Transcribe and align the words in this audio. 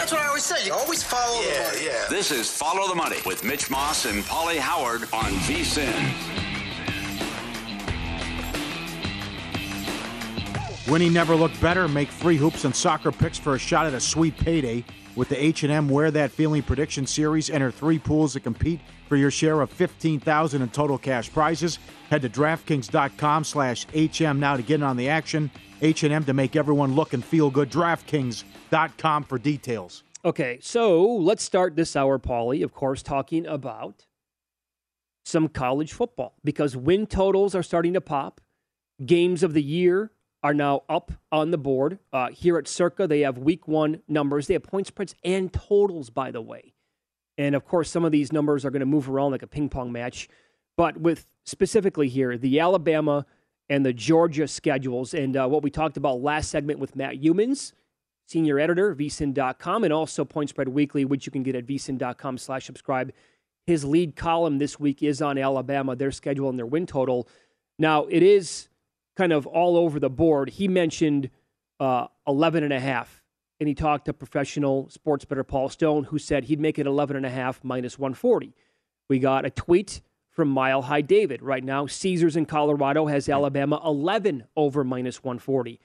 Follow 0.00 0.08
the 0.08 0.08
money. 0.08 0.08
That's 0.08 0.12
what 0.12 0.20
I 0.22 0.26
always 0.28 0.44
say. 0.44 0.66
You 0.66 0.72
always 0.72 1.02
follow 1.02 1.42
the 1.42 1.48
money. 1.48 1.86
yeah. 1.86 2.06
This 2.08 2.30
is 2.30 2.50
Follow 2.50 2.88
the 2.88 2.94
Money 2.94 3.16
with 3.26 3.44
Mitch 3.44 3.70
Moss 3.70 4.06
and 4.06 4.22
Pauly 4.24 4.58
Howard 4.58 5.02
on 5.12 5.32
VSIN. 5.46 6.40
Winnie 10.90 11.10
never 11.10 11.36
looked 11.36 11.60
better. 11.60 11.86
Make 11.86 12.08
free 12.08 12.36
hoops 12.36 12.64
and 12.64 12.74
soccer 12.74 13.12
picks 13.12 13.38
for 13.38 13.54
a 13.54 13.58
shot 13.58 13.86
at 13.86 13.94
a 13.94 14.00
sweet 14.00 14.36
payday 14.36 14.84
with 15.14 15.28
the 15.28 15.40
H&M 15.40 15.88
Wear 15.88 16.10
That 16.10 16.32
Feeling 16.32 16.62
Prediction 16.62 17.06
Series. 17.06 17.50
Enter 17.50 17.70
three 17.70 17.98
pools 17.98 18.32
to 18.32 18.40
compete 18.40 18.80
for 19.08 19.16
your 19.16 19.30
share 19.30 19.60
of 19.60 19.70
15000 19.70 20.62
in 20.62 20.68
total 20.70 20.98
cash 20.98 21.32
prizes. 21.32 21.78
Head 22.10 22.22
to 22.22 22.28
DraftKings.com 22.28 23.44
slash 23.44 23.86
HM 23.94 24.40
now 24.40 24.56
to 24.56 24.62
get 24.62 24.76
in 24.76 24.82
on 24.82 24.96
the 24.96 25.08
action. 25.08 25.50
H&M 25.82 26.24
to 26.24 26.32
make 26.32 26.56
everyone 26.56 26.94
look 26.94 27.12
and 27.12 27.24
feel 27.24 27.50
good. 27.50 27.70
DraftKings.com 27.70 29.24
for 29.24 29.38
details. 29.38 30.02
Okay, 30.24 30.58
so 30.60 31.02
let's 31.02 31.42
start 31.42 31.76
this 31.76 31.96
hour, 31.96 32.18
Paulie, 32.18 32.62
of 32.62 32.74
course, 32.74 33.02
talking 33.02 33.46
about 33.46 34.06
some 35.24 35.48
college 35.48 35.92
football 35.92 36.34
because 36.44 36.76
win 36.76 37.06
totals 37.06 37.54
are 37.54 37.62
starting 37.62 37.94
to 37.94 38.00
pop. 38.00 38.40
Games 39.04 39.42
of 39.42 39.54
the 39.54 39.62
year 39.62 40.12
are 40.42 40.52
now 40.52 40.82
up 40.88 41.12
on 41.32 41.50
the 41.50 41.58
board. 41.58 41.98
Uh, 42.12 42.28
here 42.28 42.58
at 42.58 42.68
Circa, 42.68 43.06
they 43.06 43.20
have 43.20 43.38
week 43.38 43.66
one 43.66 44.02
numbers. 44.08 44.46
They 44.46 44.54
have 44.54 44.62
point 44.62 44.86
spreads 44.86 45.14
and 45.24 45.52
totals, 45.52 46.10
by 46.10 46.30
the 46.30 46.42
way. 46.42 46.74
And 47.38 47.54
of 47.54 47.64
course, 47.64 47.90
some 47.90 48.04
of 48.04 48.12
these 48.12 48.32
numbers 48.32 48.64
are 48.64 48.70
going 48.70 48.80
to 48.80 48.86
move 48.86 49.08
around 49.08 49.32
like 49.32 49.42
a 49.42 49.46
ping 49.46 49.70
pong 49.70 49.92
match. 49.92 50.28
But 50.76 50.98
with 50.98 51.26
specifically 51.44 52.08
here, 52.08 52.36
the 52.36 52.60
Alabama 52.60 53.24
and 53.70 53.86
the 53.86 53.92
Georgia 53.92 54.48
schedules, 54.48 55.14
and 55.14 55.36
uh, 55.36 55.46
what 55.46 55.62
we 55.62 55.70
talked 55.70 55.96
about 55.96 56.20
last 56.20 56.50
segment 56.50 56.80
with 56.80 56.96
Matt 56.96 57.22
Youmans, 57.22 57.72
senior 58.26 58.58
editor, 58.58 58.94
vsin.com, 58.96 59.84
and 59.84 59.92
also 59.92 60.24
Point 60.24 60.50
Spread 60.50 60.68
Weekly, 60.68 61.04
which 61.04 61.24
you 61.24 61.32
can 61.32 61.44
get 61.44 61.54
at 61.54 61.66
vsin.com 61.66 62.36
slash 62.36 62.66
subscribe. 62.66 63.12
His 63.66 63.84
lead 63.84 64.16
column 64.16 64.58
this 64.58 64.80
week 64.80 65.04
is 65.04 65.22
on 65.22 65.38
Alabama, 65.38 65.94
their 65.94 66.10
schedule 66.10 66.50
and 66.50 66.58
their 66.58 66.66
win 66.66 66.84
total. 66.84 67.28
Now, 67.78 68.06
it 68.06 68.24
is 68.24 68.68
kind 69.16 69.32
of 69.32 69.46
all 69.46 69.76
over 69.76 70.00
the 70.00 70.10
board. 70.10 70.50
He 70.50 70.66
mentioned 70.66 71.30
uh, 71.78 72.08
11 72.26 72.64
and 72.64 72.72
a 72.72 72.80
half, 72.80 73.22
and 73.60 73.68
he 73.68 73.74
talked 73.74 74.06
to 74.06 74.12
professional 74.12 74.88
sports 74.90 75.24
bettor 75.24 75.44
Paul 75.44 75.68
Stone, 75.68 76.04
who 76.04 76.18
said 76.18 76.44
he'd 76.44 76.58
make 76.58 76.80
it 76.80 76.86
11 76.88 77.16
and 77.16 77.24
a 77.24 77.30
half 77.30 77.62
minus 77.62 78.00
140. 78.00 78.52
We 79.08 79.20
got 79.20 79.44
a 79.44 79.50
tweet 79.50 80.00
from 80.40 80.48
Mile 80.48 80.80
High 80.80 81.02
David. 81.02 81.42
Right 81.42 81.62
now, 81.62 81.86
Caesars 81.86 82.34
in 82.34 82.46
Colorado 82.46 83.04
has 83.04 83.28
Alabama 83.28 83.78
11 83.84 84.44
over 84.56 84.84
minus 84.84 85.22
140. 85.22 85.78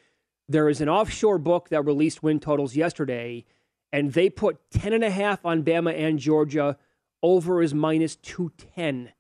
There 0.47 0.69
is 0.69 0.79
an 0.79 0.87
offshore 0.87 1.39
book 1.39 1.67
that 1.67 1.81
released 1.81 2.23
win 2.23 2.39
totals 2.39 2.73
yesterday, 2.73 3.43
and 3.91 4.13
they 4.13 4.29
put 4.29 4.71
10 4.71 4.93
and 4.93 5.03
a 5.03 5.09
half 5.09 5.45
on 5.45 5.61
Bama 5.61 5.93
and 5.93 6.19
Georgia 6.19 6.77
over 7.21 7.61
is 7.61 7.73
minus 7.73 8.15
210. 8.15 9.11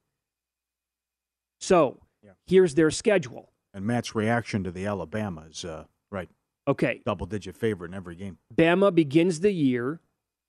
So 1.59 1.99
here's 2.47 2.75
their 2.75 2.89
schedule. 2.89 3.51
And 3.73 3.85
Matt's 3.85 4.15
reaction 4.15 4.63
to 4.63 4.71
the 4.71 4.85
Alabama 4.85 5.47
is, 5.49 5.65
uh, 5.65 5.83
right, 6.11 6.29
Okay, 6.65 7.01
double-digit 7.05 7.57
favorite 7.57 7.89
in 7.89 7.93
every 7.93 8.15
game. 8.15 8.37
Bama 8.55 8.95
begins 8.95 9.41
the 9.41 9.51
year 9.51 9.99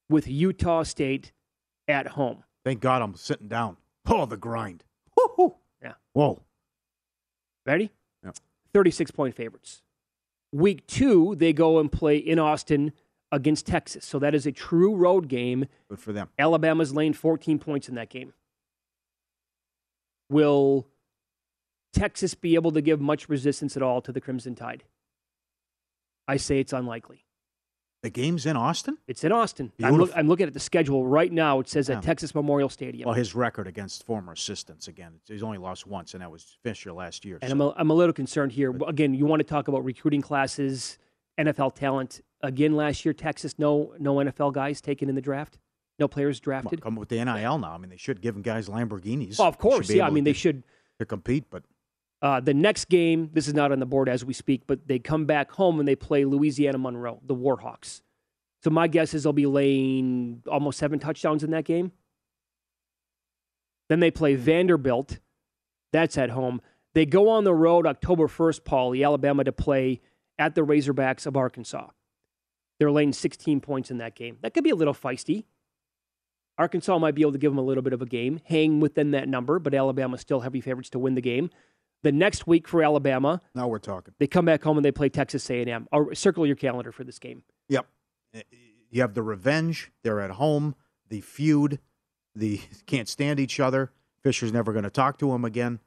with 0.09 0.29
Utah 0.29 0.85
State 0.85 1.33
at 1.89 2.07
home. 2.07 2.45
Thank 2.65 2.79
God 2.79 3.03
I'm 3.03 3.17
sitting 3.17 3.49
down. 3.49 3.79
Oh, 4.07 4.27
the 4.27 4.37
grind. 4.37 4.85
Woo-hoo. 5.17 5.55
Yeah. 5.83 5.95
Whoa. 6.13 6.43
Ready? 7.65 7.91
Yeah. 8.25 8.33
36 8.73 9.11
point 9.11 9.35
favorites. 9.35 9.83
Week 10.53 10.87
two, 10.87 11.35
they 11.37 11.53
go 11.53 11.79
and 11.79 11.91
play 11.91 12.17
in 12.17 12.39
Austin 12.39 12.93
against 13.33 13.67
Texas. 13.67 14.07
So 14.07 14.19
that 14.21 14.35
is 14.35 14.47
a 14.47 14.53
true 14.53 14.95
road 14.95 15.29
game. 15.29 15.67
Good 15.89 15.99
for 15.99 16.13
them. 16.13 16.29
Alabama's 16.39 16.95
laying 16.95 17.13
14 17.13 17.59
points 17.59 17.89
in 17.89 17.97
that 17.97 18.09
game. 18.09 18.33
Will 20.31 20.87
Texas 21.93 22.35
be 22.35 22.55
able 22.55 22.73
to 22.73 22.81
give 22.81 23.01
much 23.01 23.29
resistance 23.29 23.77
at 23.77 23.83
all 23.83 24.01
to 24.03 24.13
the 24.13 24.21
Crimson 24.21 24.55
Tide? 24.55 24.85
I 26.29 26.37
say 26.37 26.61
it's 26.61 26.73
unlikely. 26.73 27.26
The 28.03 28.11
game's 28.11 28.47
in 28.47 28.57
Austin? 28.57 28.99
It's 29.09 29.25
in 29.25 29.33
Austin. 29.33 29.73
I'm, 29.83 29.97
look, 29.97 30.11
I'm 30.15 30.29
looking 30.29 30.47
at 30.47 30.53
the 30.55 30.61
schedule 30.61 31.07
right 31.07 31.33
now. 31.33 31.59
It 31.61 31.69
says 31.69 31.89
Yeah. 31.89 31.97
at 31.97 32.03
Texas 32.05 32.35
Memorial 32.35 32.69
Stadium. 32.69 33.07
Well, 33.07 33.15
his 33.15 33.35
record 33.35 33.67
against 33.67 34.05
former 34.07 34.33
assistants, 34.33 34.87
again, 34.87 35.15
he's 35.27 35.43
only 35.43 35.59
lost 35.59 35.87
once, 35.87 36.15
and 36.15 36.23
that 36.23 36.31
was 36.31 36.57
Fisher 36.63 36.93
last 36.93 37.25
year. 37.25 37.39
And 37.43 37.51
so- 37.51 37.55
I'm 37.55 37.61
a, 37.61 37.71
I'm 37.77 37.91
a 37.91 37.95
little 37.95 38.13
concerned 38.13 38.53
here. 38.53 38.77
Again, 38.87 39.13
you 39.15 39.27
want 39.27 39.41
to 39.41 39.45
talk 39.45 39.67
about 39.69 39.85
recruiting 39.85 40.21
classes, 40.23 40.99
NFL 41.39 41.75
talent. 41.75 42.21
Again, 42.43 42.77
last 42.77 43.05
year 43.05 43.15
Texas 43.15 43.59
no 43.59 43.95
no 43.99 44.17
NFL 44.17 44.53
guys 44.53 44.81
taken 44.81 45.09
in 45.09 45.15
the 45.15 45.23
draft, 45.23 45.59
no 45.99 46.07
players 46.07 46.37
Well, 46.39 46.61
drafted. 46.61 46.83
come 46.83 46.95
with 46.97 47.09
the 47.09 47.17
NIL 47.25 47.59
now. 47.59 47.73
I 47.73 47.79
mean, 47.79 47.89
they 47.91 47.97
should 47.97 48.21
give 48.21 48.35
them 48.35 48.43
guys 48.43 48.69
Lamborghinis. 48.69 49.37
Oh, 49.41 49.47
of 49.47 49.59
course, 49.59 49.91
yeah. 49.91 50.07
I 50.07 50.11
mean, 50.11 50.25
to, 50.25 50.29
they 50.29 50.35
should. 50.35 50.63
to 51.01 51.07
compete, 51.07 51.47
but 51.51 51.65
Uh, 52.23 52.41
the 52.41 52.55
next 52.55 52.87
game, 52.87 53.31
this 53.33 53.47
is 53.47 53.55
not 53.55 53.73
on 53.73 53.79
the 53.79 53.87
board 53.87 54.09
as 54.09 54.25
we 54.25 54.33
speak, 54.33 54.63
but 54.67 54.89
they 54.89 54.99
come 54.99 55.27
back 55.27 55.51
home 55.53 55.79
and 55.79 55.87
they 55.87 55.97
play 55.97 56.25
Louisiana 56.25 56.79
Monroe, 56.79 57.21
the 57.25 57.35
Warhawks. 57.35 58.01
So 58.63 58.71
my 58.71 58.89
guess 58.89 59.15
is 59.15 59.23
they'll 59.25 59.33
be 59.33 59.47
laying 59.47 60.43
almost 60.51 60.79
seven 60.79 60.99
touchdowns 60.99 61.45
in 61.45 61.51
that 61.51 61.65
game. 61.65 61.93
Then 63.89 64.01
they 64.01 64.11
play 64.11 64.35
Vanderbilt. 64.35 65.19
That's 65.93 66.19
at 66.19 66.31
home. 66.31 66.61
They 66.95 67.07
go 67.07 67.29
on 67.29 67.45
the 67.45 67.55
road 67.55 67.87
October 67.87 68.27
1st, 68.27 68.65
Paul, 68.65 68.95
Alabama, 68.95 69.45
to 69.45 69.53
play 69.53 70.01
at 70.39 70.55
the 70.55 70.63
Razorbacks 70.63 71.27
of 71.27 71.37
Arkansas. 71.37 71.89
They're 72.79 72.91
laying 72.91 73.13
16 73.13 73.61
points 73.61 73.91
in 73.91 73.99
that 73.99 74.15
game. 74.15 74.39
That 74.43 74.55
could 74.55 74.65
be 74.65 74.71
a 74.71 74.75
little 74.75 74.95
feisty. 74.95 75.45
Arkansas 76.59 76.99
might 76.99 77.15
be 77.15 77.23
able 77.23 77.33
to 77.33 77.39
give 77.39 77.53
them 77.53 77.59
a 77.59 77.63
little 77.63 77.83
bit 77.83 77.93
of 77.93 78.01
a 78.01 78.07
game, 78.07 78.41
hang 78.47 78.81
within 78.81 79.11
that 79.11 79.29
number, 79.29 79.59
but 79.59 79.75
Alabama 79.75 80.17
still 80.17 80.41
heavy 80.41 80.61
favorites 80.61 80.91
to 80.91 80.99
win 80.99 81.15
the 81.15 81.21
game. 81.21 81.51
The 82.07 82.13
next 82.13 82.47
week 82.47 82.69
for 82.69 82.85
Alabama, 82.85 83.43
now 83.53 83.67
we're 83.67 83.81
talking. 83.81 84.15
they 84.21 84.29
come 84.29 84.45
back 84.45 84.63
home 84.63 84.79
and 84.79 84.85
they 84.85 84.93
play 84.93 85.09
Texas 85.09 85.51
A&M. 85.51 85.89
Or 85.91 86.13
uh, 86.13 86.15
circle 86.15 86.47
your 86.47 86.55
calendar 86.55 86.93
for 86.93 87.03
this 87.03 87.19
game. 87.19 87.43
Yep. 87.69 87.85
Uh, 88.33 88.41
You 88.91 89.01
have 89.01 89.15
the 89.15 89.25
revenge. 89.25 89.91
They're 90.05 90.21
at 90.21 90.31
home. 90.31 90.77
The 91.09 91.21
feud. 91.21 91.81
The 92.37 92.61
can't 92.87 93.09
stand 93.09 93.41
each 93.41 93.59
other. 93.59 93.91
Fisher's 94.23 94.53
never 94.53 94.73
going 94.73 94.85
to 94.85 94.91
talk 94.91 95.19
to 95.19 95.33
him 95.35 95.45
again. 95.45 95.81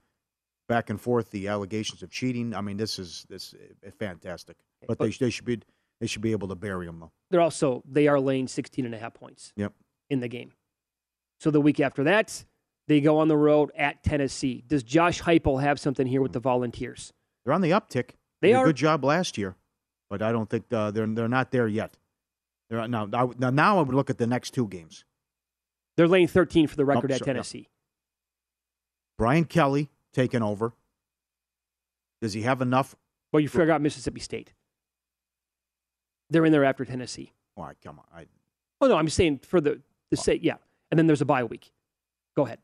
Back 0.67 0.89
and 0.89 0.99
forth. 0.99 1.31
The 1.31 1.47
allegations 1.47 2.03
of 2.03 2.09
cheating. 2.09 2.53
I 2.53 2.59
mean, 2.59 2.75
this 2.75 2.99
is 2.99 3.25
this 3.29 3.53
is 3.53 3.93
fantastic. 3.97 4.57
But 4.85 4.99
they, 4.99 5.11
they 5.11 5.29
should 5.29 5.45
be 5.45 5.61
they 6.01 6.07
should 6.07 6.21
be 6.21 6.33
able 6.33 6.49
to 6.49 6.55
bury 6.55 6.85
him 6.85 6.99
though. 6.99 7.13
They're 7.31 7.39
also 7.39 7.81
they 7.89 8.09
are 8.09 8.19
laying 8.19 8.49
16 8.49 8.85
and 8.85 8.93
a 8.93 8.97
half 8.99 9.13
points 9.13 9.53
Yep. 9.55 9.71
in 10.09 10.19
the 10.19 10.27
game. 10.27 10.51
So 11.39 11.49
the 11.49 11.61
week 11.61 11.79
after 11.79 12.03
that, 12.03 12.43
they 12.89 12.99
go 12.99 13.19
on 13.19 13.27
the 13.27 13.37
road 13.37 13.71
at 13.77 14.03
Tennessee. 14.03 14.63
Does 14.67 14.81
Josh 14.81 15.21
Heupel 15.21 15.61
have 15.61 15.79
something 15.79 16.07
here 16.07 16.21
with 16.23 16.33
the 16.33 16.39
Volunteers? 16.39 17.13
They're 17.45 17.53
on 17.53 17.61
the 17.61 17.69
uptick. 17.69 18.11
They 18.41 18.51
Did 18.51 18.61
a 18.61 18.63
good 18.65 18.75
job 18.75 19.05
last 19.05 19.37
year, 19.37 19.55
but 20.09 20.23
I 20.23 20.31
don't 20.31 20.49
think 20.49 20.65
uh, 20.73 20.89
they're 20.91 21.05
they're 21.05 21.27
not 21.27 21.51
there 21.51 21.67
yet. 21.67 21.97
They're 22.69 22.87
now 22.87 23.05
now 23.05 23.31
now 23.37 23.51
now 23.51 23.77
I 23.77 23.83
would 23.83 23.93
look 23.95 24.09
at 24.09 24.17
the 24.17 24.25
next 24.27 24.51
two 24.55 24.67
games. 24.67 25.05
They're 25.97 26.07
laying 26.07 26.27
13 26.27 26.65
for 26.67 26.75
the 26.75 26.83
record 26.85 27.11
Oh, 27.11 27.13
at 27.13 27.19
sorry, 27.19 27.27
yeah. 27.29 27.33
Tennessee. 27.33 27.69
Brian 29.17 29.45
Kelly 29.45 29.89
taking 30.13 30.41
over. 30.41 30.73
Does 32.21 32.33
he 32.33 32.41
have 32.41 32.61
enough? 32.61 32.95
Well, 33.31 33.39
you 33.41 33.49
forgot 33.49 33.81
Mississippi 33.81 34.19
State. 34.19 34.53
They're 36.29 36.45
in 36.45 36.51
there 36.51 36.63
after 36.65 36.85
Tennessee. 36.85 37.33
All 37.55 37.65
right, 37.65 37.77
come 37.83 37.99
on. 37.99 38.05
I, 38.13 38.25
Oh 38.81 38.87
no, 38.87 38.95
I'm 38.97 39.09
saying 39.09 39.39
for 39.39 39.61
the 39.61 39.81
the 40.09 40.17
sake, 40.17 40.39
yeah. 40.43 40.55
And 40.89 40.97
then 40.97 41.05
there's 41.05 41.21
a 41.21 41.25
bye 41.25 41.43
week. 41.43 41.71
Go 42.35 42.45
ahead. 42.45 42.59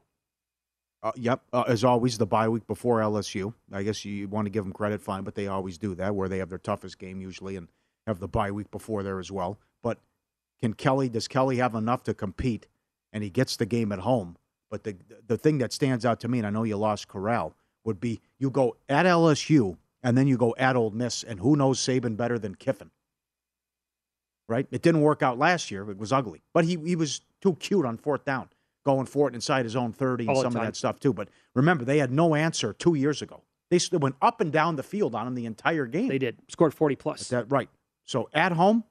Uh, 1.05 1.11
yep, 1.17 1.43
uh, 1.53 1.63
as 1.67 1.83
always, 1.83 2.17
the 2.17 2.25
bye 2.25 2.49
week 2.49 2.65
before 2.65 2.99
LSU. 2.99 3.53
I 3.71 3.83
guess 3.83 4.03
you 4.05 4.27
want 4.27 4.47
to 4.47 4.49
give 4.49 4.63
them 4.63 4.73
credit, 4.73 5.03
fine, 5.03 5.23
but 5.23 5.35
they 5.35 5.45
always 5.45 5.77
do 5.77 5.93
that, 5.93 6.15
where 6.15 6.27
they 6.27 6.39
have 6.39 6.49
their 6.49 6.57
toughest 6.57 6.97
game 6.97 7.21
usually 7.21 7.57
and 7.57 7.67
have 8.07 8.19
the 8.19 8.27
bye 8.27 8.49
week 8.49 8.71
before 8.71 9.03
there 9.03 9.19
as 9.19 9.31
well. 9.31 9.59
But 9.83 9.99
can 10.59 10.73
Kelly? 10.73 11.07
Does 11.07 11.27
Kelly 11.27 11.57
have 11.57 11.75
enough 11.75 12.01
to 12.05 12.15
compete? 12.15 12.65
And 13.13 13.23
he 13.23 13.29
gets 13.29 13.55
the 13.55 13.67
game 13.67 13.91
at 13.91 13.99
home. 13.99 14.35
But 14.71 14.83
the 14.83 14.97
the 15.27 15.37
thing 15.37 15.59
that 15.59 15.71
stands 15.71 16.05
out 16.07 16.19
to 16.21 16.27
me, 16.27 16.39
and 16.39 16.47
I 16.47 16.49
know 16.49 16.63
you 16.63 16.75
lost 16.75 17.07
Corral, 17.07 17.55
would 17.83 17.99
be 17.99 18.19
you 18.39 18.49
go 18.49 18.75
at 18.89 19.05
LSU 19.05 19.77
and 20.01 20.17
then 20.17 20.25
you 20.27 20.37
go 20.37 20.55
at 20.57 20.75
Ole 20.75 20.89
Miss, 20.89 21.21
and 21.21 21.39
who 21.39 21.55
knows 21.55 21.79
Saban 21.79 22.17
better 22.17 22.39
than 22.39 22.55
Kiffin? 22.55 22.89
right? 24.47 24.67
It 24.71 24.81
didn't 24.81 25.01
work 25.01 25.21
out 25.21 25.37
last 25.37 25.71
year. 25.71 25.89
It 25.89 25.97
was 25.97 26.11
ugly, 26.11 26.41
but 26.53 26.65
he 26.65 26.77
he 26.77 26.95
was 26.95 27.21
too 27.41 27.55
cute 27.55 27.85
on 27.85 27.97
fourth 27.97 28.25
down, 28.25 28.49
going 28.85 29.05
for 29.05 29.27
it 29.27 29.35
inside 29.35 29.65
his 29.65 29.75
own 29.75 29.91
thirty 29.91 30.25
and 30.25 30.35
All 30.35 30.41
some 30.41 30.55
of 30.55 30.61
that 30.61 30.75
stuff 30.75 30.99
too. 30.99 31.13
But 31.13 31.29
remember, 31.53 31.83
they 31.83 31.97
had 31.97 32.11
no 32.11 32.35
answer 32.35 32.71
two 32.73 32.95
years 32.95 33.21
ago. 33.21 33.43
They 33.69 33.79
went 33.97 34.15
up 34.21 34.41
and 34.41 34.51
down 34.51 34.75
the 34.75 34.83
field 34.83 35.15
on 35.15 35.27
him 35.27 35.35
the 35.35 35.45
entire 35.45 35.85
game. 35.85 36.07
They 36.07 36.19
did. 36.19 36.37
Scored 36.49 36.73
40 36.73 36.95
plus. 36.95 37.27
That 37.29 37.51
right. 37.51 37.67
So 38.05 38.29
at 38.33 38.51
home, 38.51 38.83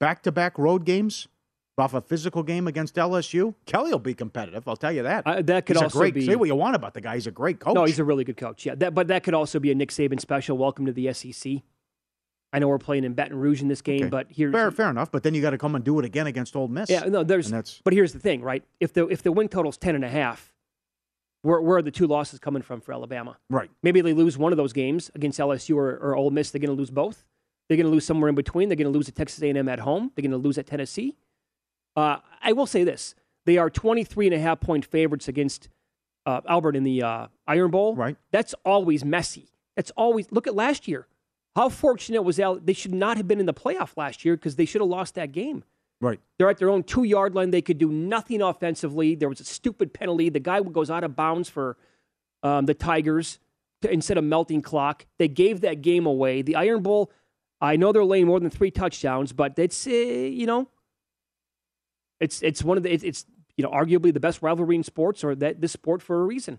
back 0.00 0.22
to 0.24 0.32
back 0.32 0.58
road 0.58 0.84
games, 0.84 1.28
off 1.78 1.94
a 1.94 2.00
physical 2.00 2.42
game 2.42 2.66
against 2.66 2.96
LSU, 2.96 3.54
Kelly 3.64 3.92
will 3.92 3.98
be 3.98 4.14
competitive. 4.14 4.66
I'll 4.66 4.76
tell 4.76 4.92
you 4.92 5.04
that. 5.04 5.26
Uh, 5.26 5.42
that 5.42 5.66
could 5.66 5.76
he's 5.76 5.82
also 5.82 5.98
a 5.98 6.00
great. 6.00 6.14
be. 6.14 6.26
Say 6.26 6.34
what 6.34 6.48
you 6.48 6.54
want 6.54 6.74
about 6.74 6.94
the 6.94 7.00
guy. 7.00 7.14
He's 7.14 7.26
a 7.26 7.30
great 7.30 7.60
coach. 7.60 7.74
No, 7.74 7.84
he's 7.84 7.98
a 7.98 8.04
really 8.04 8.24
good 8.24 8.36
coach. 8.36 8.66
Yeah, 8.66 8.74
that, 8.76 8.94
but 8.94 9.08
that 9.08 9.22
could 9.22 9.34
also 9.34 9.60
be 9.60 9.70
a 9.70 9.74
Nick 9.74 9.90
Saban 9.90 10.20
special. 10.20 10.58
Welcome 10.58 10.86
to 10.86 10.92
the 10.92 11.12
SEC. 11.12 11.62
I 12.56 12.58
know 12.58 12.68
we're 12.68 12.78
playing 12.78 13.04
in 13.04 13.12
Baton 13.12 13.38
Rouge 13.38 13.60
in 13.60 13.68
this 13.68 13.82
game, 13.82 14.04
Okay. 14.04 14.08
but 14.08 14.26
here's 14.30 14.50
fair, 14.50 14.70
fair 14.70 14.88
enough. 14.88 15.12
But 15.12 15.22
then 15.22 15.34
you 15.34 15.42
got 15.42 15.50
to 15.50 15.58
come 15.58 15.74
and 15.74 15.84
do 15.84 15.98
it 15.98 16.06
again 16.06 16.26
against 16.26 16.56
Ole 16.56 16.68
Miss. 16.68 16.88
yeah, 16.88 17.00
no, 17.00 17.22
there's. 17.22 17.50
But 17.84 17.92
here's 17.92 18.14
the 18.14 18.18
thing, 18.18 18.40
right? 18.40 18.64
If 18.80 18.94
the 18.94 19.06
if 19.08 19.22
the 19.22 19.30
win 19.30 19.48
total's 19.48 19.76
ten 19.76 19.94
and 19.94 20.02
a 20.02 20.08
half, 20.08 20.54
where 21.42 21.60
where 21.60 21.76
are 21.76 21.82
the 21.82 21.90
two 21.90 22.06
losses 22.06 22.38
coming 22.38 22.62
from 22.62 22.80
for 22.80 22.92
Alabama? 22.94 23.36
Right. 23.50 23.70
Maybe 23.82 24.00
they 24.00 24.14
lose 24.14 24.38
one 24.38 24.52
of 24.52 24.56
those 24.56 24.72
games 24.72 25.10
against 25.14 25.38
LSU 25.38 25.76
or, 25.76 25.96
or 25.98 26.16
Ole 26.16 26.30
Miss. 26.30 26.50
They're 26.50 26.58
going 26.60 26.74
to 26.74 26.80
lose 26.80 26.90
both. 26.90 27.26
They're 27.68 27.76
going 27.76 27.86
to 27.86 27.92
lose 27.92 28.06
somewhere 28.06 28.30
in 28.30 28.34
between. 28.34 28.70
They're 28.70 28.76
going 28.76 28.90
to 28.90 28.96
lose 28.96 29.08
at 29.08 29.16
Texas 29.16 29.42
A&M 29.42 29.68
at 29.68 29.80
home. 29.80 30.12
They're 30.14 30.22
going 30.22 30.30
to 30.30 30.36
lose 30.38 30.56
at 30.56 30.66
Tennessee. 30.66 31.14
Uh, 31.94 32.18
I 32.40 32.52
will 32.52 32.66
say 32.66 32.84
this: 32.84 33.14
they 33.44 33.58
are 33.58 33.68
23 33.68 34.28
and 34.28 34.34
a 34.34 34.38
half 34.38 34.60
point 34.60 34.86
favorites 34.86 35.28
against 35.28 35.68
uh, 36.24 36.40
Auburn 36.46 36.74
in 36.74 36.84
the 36.84 37.02
uh, 37.02 37.26
Iron 37.46 37.70
Bowl. 37.70 37.94
Right. 37.94 38.16
That's 38.30 38.54
always 38.64 39.04
messy. 39.04 39.50
That's 39.76 39.90
always 39.90 40.32
look 40.32 40.46
at 40.46 40.54
last 40.54 40.88
year. 40.88 41.06
How 41.56 41.70
fortunate 41.70 42.20
was 42.20 42.38
Al? 42.38 42.56
They 42.56 42.74
should 42.74 42.94
not 42.94 43.16
have 43.16 43.26
been 43.26 43.40
in 43.40 43.46
the 43.46 43.54
playoff 43.54 43.96
last 43.96 44.26
year 44.26 44.36
because 44.36 44.56
they 44.56 44.66
should 44.66 44.82
have 44.82 44.90
lost 44.90 45.14
that 45.14 45.32
game. 45.32 45.64
Right. 46.02 46.20
They're 46.36 46.50
at 46.50 46.58
their 46.58 46.68
own 46.68 46.82
two 46.82 47.04
yard 47.04 47.34
line. 47.34 47.50
They 47.50 47.62
could 47.62 47.78
do 47.78 47.90
nothing 47.90 48.42
offensively. 48.42 49.14
There 49.14 49.30
was 49.30 49.40
a 49.40 49.44
stupid 49.44 49.94
penalty. 49.94 50.28
The 50.28 50.38
guy 50.38 50.60
goes 50.60 50.90
out 50.90 51.02
of 51.02 51.16
bounds 51.16 51.48
for 51.48 51.78
um, 52.42 52.66
the 52.66 52.74
Tigers 52.74 53.38
to, 53.80 53.90
instead 53.90 54.18
of 54.18 54.24
melting 54.24 54.60
clock. 54.60 55.06
They 55.18 55.28
gave 55.28 55.62
that 55.62 55.80
game 55.80 56.04
away. 56.04 56.42
The 56.42 56.56
Iron 56.56 56.82
Bowl, 56.82 57.10
I 57.58 57.76
know 57.76 57.90
they're 57.90 58.04
laying 58.04 58.26
more 58.26 58.38
than 58.38 58.50
three 58.50 58.70
touchdowns, 58.70 59.32
but 59.32 59.58
it's, 59.58 59.86
uh, 59.86 59.90
you 59.90 60.44
know, 60.44 60.68
it's, 62.20 62.42
it's 62.42 62.62
one 62.62 62.76
of 62.76 62.82
the, 62.82 62.92
it's, 62.92 63.02
it's, 63.02 63.24
you 63.56 63.64
know, 63.64 63.70
arguably 63.70 64.12
the 64.12 64.20
best 64.20 64.42
rivalry 64.42 64.76
in 64.76 64.82
sports 64.82 65.24
or 65.24 65.34
that 65.34 65.62
this 65.62 65.72
sport 65.72 66.02
for 66.02 66.20
a 66.20 66.24
reason. 66.26 66.58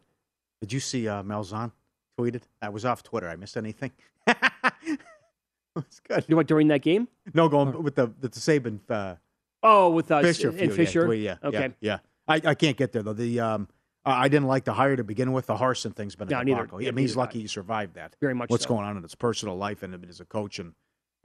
Did 0.59 0.73
you 0.73 0.79
see 0.79 1.07
uh, 1.07 1.21
Malzahn 1.21 1.71
tweeted? 2.17 2.43
I 2.61 2.69
was 2.69 2.85
off 2.85 3.03
Twitter. 3.03 3.29
I 3.29 3.35
missed 3.35 3.57
anything. 3.57 3.91
it's 5.75 5.99
good. 6.07 6.25
You 6.27 6.33
know 6.33 6.37
what, 6.37 6.47
during 6.47 6.67
that 6.69 6.81
game? 6.81 7.07
No, 7.33 7.49
going 7.49 7.83
with 7.83 7.95
the 7.95 8.07
the 8.19 8.29
Saban 8.29 8.79
uh, 8.89 9.15
Oh, 9.63 9.89
with 9.91 10.11
us 10.11 10.23
Fisher 10.25 10.49
and 10.49 10.57
feud, 10.59 10.73
Fisher. 10.73 11.13
Yeah, 11.13 11.35
yeah, 11.41 11.47
Okay. 11.47 11.59
yeah. 11.59 11.67
yeah. 11.79 11.97
I, 12.27 12.41
I 12.51 12.55
can't 12.55 12.77
get 12.77 12.91
there 12.91 13.03
though. 13.03 13.13
The 13.13 13.39
um, 13.39 13.67
I 14.05 14.27
didn't 14.29 14.47
like 14.47 14.63
the 14.63 14.73
hire 14.73 14.95
to 14.95 15.03
begin 15.03 15.33
with. 15.33 15.47
The 15.47 15.55
Harsin 15.55 15.95
thing's 15.95 16.15
been 16.15 16.27
a 16.27 16.31
No, 16.31 16.41
neither- 16.41 16.61
debacle. 16.61 16.81
yeah, 16.81 16.89
I 16.89 16.91
mean, 16.91 17.03
he's 17.03 17.15
lucky 17.15 17.41
he 17.41 17.47
survived 17.47 17.95
that. 17.95 18.15
Very 18.21 18.33
much 18.33 18.49
What's 18.49 18.63
so. 18.63 18.69
going 18.69 18.85
on 18.85 18.95
in 18.97 19.03
his 19.03 19.15
personal 19.15 19.57
life 19.57 19.83
and 19.83 20.05
as 20.09 20.19
a 20.21 20.25
coach, 20.25 20.59
and 20.59 20.73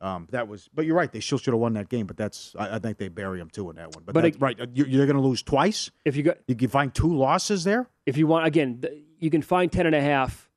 um, 0.01 0.27
that 0.31 0.49
was. 0.49 0.69
But 0.75 0.85
you're 0.87 0.97
right. 0.97 1.11
They 1.11 1.21
still 1.21 1.39
should 1.39 1.55
have 1.55 1.61
won 1.61 1.75
that 1.75 1.89
game. 1.89 2.07
But 2.07 2.17
that's. 2.17 2.55
I, 2.59 2.77
I 2.77 2.79
think 2.79 2.99
they 2.99 3.09
bury 3.09 3.41
him 3.41 3.51
too 3.51 3.71
in 3.71 3.77
that 3.77 3.95
one. 3.95 4.05
But, 4.05 4.15
But 4.15 4.25
it- 4.25 4.41
right. 4.41 4.59
You're, 4.75 4.87
you're 4.89 5.07
going 5.07 5.17
to 5.17 5.23
lose 5.23 5.43
twice. 5.43 5.91
If 6.05 6.17
you 6.17 6.23
got, 6.25 6.39
You 6.47 6.55
can 6.57 6.69
find 6.69 6.93
two 6.95 7.13
losses 7.15 7.65
there. 7.65 7.89
if 8.07 8.17
you 8.17 8.27
want 8.27 8.47
again 8.47 8.83
you 9.19 9.31
can 9.31 9.41
find 9.43 9.71
10 9.71 9.87
and 9.87 9.95
a 9.95 10.01
half 10.01 10.51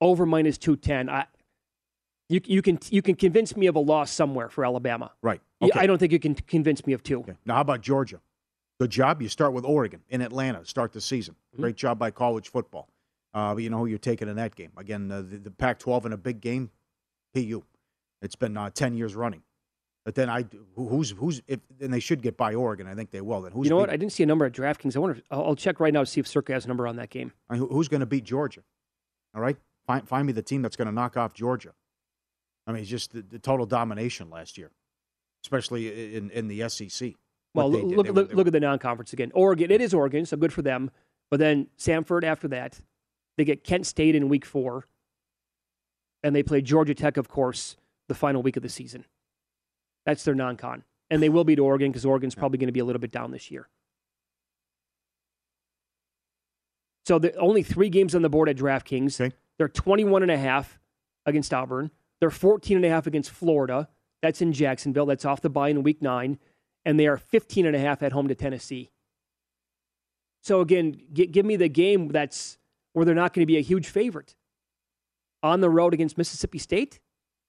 over 0.00 0.26
minus 0.26 0.58
210 0.58 1.08
i 1.08 1.26
you, 2.28 2.40
you 2.44 2.62
can 2.62 2.78
you 2.90 3.00
can 3.02 3.14
convince 3.14 3.56
me 3.56 3.66
of 3.66 3.76
a 3.76 3.80
loss 3.80 4.10
somewhere 4.10 4.48
for 4.48 4.64
alabama 4.64 5.10
Right. 5.22 5.40
Okay. 5.62 5.78
i 5.78 5.86
don't 5.86 5.98
think 5.98 6.12
you 6.12 6.18
can 6.18 6.34
convince 6.34 6.86
me 6.86 6.92
of 6.92 7.02
two 7.02 7.20
Okay. 7.20 7.34
Now, 7.46 7.54
how 7.56 7.60
about 7.62 7.80
Georgia? 7.80 8.20
Good 8.80 8.90
job. 8.90 9.20
You 9.20 9.28
start 9.28 9.52
with 9.54 9.64
Oregon 9.64 10.02
in 10.08 10.20
Atlanta. 10.22 10.64
Start 10.64 10.92
the 10.92 11.00
season. 11.00 11.34
Mm-hmm. 11.52 11.62
Great 11.62 11.74
job 11.76 11.98
by 11.98 12.12
college 12.12 12.48
football. 12.48 12.88
Uh, 13.34 13.52
but 13.54 13.64
you 13.64 13.70
know 13.70 13.78
who 13.78 13.86
you're 13.86 13.98
taking 13.98 14.28
in 14.28 14.36
that 14.36 14.54
game. 14.54 14.70
Again, 14.76 15.10
uh, 15.10 15.16
the, 15.22 15.36
the 15.38 15.50
Pac-12 15.50 16.06
in 16.06 16.12
a 16.12 16.16
big 16.16 16.40
game. 16.40 16.70
PU. 17.34 17.64
It's 18.22 18.36
been 18.36 18.56
uh, 18.56 18.70
ten 18.70 18.94
years 18.94 19.16
running. 19.16 19.42
But 20.04 20.14
then 20.14 20.30
I 20.30 20.44
who's 20.76 21.10
who's 21.10 21.42
if 21.48 21.58
and 21.80 21.92
they 21.92 21.98
should 21.98 22.22
get 22.22 22.36
by 22.36 22.54
Oregon. 22.54 22.86
I 22.86 22.94
think 22.94 23.10
they 23.10 23.20
will. 23.20 23.40
Then 23.42 23.50
who's 23.50 23.64
you 23.66 23.70
know 23.70 23.76
what 23.78 23.90
i 23.90 23.96
didn't 23.96 24.12
see 24.12 24.22
a 24.22 24.26
number 24.26 24.44
at 24.44 24.52
draftkings 24.52 24.94
i 24.94 25.00
wonder 25.00 25.16
if, 25.16 25.22
I'll, 25.30 25.44
I'll 25.44 25.56
check 25.56 25.80
right 25.80 25.92
now 25.92 26.00
to 26.00 26.06
see 26.06 26.20
if 26.20 26.28
circa 26.28 26.52
has 26.52 26.64
a 26.64 26.68
number 26.68 26.86
on 26.86 26.94
that 26.96 27.10
game 27.10 27.32
I 27.50 27.54
mean, 27.54 27.62
who- 27.62 27.68
who's 27.74 27.88
going 27.88 28.00
to 28.00 28.06
beat 28.06 28.22
Georgia? 28.24 28.60
All 29.34 29.42
right, 29.42 29.56
find 29.88 30.06
find 30.06 30.26
me 30.26 30.32
the 30.32 30.42
team 30.42 30.62
that's 30.62 30.76
going 30.76 30.86
to 30.86 30.92
knock 30.94 31.16
off 31.16 31.34
Georgia. 31.34 31.72
I 32.68 32.72
mean, 32.72 32.84
just 32.84 33.12
the, 33.12 33.22
the 33.22 33.38
total 33.40 33.66
domination 33.66 34.30
last 34.30 34.56
year, 34.56 34.70
especially 35.42 36.14
in 36.14 36.30
in 36.30 36.46
the 36.46 36.68
SEC. 36.68 37.14
well 37.54 37.70
look, 37.72 38.06
look, 38.06 38.06
were- 38.14 38.34
look, 38.36 38.46
at 38.46 38.52
the 38.52 38.60
non-conference 38.60 39.12
again 39.14 39.32
oregon 39.34 39.70
it 39.70 39.80
is 39.80 39.94
oregon 39.94 40.26
so 40.26 40.36
good 40.36 40.52
for 40.52 40.60
them 40.60 40.90
but 41.30 41.40
then 41.40 41.66
samford 41.78 42.22
after 42.22 42.46
that 42.46 42.78
they 43.38 43.44
get 43.44 43.64
kent 43.64 43.86
state 43.86 44.14
in 44.14 44.28
week 44.28 44.44
four 44.44 44.86
and 46.22 46.36
they 46.36 46.42
play 46.42 46.60
georgia 46.60 46.94
tech 46.94 47.16
of 47.16 47.26
course 47.26 47.76
the 48.06 48.14
final 48.14 48.42
week 48.42 48.58
of 48.58 48.62
the 48.62 48.68
season 48.68 49.02
that's 50.04 50.24
their 50.24 50.34
non-con 50.34 50.84
and 51.08 51.22
they 51.22 51.30
will 51.30 51.42
beat 51.42 51.58
oregon 51.58 51.90
because 51.90 52.04
oregon's 52.04 52.34
probably 52.34 52.58
going 52.58 52.68
to 52.68 52.72
be 52.72 52.80
a 52.80 52.84
little 52.84 53.00
bit 53.00 53.10
down 53.10 53.30
this 53.30 53.50
year 53.50 53.66
So 57.06 57.18
the 57.18 57.34
only 57.36 57.62
three 57.62 57.88
games 57.88 58.14
on 58.14 58.20
the 58.20 58.28
board 58.28 58.50
at 58.50 58.56
DraftKings. 58.56 59.18
Okay. 59.18 59.34
They're 59.58 59.68
21 59.68 60.22
and 60.22 60.30
a 60.30 60.38
half 60.38 60.78
against 61.26 61.52
Auburn. 61.52 61.90
They're 62.20 62.30
14 62.30 62.76
and 62.76 62.86
a 62.86 62.88
half 62.88 63.06
against 63.06 63.30
Florida. 63.30 63.88
That's 64.22 64.40
in 64.40 64.52
Jacksonville. 64.52 65.06
That's 65.06 65.24
off 65.24 65.40
the 65.40 65.50
bye 65.50 65.68
in 65.68 65.82
week 65.82 66.02
9 66.02 66.38
and 66.84 66.98
they 66.98 67.06
are 67.06 67.18
15 67.18 67.66
and 67.66 67.76
a 67.76 67.78
half 67.78 68.02
at 68.02 68.12
home 68.12 68.28
to 68.28 68.34
Tennessee. 68.34 68.90
So 70.42 70.60
again, 70.60 70.98
gi- 71.12 71.26
give 71.26 71.44
me 71.44 71.56
the 71.56 71.68
game 71.68 72.08
that's 72.08 72.56
where 72.94 73.04
they're 73.04 73.14
not 73.14 73.34
going 73.34 73.42
to 73.42 73.46
be 73.46 73.58
a 73.58 73.62
huge 73.62 73.88
favorite. 73.88 74.34
On 75.42 75.60
the 75.60 75.68
road 75.70 75.94
against 75.94 76.16
Mississippi 76.16 76.58
State? 76.58 76.98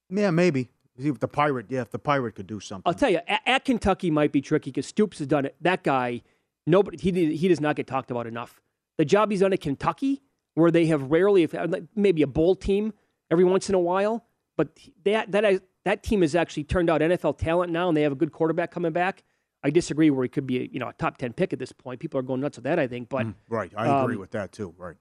Yeah, 0.09 0.29
maybe. 0.29 0.69
See 1.00 1.07
if 1.07 1.19
the 1.19 1.27
pirate. 1.27 1.67
Yeah, 1.69 1.81
if 1.81 1.89
the 1.89 2.00
pirate 2.00 2.35
could 2.35 2.47
do 2.47 2.59
something. 2.59 2.83
I'll 2.85 2.94
tell 2.94 3.09
you, 3.09 3.21
at, 3.27 3.41
at 3.45 3.65
Kentucky 3.65 4.12
might 4.12 4.31
be 4.33 4.41
tricky 4.41 4.71
because 4.71 4.85
Stoops 4.85 5.19
has 5.19 5.27
done 5.27 5.45
it. 5.45 5.55
That 5.62 5.83
guy, 5.83 6.21
nobody, 6.67 6.97
he 6.97 7.35
he 7.35 7.47
does 7.47 7.62
not 7.62 7.77
get 7.77 7.88
talked 7.88 8.12
about 8.12 8.27
enough. 8.27 8.62
The 8.97 9.05
job 9.05 9.31
he's 9.31 9.39
done 9.39 9.53
at 9.53 9.62
Kentucky, 9.62 10.21
where 10.56 10.72
they 10.72 10.88
have 10.88 11.04
rarely, 11.12 11.44
if 11.44 11.56
maybe 11.96 12.22
a 12.22 12.28
bowl 12.28 12.56
team 12.56 12.94
every 13.31 13.44
once 13.44 13.69
in 13.69 13.75
a 13.75 13.80
while, 13.80 14.25
but 14.57 14.78
that 15.06 15.31
that 15.31 15.63
that 15.86 16.04
team 16.04 16.22
has 16.22 16.36
actually 16.36 16.66
turned 16.66 16.90
out 16.90 17.01
NFL 17.01 17.38
talent 17.38 17.72
now, 17.72 17.88
and 17.88 17.98
they 17.98 18.01
have 18.01 18.12
a 18.12 18.16
good 18.16 18.31
quarterback 18.31 18.72
coming 18.72 18.92
back. 18.92 19.24
I 19.63 19.69
disagree 19.69 20.10
where 20.10 20.24
he 20.24 20.30
could 20.30 20.48
be, 20.48 20.60
a, 20.60 20.70
you 20.72 20.79
know, 20.79 20.89
a 20.89 20.94
top 20.94 21.18
ten 21.18 21.34
pick 21.34 21.53
at 21.53 21.60
this 21.60 21.72
point. 21.72 22.00
People 22.00 22.20
are 22.20 22.24
going 22.24 22.41
nuts 22.41 22.58
with 22.58 22.63
that, 22.65 22.79
I 22.79 22.88
think, 22.88 23.10
but. 23.10 23.25
Mm, 23.25 23.36
right, 23.50 23.72
I 23.75 24.01
agree 24.01 24.15
um, 24.15 24.22
with 24.22 24.32
that 24.32 24.51
too. 24.51 24.74
Right. 24.77 24.96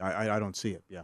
I, 0.00 0.30
I, 0.30 0.38
don't 0.38 0.56
see 0.56 0.70
it. 0.70 0.82
Yeah, 0.88 1.02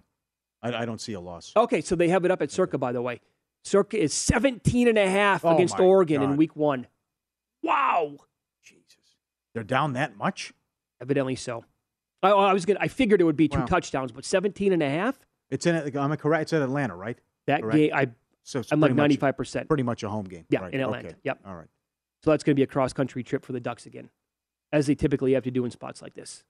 I, 0.63 0.73
I 0.73 0.85
don't 0.87 1.01
see 1.01 1.13
a 1.13 1.21
loss. 1.21 1.53
Okay, 1.55 1.83
so 1.83 1.95
they 1.95 2.09
have 2.09 2.25
it 2.25 2.31
up 2.31 2.41
at 2.41 2.51
Circa, 2.51 2.79
by 2.79 2.93
the 2.93 3.03
way. 3.03 3.21
Circa 3.63 4.01
is 4.01 4.15
17 4.15 4.89
and 4.89 4.97
a 4.97 5.09
half 5.09 5.45
Oh, 5.45 5.55
against 5.55 5.79
Oregon 5.79 6.23
in 6.23 6.37
week 6.37 6.55
one. 6.55 6.87
Wow. 7.63 8.17
They're 9.57 9.65
down 9.65 9.95
that 9.95 10.19
much. 10.19 10.53
Evidently 11.01 11.35
so. 11.35 11.65
I, 12.23 12.29
I 12.29 12.53
was 12.53 12.67
gonna. 12.67 12.79
I 12.83 12.89
figured 12.89 13.23
it 13.23 13.25
would 13.25 13.37
be 13.37 13.49
two 13.49 13.61
Wow. 13.61 13.65
touchdowns, 13.65 14.13
but 14.13 14.23
17 14.27 14.71
and 14.71 14.83
a 14.83 14.89
half. 14.89 15.19
It's 15.49 15.65
in. 15.65 15.97
I'm 15.97 16.15
correct. 16.19 16.43
It's 16.43 16.53
at 16.53 16.61
Atlanta, 16.61 16.95
right? 16.95 17.19
That 17.47 17.63
Correct. 17.63 17.77
game, 17.77 17.91
I, 17.95 18.09
So 18.43 18.63
I'm 18.71 18.81
like 18.81 18.95
95 18.95 19.35
percent. 19.35 19.69
Pretty 19.69 19.83
much 19.83 20.03
a 20.03 20.11
home 20.11 20.27
game. 20.27 20.45
Yeah, 20.51 20.61
right. 20.61 20.75
in 20.75 20.81
Atlanta. 20.83 21.09
Okay. 21.09 21.17
Yep. 21.23 21.39
All 21.47 21.55
right. 21.57 21.69
So 22.23 22.31
that's 22.33 22.45
going 22.45 22.55
to 22.55 22.59
be 22.59 22.65
a 22.65 22.67
cross 22.67 22.93
country 22.93 23.23
trip 23.23 23.47
for 23.47 23.55
the 23.55 23.61
Ducks 23.61 23.87
again, 23.87 24.11
as 24.73 24.87
they 24.89 24.95
typically 24.95 25.33
have 25.33 25.45
to 25.45 25.51
do 25.51 25.65
in 25.65 25.71
spots 25.71 26.03
like 26.03 26.13
this. 26.13 26.45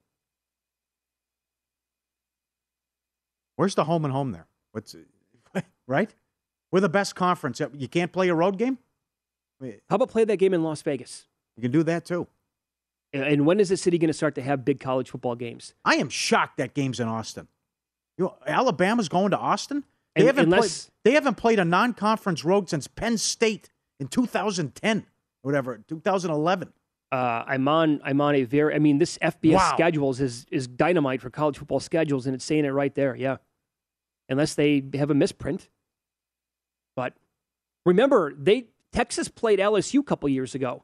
Where's 3.55 3.75
the 3.75 3.85
home 3.85 4.03
and 4.03 4.11
home 4.11 4.31
there? 4.31 4.47
What's 4.73 4.95
right? 5.87 6.13
We're 6.73 6.81
the 6.81 6.89
best 6.89 7.15
conference. 7.15 7.61
You 7.73 7.87
can't 7.87 8.11
play 8.11 8.27
a 8.27 8.35
road 8.35 8.57
game. 8.57 8.79
How 9.89 9.95
about 9.95 10.09
play 10.09 10.25
that 10.25 10.37
game 10.37 10.53
in 10.53 10.61
Las 10.61 10.81
Vegas? 10.81 11.25
You 11.55 11.61
can 11.61 11.71
do 11.71 11.83
that 11.83 12.05
too. 12.05 12.27
And- 13.13 13.45
when 13.45 13.59
is 13.59 13.69
the 13.69 13.77
city 13.77 13.97
going 13.97 14.09
to 14.09 14.13
start 14.13 14.35
to 14.35 14.41
have 14.41 14.65
big 14.65 14.79
college 14.79 15.09
football 15.09 15.35
games? 15.35 15.73
I 15.85 15.95
am 15.95 16.09
shocked 16.09 16.57
that 16.57 16.73
game's 16.73 16.99
in 16.99 17.07
Austin. 17.07 17.47
You 18.17 18.25
know, 18.25 18.37
Alabama's 18.45 19.09
going 19.09 19.31
to 19.31 19.37
Austin. 19.37 19.83
They 20.15 20.21
And- 20.21 20.27
haven't 20.27 20.45
unless- 20.45 20.85
played. 20.85 20.93
They 21.05 21.11
haven't 21.13 21.35
played 21.35 21.59
a 21.59 21.65
non-conference 21.65 22.43
road 22.43 22.69
since 22.69 22.87
Penn 22.87 23.17
State 23.17 23.69
in 23.99 24.07
2010, 24.07 25.05
whatever, 25.41 25.77
2011. 25.87 26.73
Uh, 27.11 27.43
I'm 27.47 27.65
on. 27.69 28.01
I'm 28.03 28.19
on 28.19 28.35
a 28.35 28.43
very. 28.43 28.75
I 28.75 28.79
mean, 28.79 28.97
this 28.97 29.17
FBS 29.21 29.53
Wow. 29.55 29.71
schedules 29.73 30.19
is 30.19 30.45
is 30.51 30.67
dynamite 30.67 31.21
for 31.21 31.29
college 31.29 31.57
football 31.57 31.79
schedules, 31.79 32.25
and 32.25 32.35
it's 32.35 32.43
saying 32.43 32.65
it 32.65 32.69
right 32.71 32.93
there. 32.93 33.15
Yeah, 33.15 33.37
unless 34.27 34.55
they 34.55 34.83
have 34.93 35.09
a 35.09 35.13
misprint. 35.13 35.69
But 36.97 37.13
remember, 37.85 38.33
they 38.33 38.67
Texas 38.91 39.29
played 39.29 39.59
LSU 39.59 40.01
a 40.01 40.03
couple 40.03 40.27
years 40.27 40.53
ago. 40.53 40.83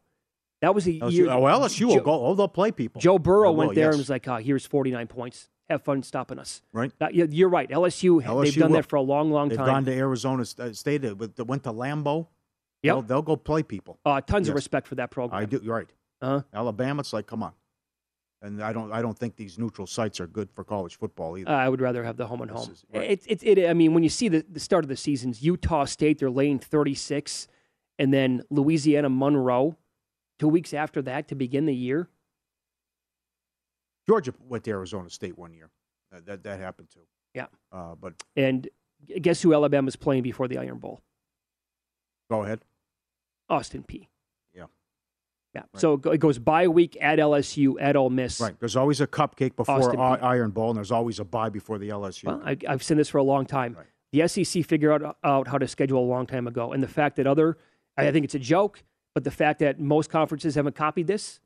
That 0.64 0.74
was 0.74 0.88
a 0.88 0.92
LSU, 0.92 1.12
year. 1.12 1.30
oh, 1.30 1.42
LSU 1.42 1.86
will 1.88 1.96
Joe, 1.96 2.02
go. 2.04 2.26
Oh, 2.26 2.36
they'll 2.36 2.48
play 2.48 2.72
people. 2.72 3.02
Joe 3.02 3.20
Burrow 3.20 3.52
They 3.52 3.58
went 3.58 3.76
there 3.76 3.86
yes. 3.88 3.96
and 3.96 4.00
was 4.00 4.10
like, 4.10 4.28
"Oh, 4.28 4.38
here's 4.38 4.66
49 4.66 5.08
points." 5.08 5.50
have 5.70 5.82
fun 5.82 6.04
stopping 6.04 6.38
us. 6.40 6.62
Right. 6.74 6.92
Uh, 7.00 7.08
you- 7.12 7.28
you're 7.32 7.50
right. 7.50 7.70
LSU, 7.70 8.20
they've 8.22 8.30
LSU 8.30 8.60
done 8.60 8.72
will. 8.72 8.78
that 8.78 8.86
for 8.86 8.98
a 8.98 9.02
long, 9.02 9.32
long 9.32 9.50
time. 9.50 9.58
They've 9.58 9.66
gone 9.66 9.86
to 9.86 9.94
Arizona 9.94 10.44
uh, 10.60 10.74
State, 10.74 11.06
uh, 11.06 11.16
with- 11.16 11.40
went 11.40 11.64
to 11.64 11.72
Lambeau. 11.72 12.28
Yep. 12.84 12.94
They'll, 12.94 13.02
they'll 13.02 13.22
go 13.22 13.36
play 13.38 13.64
people. 13.64 13.98
uh, 14.06 14.20
tons 14.22 14.50
of 14.50 14.56
respect 14.56 14.88
for 14.88 14.96
that 14.96 15.10
program. 15.10 15.42
I 15.42 15.46
do. 15.46 15.62
You're 15.64 15.76
right. 15.76 15.90
Uh-huh. 16.22 16.42
Alabama, 16.54 17.00
it's 17.00 17.14
like, 17.14 17.28
come 17.28 17.44
on. 17.44 17.54
And 18.42 18.62
I 18.62 18.74
don't, 18.74 18.92
I 18.92 19.02
don't 19.02 19.18
think 19.18 19.38
these 19.38 19.58
neutral 19.58 19.88
sites 19.88 20.20
are 20.20 20.28
good 20.28 20.50
for 20.52 20.66
college 20.66 20.98
football 20.98 21.38
either. 21.38 21.50
I 21.50 21.70
would 21.70 21.80
rather 21.80 22.04
have 22.04 22.18
the 22.18 22.28
home 22.28 22.42
and 22.42 22.52
home. 22.52 22.70
is- 22.72 22.86
right. 22.94 23.10
It's 23.10 23.26
it's 23.28 23.44
it. 23.44 23.66
I 23.70 23.74
mean, 23.74 23.94
when 23.94 24.04
you 24.04 24.10
see 24.10 24.28
the, 24.28 24.46
the 24.50 24.60
start 24.60 24.84
of 24.84 24.90
the 24.90 24.98
seasons, 24.98 25.42
Utah 25.42 25.86
State 25.86 26.20
they're 26.20 26.30
laying 26.30 26.60
36, 26.60 27.48
and 28.00 28.14
then 28.14 28.44
Louisiana 28.50 29.10
Monroe, 29.10 29.78
two 30.44 30.50
weeks 30.50 30.74
after 30.74 31.02
that 31.02 31.30
to 31.30 31.36
begin 31.36 31.66
the 31.66 31.74
year. 31.74 32.10
Georgia 34.06 34.34
went 34.50 34.66
to 34.66 34.72
Arizona 34.72 35.10
State 35.10 35.38
one 35.38 35.54
year. 35.54 35.70
Uh, 36.14 36.20
that 36.26 36.44
that 36.44 36.60
happened 36.60 36.90
too. 36.94 37.00
Yeah. 37.34 37.46
Uh, 37.72 37.96
but 37.96 38.14
And 38.36 38.68
guess 39.22 39.42
who 39.42 39.54
Alabama's 39.54 39.96
playing 39.96 40.24
before 40.24 40.50
the 40.50 40.58
Iron 40.58 40.80
Bowl? 40.80 41.02
go 42.30 42.44
ahead. 42.44 42.60
Austin 43.50 43.84
Peay. 43.88 44.08
Yeah. 44.54 44.66
Yeah. 45.54 45.62
Right. 45.62 45.80
So 45.80 45.94
it 46.12 46.20
goes 46.20 46.40
bye 46.40 46.68
week 46.68 46.98
at 47.00 47.20
LSU 47.20 47.76
at 47.80 47.96
Ole 47.96 48.10
Miss. 48.10 48.42
Right. 48.42 48.60
There's 48.60 48.76
always 48.76 49.00
a 49.00 49.08
cupcake 49.08 49.56
before 49.56 49.98
I- 49.98 50.16
Iron 50.18 50.52
Bowl, 50.52 50.72
and 50.72 50.78
there's 50.78 50.92
always 50.92 51.20
a 51.20 51.24
bye 51.26 51.50
before 51.50 51.78
the 51.78 51.88
LSU. 51.90 52.26
Well, 52.26 52.42
I, 52.44 52.58
I've 52.68 52.84
seen 52.84 52.98
this 52.98 53.08
for 53.08 53.20
a 53.20 53.24
long 53.24 53.46
time. 53.46 53.78
Right. 53.78 53.86
The 54.12 54.28
SEC 54.28 54.66
figured 54.66 55.04
out, 55.04 55.18
out 55.24 55.48
how 55.48 55.58
to 55.58 55.68
schedule 55.68 56.04
a 56.04 56.10
long 56.10 56.26
time 56.28 56.48
ago, 56.48 56.74
and 56.74 56.84
the 56.84 56.88
fact 56.88 57.16
that 57.16 57.28
other, 57.28 57.58
I 57.96 58.12
think 58.12 58.26
it's 58.26 58.36
a 58.36 58.40
joke, 58.40 58.84
but 59.14 59.24
the 59.24 59.32
fact 59.32 59.60
that 59.60 59.80
most 59.80 60.10
conferences 60.10 60.56
haven't 60.56 60.76
copied 60.76 61.08
this, 61.08 61.40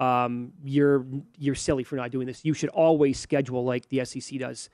um, 0.00 0.52
you're 0.64 1.06
you're 1.38 1.54
silly 1.54 1.84
for 1.84 1.96
not 1.96 2.10
doing 2.10 2.26
this. 2.26 2.44
You 2.44 2.54
should 2.54 2.70
always 2.70 3.18
schedule 3.18 3.64
like 3.64 3.88
the 3.88 4.04
SEC 4.04 4.38
does 4.38 4.68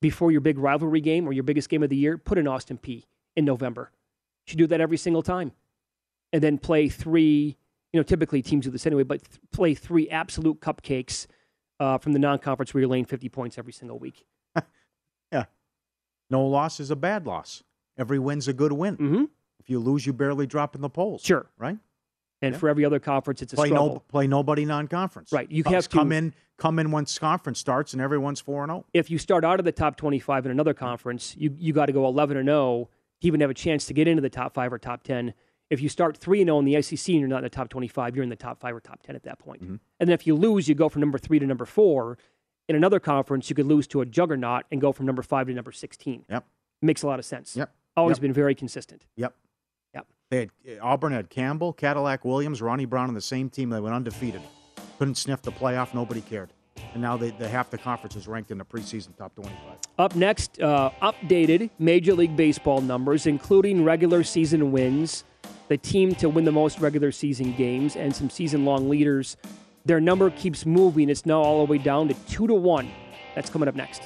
before 0.00 0.30
your 0.30 0.40
big 0.40 0.58
rivalry 0.58 1.00
game 1.00 1.26
or 1.28 1.32
your 1.32 1.42
biggest 1.42 1.68
game 1.68 1.82
of 1.82 1.90
the 1.90 1.96
year. 1.96 2.16
Put 2.18 2.38
in 2.38 2.46
Austin 2.46 2.78
Peay 2.78 3.04
in 3.36 3.44
November. 3.44 3.90
You 4.46 4.50
should 4.52 4.58
do 4.58 4.66
that 4.68 4.80
every 4.80 4.96
single 4.96 5.22
time, 5.22 5.52
and 6.32 6.42
then 6.42 6.58
play 6.58 6.88
three. 6.88 7.56
You 7.92 8.00
know, 8.00 8.04
typically 8.04 8.40
teams 8.40 8.64
do 8.64 8.70
this 8.70 8.86
anyway, 8.86 9.02
but 9.02 9.22
th- 9.22 9.40
play 9.52 9.74
three 9.74 10.08
absolute 10.08 10.60
cupcakes 10.60 11.26
uh, 11.78 11.98
from 11.98 12.12
the 12.12 12.18
non-conference 12.18 12.72
where 12.72 12.80
you're 12.80 12.88
laying 12.88 13.04
50 13.04 13.28
points 13.28 13.58
every 13.58 13.72
single 13.72 13.98
week. 13.98 14.24
Yeah, 15.30 15.44
no 16.28 16.44
loss 16.44 16.78
is 16.78 16.90
a 16.90 16.96
bad 16.96 17.26
loss. 17.26 17.62
Every 17.96 18.18
win's 18.18 18.48
a 18.48 18.52
good 18.52 18.72
win. 18.72 18.96
Mm-hmm. 18.98 19.24
If 19.62 19.70
you 19.70 19.78
lose, 19.78 20.04
you 20.06 20.12
barely 20.12 20.46
drop 20.46 20.74
in 20.74 20.80
the 20.80 20.90
polls. 20.90 21.22
Sure. 21.22 21.46
Right. 21.56 21.78
And 22.40 22.54
Yeah. 22.54 22.58
for 22.58 22.68
every 22.68 22.84
other 22.84 22.98
conference, 22.98 23.40
it's 23.42 23.52
a 23.52 23.56
Play 23.56 23.68
struggle. 23.68 23.88
no, 23.94 23.98
play 24.00 24.26
nobody 24.26 24.64
non-conference. 24.64 25.30
Right, 25.30 25.48
you 25.50 25.62
Come- 25.62 25.72
have 25.74 25.88
to- 25.88 25.96
come 25.96 26.10
in, 26.10 26.34
come 26.56 26.80
in 26.80 26.90
once 26.90 27.16
conference 27.16 27.60
starts, 27.60 27.92
and 27.92 28.02
everyone's 28.02 28.40
four 28.40 28.64
and 28.64 28.72
oh. 28.72 28.74
zero. 28.74 28.84
If 28.92 29.10
you 29.10 29.18
start 29.18 29.44
out 29.44 29.60
of 29.60 29.64
the 29.64 29.70
top 29.70 29.96
25 29.96 30.44
in 30.44 30.50
another 30.50 30.74
conference, 30.74 31.36
you, 31.36 31.54
you 31.56 31.72
got 31.72 31.86
to 31.86 31.92
go 31.92 32.04
11 32.06 32.36
and 32.36 32.48
0 32.48 32.88
to 33.20 33.26
even 33.28 33.40
have 33.40 33.50
a 33.50 33.54
chance 33.54 33.86
to 33.86 33.94
get 33.94 34.08
into 34.08 34.20
the 34.20 34.28
top 34.30 34.54
five 34.54 34.72
or 34.72 34.78
top 34.78 35.04
10. 35.04 35.34
If 35.70 35.80
you 35.80 35.88
start 35.88 36.16
3 36.16 36.40
and 36.40 36.48
0 36.48 36.58
in 36.58 36.64
the 36.64 36.82
SEC 36.82 37.14
and 37.14 37.20
you're 37.20 37.28
not 37.28 37.38
in 37.38 37.44
the 37.44 37.48
top 37.50 37.68
25, 37.68 38.16
you're 38.16 38.24
in 38.24 38.28
the 38.28 38.34
top 38.36 38.58
five 38.58 38.74
or 38.74 38.80
top 38.80 39.02
10 39.04 39.14
at 39.14 39.22
that 39.22 39.38
point. 39.38 39.62
Mm-hmm. 39.62 39.76
And 40.00 40.08
then 40.08 40.12
if 40.12 40.26
you 40.26 40.34
lose, 40.34 40.68
you 40.68 40.74
go 40.74 40.88
from 40.88 40.98
number 41.00 41.18
three 41.18 41.38
to 41.38 41.46
number 41.46 41.64
four. 41.64 42.18
In 42.68 42.74
another 42.74 42.98
conference, 42.98 43.48
you 43.50 43.54
could 43.56 43.66
lose 43.66 43.86
to 43.88 44.00
a 44.00 44.06
juggernaut 44.06 44.64
and 44.72 44.80
go 44.80 44.90
from 44.90 45.06
number 45.06 45.22
five 45.22 45.46
to 45.46 45.52
number 45.54 45.70
16. 45.72 46.24
Yep. 46.28 46.44
Makes 46.80 47.02
a 47.04 47.06
lot 47.06 47.20
of 47.20 47.24
sense. 47.24 47.56
Yep. 47.56 47.72
Always 47.96 48.16
Yep. 48.16 48.22
been 48.22 48.32
very 48.32 48.54
consistent. 48.56 49.06
Yep. 49.16 49.34
They 50.32 50.48
had 50.66 50.78
Auburn 50.80 51.12
had 51.12 51.28
Campbell, 51.28 51.74
Cadillac 51.74 52.24
Williams, 52.24 52.62
Ronnie 52.62 52.86
Brown 52.86 53.08
on 53.08 53.14
the 53.14 53.20
same 53.20 53.50
team. 53.50 53.68
They 53.68 53.80
went 53.80 53.94
undefeated. 53.94 54.40
Couldn't 54.98 55.16
sniff 55.16 55.42
the 55.42 55.52
playoff. 55.52 55.92
Nobody 55.92 56.22
cared. 56.22 56.54
And 56.94 57.02
now 57.02 57.18
they, 57.18 57.32
the 57.32 57.46
half 57.46 57.68
the 57.68 57.76
conference 57.76 58.16
is 58.16 58.26
ranked 58.26 58.50
in 58.50 58.56
the 58.56 58.64
preseason 58.64 59.14
top 59.14 59.34
25. 59.34 59.58
Up 59.98 60.16
next, 60.16 60.58
uh, 60.62 60.90
updated 61.02 61.68
Major 61.78 62.14
League 62.14 62.34
Baseball 62.34 62.80
numbers, 62.80 63.26
including 63.26 63.84
regular 63.84 64.24
season 64.24 64.72
wins, 64.72 65.24
the 65.68 65.76
team 65.76 66.14
to 66.14 66.30
win 66.30 66.46
the 66.46 66.52
most 66.52 66.80
regular 66.80 67.12
season 67.12 67.54
games, 67.54 67.94
and 67.94 68.16
some 68.16 68.30
season 68.30 68.64
long 68.64 68.88
leaders. 68.88 69.36
Their 69.84 70.00
number 70.00 70.30
keeps 70.30 70.64
moving. 70.64 71.10
It's 71.10 71.26
now 71.26 71.42
all 71.42 71.66
the 71.66 71.70
way 71.70 71.76
down 71.76 72.08
to 72.08 72.14
two 72.26 72.46
to 72.46 72.54
one. 72.54 72.90
That's 73.34 73.50
coming 73.50 73.68
up 73.68 73.74
next. 73.74 74.02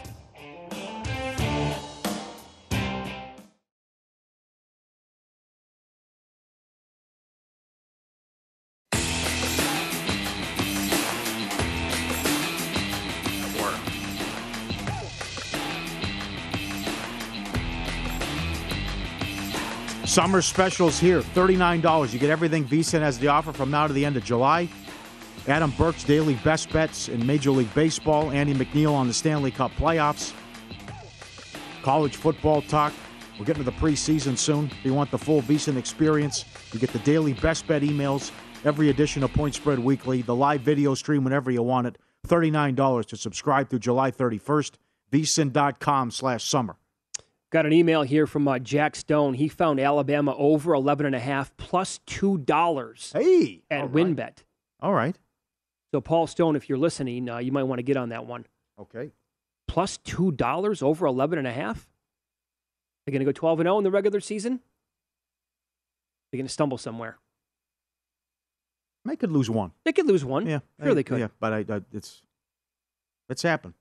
Summer 20.16 20.40
specials 20.40 20.98
here, 20.98 21.20
$39. 21.20 22.10
You 22.10 22.18
get 22.18 22.30
everything 22.30 22.64
VSiN 22.64 23.00
has 23.00 23.18
to 23.18 23.26
offer 23.26 23.52
from 23.52 23.70
now 23.70 23.86
to 23.86 23.92
the 23.92 24.02
end 24.02 24.16
of 24.16 24.24
July. 24.24 24.66
Adam 25.46 25.70
Burke's 25.72 26.04
daily 26.04 26.36
best 26.36 26.72
bets 26.72 27.10
in 27.10 27.26
Major 27.26 27.50
League 27.50 27.74
Baseball. 27.74 28.30
Andy 28.30 28.54
MacNeil 28.54 28.94
on 28.94 29.08
the 29.08 29.12
Stanley 29.12 29.50
Cup 29.50 29.72
playoffs. 29.72 30.32
College 31.82 32.16
football 32.16 32.62
talk. 32.62 32.94
We're 33.38 33.44
getting 33.44 33.62
to 33.62 33.70
the 33.70 33.76
preseason 33.76 34.38
soon. 34.38 34.70
If 34.70 34.86
you 34.86 34.94
want 34.94 35.10
the 35.10 35.18
full 35.18 35.42
VSiN 35.42 35.76
experience, 35.76 36.46
you 36.72 36.80
get 36.80 36.94
the 36.94 36.98
daily 37.00 37.34
best 37.34 37.66
bet 37.66 37.82
emails, 37.82 38.30
every 38.64 38.88
edition 38.88 39.22
of 39.22 39.34
Point 39.34 39.54
Spread 39.54 39.78
Weekly, 39.78 40.22
the 40.22 40.34
live 40.34 40.62
video 40.62 40.94
stream 40.94 41.24
whenever 41.24 41.50
you 41.50 41.62
want 41.62 41.88
it. 41.88 41.98
$39 42.26 43.04
to 43.08 43.18
subscribe 43.18 43.68
through 43.68 43.80
July 43.80 44.10
31st. 44.12 44.76
VSiN.com 45.12 46.10
slash 46.10 46.42
summer. 46.42 46.76
Got 47.52 47.64
an 47.66 47.72
email 47.72 48.02
here 48.02 48.26
from 48.26 48.48
uh, 48.48 48.58
Jack 48.58 48.96
Stone. 48.96 49.34
He 49.34 49.48
found 49.48 49.78
Alabama 49.78 50.34
over 50.36 50.72
11.5 50.72 51.50
plus 51.56 52.00
$2 52.06 53.12
Hey! 53.12 53.62
at 53.70 53.82
all 53.82 53.88
right. 53.88 54.06
WynnBET. 54.06 54.38
All 54.80 54.92
right. 54.92 55.16
So, 55.94 56.00
Paul 56.00 56.26
Stone, 56.26 56.56
if 56.56 56.68
you're 56.68 56.76
listening, 56.78 57.28
uh, 57.28 57.38
you 57.38 57.52
might 57.52 57.62
want 57.62 57.78
to 57.78 57.84
get 57.84 57.96
on 57.96 58.08
that 58.08 58.26
one. 58.26 58.46
Okay. 58.80 59.12
Plus 59.68 59.98
$2 59.98 60.82
over 60.82 61.06
11.5? 61.06 61.44
They're 61.44 63.12
going 63.12 63.20
to 63.20 63.24
go 63.24 63.32
12 63.32 63.60
and 63.60 63.66
0 63.66 63.78
in 63.78 63.84
the 63.84 63.90
regular 63.92 64.18
season? 64.20 64.60
They're 66.30 66.38
going 66.38 66.46
to 66.48 66.52
stumble 66.52 66.78
somewhere. 66.78 67.18
They 69.04 69.14
could 69.14 69.30
lose 69.30 69.48
one. 69.48 69.70
They 69.84 69.92
could 69.92 70.06
lose 70.06 70.24
one. 70.24 70.46
Yeah, 70.46 70.58
Sure, 70.82 70.90
I- 70.90 70.94
they 70.94 71.04
could. 71.04 71.20
Yeah, 71.20 71.28
but 71.38 71.52
I, 71.52 71.58
I 71.76 71.80
it's 71.92 72.22
it's 73.28 73.42
happened. 73.42 73.74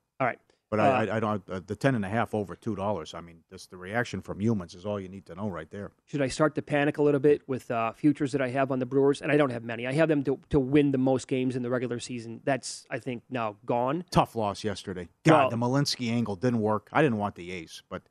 But 0.71 0.79
Uh, 0.79 0.83
I, 0.83 1.17
I, 1.17 1.19
don't. 1.19 1.47
Uh, 1.49 1.61
the 1.65 1.75
ten 1.75 1.93
and 1.95 2.03
a 2.03 2.09
half 2.09 2.33
over 2.33 2.55
two 2.55 2.75
dollars. 2.75 3.13
I 3.13 3.21
mean, 3.21 3.43
just 3.51 3.69
the 3.69 3.77
reaction 3.77 4.21
from 4.21 4.39
Youmans 4.39 4.75
is 4.75 4.83
all 4.85 4.99
you 4.99 5.07
need 5.07 5.25
to 5.27 5.35
know 5.35 5.47
right 5.47 5.69
there. 5.69 5.91
Should 6.05 6.21
I 6.23 6.27
start 6.27 6.55
to 6.55 6.61
panic 6.63 6.97
a 6.97 7.03
little 7.03 7.19
bit 7.19 7.43
with 7.47 7.69
uh, 7.69 7.91
futures 7.93 8.31
that 8.31 8.41
I 8.41 8.49
have 8.49 8.71
on 8.71 8.79
the 8.79 8.85
Brewers? 8.85 9.21
And 9.21 9.31
I 9.31 9.37
don't 9.37 9.51
have 9.51 9.63
many. 9.63 9.85
I 9.85 9.93
have 9.93 10.09
them 10.09 10.23
to, 10.23 10.39
to 10.49 10.59
win 10.59 10.91
the 10.91 10.97
most 10.97 11.27
games 11.27 11.55
in 11.55 11.61
the 11.61 11.69
regular 11.69 11.99
season. 11.99 12.41
That's, 12.43 12.85
I 12.89 12.97
think, 12.97 13.21
now 13.29 13.57
gone. 13.65 14.05
Tough 14.09 14.35
loss 14.35 14.63
yesterday. 14.63 15.07
God, 15.23 15.37
Well- 15.37 15.49
the 15.51 15.57
Malinsky 15.57 16.09
angle 16.11 16.35
didn't 16.35 16.61
work. 16.61 16.89
I 16.91 17.03
didn't 17.03 17.19
want 17.19 17.35
the 17.35 17.51
ace, 17.51 17.83
but 17.87 18.01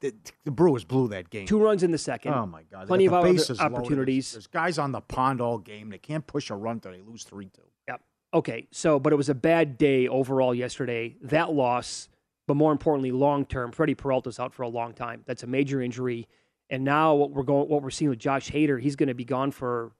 the, 0.00 0.12
the 0.44 0.50
Brewers 0.50 0.84
blew 0.84 1.06
that 1.08 1.30
game. 1.30 1.46
Two 1.46 1.62
runs 1.62 1.82
in 1.84 1.90
the 1.92 1.98
second. 1.98 2.34
Oh 2.34 2.46
my 2.46 2.64
God! 2.64 2.86
Plenty 2.88 3.06
of 3.06 3.14
other 3.14 3.32
bases. 3.32 3.58
There's- 3.58 3.60
opportunities. 3.72 4.32
There's, 4.32 4.46
guys 4.46 4.76
on 4.78 4.92
the 4.92 5.00
pond 5.00 5.40
all 5.40 5.56
game. 5.58 5.88
They 5.88 5.98
can't 5.98 6.26
push 6.26 6.50
a 6.50 6.54
run 6.54 6.80
till 6.80 6.92
they 6.92 7.00
lose 7.00 7.22
three 7.24 7.46
two. 7.46 7.62
Yep. 7.88 8.02
Okay. 8.32 8.68
So, 8.70 8.98
but 8.98 9.12
it 9.12 9.16
was 9.16 9.28
a 9.28 9.34
bad 9.34 9.78
day 9.78 10.08
overall 10.08 10.54
yesterday. 10.54 11.16
That 11.22 11.52
loss, 11.52 12.08
but 12.46 12.54
more 12.54 12.72
importantly, 12.72 13.12
long 13.12 13.44
term. 13.44 13.72
Freddie 13.72 13.94
Peralta's 13.94 14.38
out 14.38 14.54
for 14.54 14.62
a 14.62 14.68
long 14.68 14.92
time. 14.92 15.22
That's 15.26 15.42
a 15.42 15.46
major 15.46 15.80
injury. 15.80 16.28
And 16.68 16.84
now 16.84 17.14
what 17.14 17.32
we're 17.32 17.42
going, 17.42 17.68
what 17.68 17.82
we're 17.82 17.90
seeing 17.90 18.10
with 18.10 18.20
Josh 18.20 18.50
Hader, 18.50 18.80
he's 18.80 18.94
going 18.96 19.08
to 19.08 19.14
be 19.14 19.24
gone 19.24 19.50
for 19.50 19.92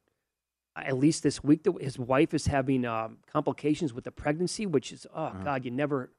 at 0.76 0.96
least 0.96 1.22
this 1.22 1.42
week. 1.42 1.66
His 1.80 1.98
wife 1.98 2.32
is 2.32 2.46
having 2.46 2.84
um, 2.84 3.18
complications 3.30 3.92
with 3.92 4.04
the 4.04 4.12
pregnancy, 4.12 4.66
which 4.66 4.92
is 4.92 5.06
oh 5.14 5.32
god, 5.42 5.64
you 5.64 5.70
never 5.70 6.10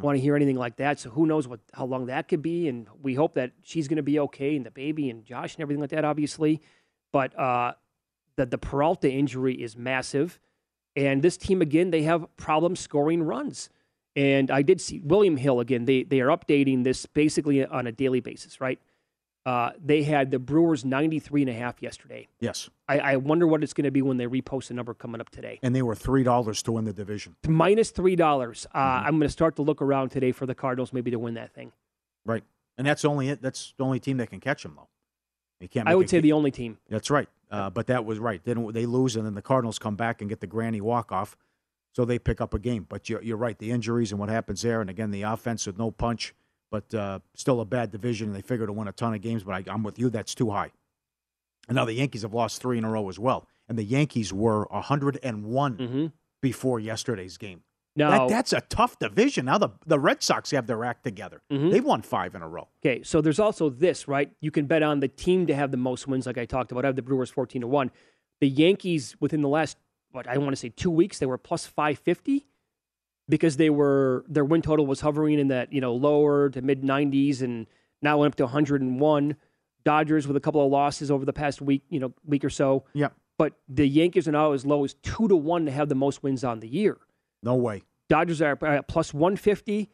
want 0.00 0.16
to 0.16 0.22
hear 0.22 0.36
anything 0.36 0.56
like 0.56 0.76
that. 0.76 0.98
So 0.98 1.10
who 1.10 1.26
knows 1.26 1.48
what 1.48 1.60
how 1.74 1.84
long 1.84 2.06
that 2.06 2.28
could 2.28 2.42
be? 2.42 2.68
And 2.68 2.86
we 3.02 3.14
hope 3.14 3.34
that 3.34 3.52
she's 3.62 3.88
going 3.88 3.96
to 3.96 4.02
be 4.02 4.18
okay, 4.20 4.56
and 4.56 4.64
the 4.64 4.70
baby 4.70 5.10
and 5.10 5.24
Josh 5.24 5.54
and 5.54 5.62
everything 5.62 5.80
like 5.80 5.90
that, 5.90 6.04
obviously. 6.04 6.60
But 7.12 7.38
uh, 7.38 7.74
the 8.36 8.46
the 8.46 8.58
Peralta 8.58 9.10
injury 9.10 9.60
is 9.60 9.76
massive, 9.76 10.38
and 10.96 11.22
this 11.22 11.36
team 11.36 11.62
again 11.62 11.90
they 11.90 12.02
have 12.02 12.26
problems 12.36 12.80
scoring 12.80 13.22
runs. 13.22 13.68
And 14.14 14.50
I 14.50 14.60
did 14.60 14.80
see 14.80 15.00
William 15.02 15.36
Hill 15.38 15.60
again. 15.60 15.86
They 15.86 16.02
they 16.02 16.20
are 16.20 16.28
updating 16.28 16.84
this 16.84 17.06
basically 17.06 17.64
on 17.64 17.86
a 17.86 17.92
daily 17.92 18.20
basis, 18.20 18.60
right? 18.60 18.78
Uh, 19.44 19.70
they 19.84 20.02
had 20.04 20.30
the 20.30 20.38
Brewers 20.38 20.84
93 20.84 21.42
and 21.42 21.50
a 21.50 21.52
half 21.54 21.82
yesterday. 21.82 22.28
Yes, 22.38 22.70
I, 22.88 22.98
I 23.00 23.16
wonder 23.16 23.44
what 23.46 23.64
it's 23.64 23.72
going 23.72 23.86
to 23.86 23.90
be 23.90 24.00
when 24.00 24.16
they 24.16 24.26
repost 24.26 24.68
the 24.68 24.74
number 24.74 24.94
coming 24.94 25.20
up 25.20 25.30
today. 25.30 25.58
and 25.64 25.74
they 25.74 25.82
were 25.82 25.96
three 25.96 26.22
dollars 26.22 26.62
to 26.64 26.72
win 26.72 26.84
the 26.84 26.92
division. 26.92 27.34
Minus 27.48 27.90
three 27.90 28.14
dollars. 28.14 28.66
Uh, 28.72 28.78
Mm-hmm. 28.78 29.06
I'm 29.06 29.12
going 29.14 29.22
to 29.28 29.32
start 29.32 29.56
to 29.56 29.62
look 29.62 29.82
around 29.82 30.10
today 30.10 30.30
for 30.30 30.46
the 30.46 30.54
Cardinals 30.54 30.92
maybe 30.92 31.10
to 31.10 31.18
win 31.18 31.34
that 31.34 31.52
thing. 31.54 31.72
Right, 32.24 32.44
and 32.78 32.86
that's 32.86 33.04
only 33.04 33.30
it. 33.30 33.42
That's 33.42 33.74
the 33.78 33.84
only 33.84 33.98
team 33.98 34.18
that 34.18 34.28
can 34.30 34.38
catch 34.40 34.62
them 34.62 34.74
though. 34.76 34.88
You 35.58 35.68
can't. 35.68 35.88
I 35.88 35.94
would 35.96 36.08
say 36.10 36.18
ca- 36.18 36.22
the 36.22 36.32
only 36.32 36.50
team. 36.52 36.78
That's 36.88 37.10
right. 37.10 37.28
Uh, 37.52 37.68
but 37.70 37.86
that 37.86 38.04
was 38.04 38.18
right. 38.18 38.42
Then 38.44 38.72
they 38.72 38.86
lose, 38.86 39.14
and 39.14 39.24
then 39.26 39.34
the 39.34 39.42
Cardinals 39.42 39.78
come 39.78 39.94
back 39.94 40.20
and 40.22 40.28
get 40.28 40.40
the 40.40 40.46
granny 40.48 40.80
walk 40.80 41.12
off. 41.12 41.36
so 41.94 42.04
they 42.06 42.18
pick 42.18 42.40
up 42.40 42.54
a 42.54 42.58
game. 42.58 42.86
But 42.88 43.08
you're, 43.10 43.22
you're 43.22 43.36
right, 43.36 43.58
the 43.58 43.70
injuries 43.70 44.10
and 44.10 44.18
what 44.18 44.30
happens 44.30 44.62
there, 44.62 44.80
and 44.80 44.88
again 44.88 45.10
the 45.10 45.22
offense 45.22 45.66
with 45.66 45.76
no 45.78 45.90
punch, 45.90 46.34
but 46.70 46.92
uh, 46.94 47.18
still 47.34 47.60
a 47.60 47.66
bad 47.66 47.90
division. 47.90 48.28
And 48.28 48.34
they 48.36 48.40
figure 48.40 48.66
to 48.66 48.72
win 48.72 48.88
a 48.88 48.92
ton 48.92 49.12
of 49.14 49.20
games, 49.20 49.44
but 49.44 49.52
I, 49.52 49.70
I'm 49.70 49.82
with 49.82 49.98
you, 49.98 50.08
that's 50.08 50.34
too 50.34 50.50
high. 50.50 50.70
And 51.68 51.76
now 51.76 51.84
the 51.84 51.92
Yankees 51.92 52.22
have 52.22 52.32
lost 52.34 52.60
three 52.62 52.78
in 52.78 52.84
a 52.84 52.90
row 52.90 53.08
as 53.10 53.18
well, 53.18 53.46
and 53.68 53.78
the 53.78 53.84
Yankees 53.84 54.32
were 54.32 54.64
101 54.70 55.76
hmm 55.76 56.06
before 56.40 56.80
yesterday's 56.80 57.36
game. 57.36 57.62
Now, 57.94 58.10
That, 58.10 58.28
that's 58.28 58.52
a 58.54 58.60
tough 58.62 58.98
division. 58.98 59.44
Now 59.44 59.58
the 59.58 59.70
the 59.86 59.98
Red 59.98 60.22
Sox 60.22 60.50
have 60.52 60.66
their 60.66 60.82
act 60.84 61.04
together. 61.04 61.42
Mhm. 61.50 61.70
They've 61.70 61.84
won 61.84 62.00
five 62.02 62.34
in 62.34 62.40
a 62.42 62.48
row. 62.48 62.68
Okay, 62.84 63.02
so 63.02 63.20
there's 63.20 63.38
also 63.38 63.68
this, 63.68 64.08
right? 64.08 64.30
You 64.40 64.50
can 64.50 64.66
bet 64.66 64.82
on 64.82 65.00
the 65.00 65.08
team 65.08 65.46
to 65.48 65.54
have 65.54 65.70
the 65.70 65.76
most 65.76 66.06
wins, 66.08 66.26
like 66.26 66.38
I 66.38 66.46
talked 66.46 66.72
about. 66.72 66.84
I 66.84 66.88
have 66.88 66.96
the 66.96 67.02
Brewers 67.02 67.30
14 67.30 67.60
to 67.62 67.66
1. 67.68 67.90
The 68.40 68.48
Yankees, 68.48 69.14
within 69.20 69.42
the 69.42 69.48
last, 69.48 69.76
what, 70.10 70.26
I 70.26 70.38
want 70.38 70.50
to 70.52 70.56
say 70.56 70.70
two 70.70 70.90
weeks, 70.90 71.18
they 71.18 71.26
were 71.26 71.38
plus 71.38 71.66
550 71.66 72.46
because 73.28 73.56
they 73.56 73.70
were, 73.70 74.24
their 74.28 74.44
win 74.44 74.62
total 74.62 74.86
was 74.86 75.00
hovering 75.00 75.38
in 75.38 75.48
that, 75.48 75.72
you 75.72 75.80
know, 75.80 75.94
lower 75.94 76.48
to 76.50 76.62
mid 76.62 76.82
90s 76.82 77.40
and 77.42 77.66
now 78.00 78.18
went 78.18 78.32
up 78.32 78.36
to 78.36 78.44
101. 78.44 79.36
Dodgers 79.84 80.26
with 80.28 80.36
a 80.36 80.40
couple 80.40 80.64
of 80.64 80.70
losses 80.70 81.10
over 81.10 81.24
the 81.24 81.32
past 81.32 81.60
week, 81.60 81.82
you 81.88 81.98
know, 82.00 82.12
week 82.24 82.44
or 82.44 82.50
so. 82.50 82.84
Yeah. 82.94 83.08
But 83.36 83.54
the 83.68 83.86
Yankees 83.86 84.28
are 84.28 84.32
now 84.32 84.52
as 84.52 84.64
low 84.64 84.84
as 84.84 84.94
two 84.94 85.26
to 85.28 85.34
one 85.36 85.66
to 85.66 85.72
have 85.72 85.88
the 85.88 85.94
most 85.96 86.22
wins 86.22 86.44
on 86.44 86.60
the 86.60 86.68
year. 86.68 86.98
No 87.42 87.56
way. 87.56 87.82
Dodgers 88.08 88.42
are 88.42 88.62
at 88.64 88.88
plus 88.88 89.12
150. 89.14 89.90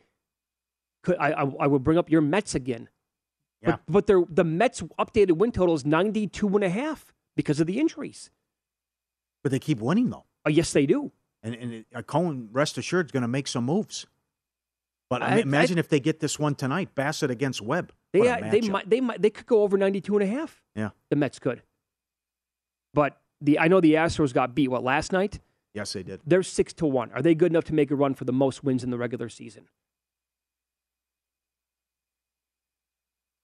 Could, 1.04 1.16
I, 1.18 1.30
I, 1.32 1.42
I 1.60 1.66
would 1.66 1.82
bring 1.84 1.98
up 1.98 2.10
your 2.10 2.20
Mets 2.20 2.54
again. 2.54 2.88
Yeah. 3.62 3.76
But, 3.88 4.06
but 4.06 4.36
the 4.36 4.44
Mets' 4.44 4.82
updated 4.98 5.32
win 5.32 5.52
total 5.52 5.74
is 5.74 5.84
92 5.84 6.48
and 6.48 6.64
a 6.64 6.68
half 6.68 7.12
because 7.36 7.60
of 7.60 7.66
the 7.66 7.78
injuries. 7.78 8.30
But 9.42 9.52
they 9.52 9.58
keep 9.58 9.80
winning 9.80 10.10
though. 10.10 10.24
Oh, 10.44 10.50
yes, 10.50 10.72
they 10.72 10.86
do. 10.86 11.12
And, 11.42 11.54
and 11.54 11.72
it, 11.72 11.86
uh, 11.94 12.02
Cohen, 12.02 12.48
rest 12.52 12.78
assured, 12.78 13.06
is 13.06 13.12
going 13.12 13.22
to 13.22 13.28
make 13.28 13.46
some 13.46 13.64
moves. 13.64 14.06
But 15.10 15.22
I- 15.22 15.38
imagine 15.38 15.78
if 15.78 15.88
they 15.88 16.00
get 16.00 16.20
this 16.20 16.38
one 16.38 16.54
tonight, 16.54 16.94
Bassitt 16.94 17.30
against 17.30 17.62
Webb. 17.62 17.92
They, 18.12 18.26
uh, 18.26 18.50
they, 18.50 18.60
might, 18.62 18.88
they, 18.88 19.00
might, 19.00 19.20
they 19.22 19.30
could 19.30 19.46
go 19.46 19.62
over 19.62 19.76
92 19.76 20.18
and 20.18 20.22
a 20.22 20.26
half. 20.26 20.62
Yeah. 20.74 20.90
The 21.10 21.16
Mets 21.16 21.38
could. 21.38 21.62
But 22.94 23.20
the 23.40 23.58
I 23.58 23.68
know 23.68 23.80
the 23.80 23.94
Astros 23.94 24.32
got 24.32 24.54
beat, 24.54 24.68
what, 24.68 24.82
last 24.82 25.12
night? 25.12 25.40
Yes, 25.74 25.92
they 25.92 26.02
did. 26.02 26.20
They're 26.26 26.42
6 26.42 26.72
to 26.74 26.86
1. 26.86 27.12
Are 27.12 27.22
they 27.22 27.34
good 27.34 27.52
enough 27.52 27.64
to 27.64 27.74
make 27.74 27.90
a 27.90 27.94
run 27.94 28.14
for 28.14 28.24
the 28.24 28.32
most 28.32 28.64
wins 28.64 28.82
in 28.82 28.90
the 28.90 28.98
regular 28.98 29.28
season? 29.28 29.68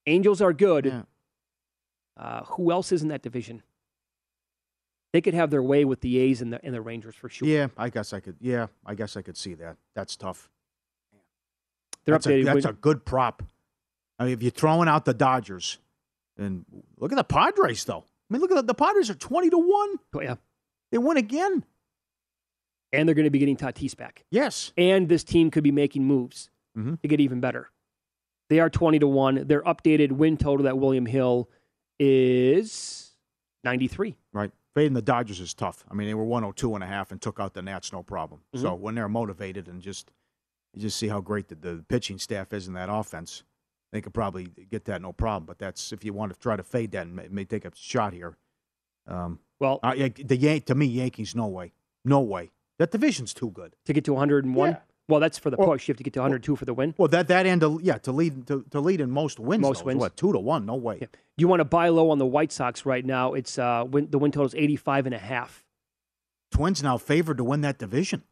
Angels 0.07 0.41
are 0.41 0.53
good. 0.53 0.87
Yeah. 0.87 1.03
Uh, 2.17 2.45
who 2.45 2.71
else 2.71 2.93
is 2.93 3.03
in 3.03 3.09
that 3.09 3.23
division? 3.23 3.63
They 5.13 5.21
could 5.21 5.35
have 5.35 5.51
their 5.51 5.63
way 5.63 5.85
with 5.85 6.01
the 6.01 6.19
A's 6.19 6.43
and 6.43 6.53
the 6.53 6.65
and 6.65 6.75
the 6.75 6.81
Rangers 6.81 7.15
for 7.15 7.29
sure. 7.29 7.47
Yeah, 7.47 7.69
I 7.77 7.89
guess 7.89 8.13
I 8.13 8.21
could. 8.21 8.37
Yeah, 8.41 8.67
I 8.85 8.95
guess 8.95 9.17
I 9.17 9.23
could 9.23 9.37
see 9.37 9.55
that. 9.55 9.77
That's 9.95 10.17
tough. 10.17 10.51
They're 12.05 12.15
that's 12.17 12.27
a, 12.27 12.43
that's 12.43 12.65
a 12.65 12.73
good 12.73 13.05
prop. 13.05 13.43
I 14.19 14.25
mean, 14.25 14.33
if 14.35 14.43
you're 14.43 14.51
throwing 14.51 14.89
out 14.89 15.05
the 15.05 15.15
Dodgers, 15.15 15.79
and 16.37 16.65
look 16.99 17.13
at 17.13 17.17
the 17.17 17.25
Padres, 17.25 17.85
though. 17.85 18.05
I 18.29 18.33
mean, 18.33 18.41
look 18.43 18.51
at 18.51 18.57
the, 18.57 18.63
the 18.63 18.75
Padres 18.75 19.09
are 19.09 19.15
twenty 19.15 19.51
to 19.51 19.59
one. 19.59 19.99
oh, 20.15 20.21
yeah, 20.21 20.35
They 20.91 20.99
win 20.99 21.17
again. 21.17 21.65
And 22.95 23.09
they're 23.09 23.15
going 23.15 23.25
to 23.25 23.31
be 23.31 23.39
getting 23.39 23.57
Tatis 23.57 23.97
back, 23.97 24.25
Yes. 24.31 24.73
and 24.77 25.09
this 25.09 25.25
team 25.25 25.51
could 25.51 25.65
be 25.65 25.73
making 25.73 26.05
moves 26.05 26.51
Mhm. 26.77 27.01
to 27.03 27.09
get 27.09 27.21
even 27.21 27.41
better. 27.41 27.71
They 28.51 28.61
are 28.61 28.69
twenty 28.71 28.99
to 28.99 29.09
one. 29.09 29.47
Their 29.47 29.63
updated 29.63 30.13
win 30.13 30.37
total 30.37 30.67
at 30.69 30.79
William 30.79 31.07
Hill 31.07 31.49
is 31.99 33.13
ninety 33.63 33.89
three. 33.89 34.17
Right. 34.33 34.51
Fading 34.75 34.95
the 34.95 35.03
Dodgers 35.03 35.39
is 35.41 35.55
tough. 35.55 35.85
I 35.89 35.95
mean, 35.95 36.09
they 36.09 36.15
were 36.15 36.25
102 36.25 36.75
and 36.75 36.83
a 36.83 36.87
half 36.89 37.13
and 37.13 37.23
took 37.23 37.39
out 37.39 37.55
the 37.55 37.63
Nats 37.63 37.93
no 37.93 38.03
problem. 38.03 38.41
Mm-hmm. 38.53 38.63
So 38.67 38.75
when 38.75 38.97
they're 38.97 39.09
motivated 39.09 39.69
and 39.69 39.81
just 39.81 40.11
you 40.73 40.83
just 40.83 40.97
see 40.99 41.07
how 41.07 41.21
great 41.21 41.47
the, 41.49 41.55
the 41.55 41.85
pitching 41.89 42.19
staff 42.19 42.53
is 42.53 42.67
in 42.67 42.75
that 42.75 42.89
offense, 42.91 43.45
they 43.93 44.01
could 44.01 44.13
probably 44.13 44.49
get 44.71 44.85
that 44.87 45.01
no 45.01 45.13
problem. 45.13 45.47
But 45.47 45.59
that's 45.59 45.93
if 45.93 46.05
you 46.05 46.13
want 46.13 46.33
to 46.35 46.39
try 46.41 46.57
to 46.57 46.65
fade 46.65 46.91
that 46.91 47.07
and 47.07 47.15
may, 47.15 47.29
may 47.29 47.45
take 47.45 47.65
a 47.65 47.71
shot 47.77 48.13
here. 48.13 48.37
Um, 49.07 49.39
Well, 49.61 49.79
uh, 49.85 49.95
the 49.95 50.37
Yan- 50.37 50.63
to 50.63 50.75
me 50.75 50.87
Yankees 50.87 51.37
no 51.37 51.47
way, 51.47 51.73
no 52.05 52.21
way. 52.21 52.51
That 52.79 52.91
division's 52.91 53.33
too 53.35 53.51
good. 53.51 53.75
to 53.87 53.93
get 53.93 54.05
to 54.05 54.13
one 54.15 54.21
hundred 54.21 54.45
and 54.45 54.55
one. 54.55 54.71
Yeah. 54.73 54.79
Well, 55.07 55.21
that's 55.21 55.37
for 55.39 55.51
the 55.51 55.57
Well- 55.59 55.69
push. 55.69 55.87
You 55.87 55.93
have 55.93 55.99
to 55.99 56.03
get 56.03 56.13
to 56.15 56.21
one 56.21 56.31
hundred 56.31 56.43
two 56.45 56.57
for 56.57 56.65
the 56.65 56.75
win. 56.75 56.95
Well, 56.99 57.09
that 57.09 57.29
that 57.29 57.47
end, 57.47 57.61
to, 57.61 57.79
yeah, 57.83 57.99
to 57.99 58.13
lead 58.13 58.47
to, 58.49 58.65
to 58.71 58.81
lead 58.81 59.01
in 59.01 59.11
most 59.11 59.39
wins. 59.39 59.61
Most 59.63 59.85
wins. 59.85 60.01
what 60.01 60.17
two 60.17 60.33
to 60.33 60.39
one? 60.39 60.65
No 60.67 60.75
way. 60.75 60.99
Yeah. 61.01 61.07
You 61.37 61.49
want 61.49 61.61
to 61.61 61.65
buy 61.65 61.89
low 61.89 62.11
on 62.11 62.19
the 62.19 62.27
White 62.27 62.53
Sox 62.53 62.87
right 62.87 63.05
now? 63.05 63.35
It's 63.35 63.59
uh, 63.59 63.85
win, 63.89 64.09
the 64.11 64.19
win 64.19 64.31
total 64.33 64.47
is 64.47 64.55
85 64.55 65.07
and 65.07 65.15
a 65.15 65.19
half. 65.19 65.65
Twins 66.53 66.83
now 66.83 66.97
favored 66.97 67.39
to 67.39 67.45
win 67.45 67.61
that 67.63 67.79
division. 67.79 68.23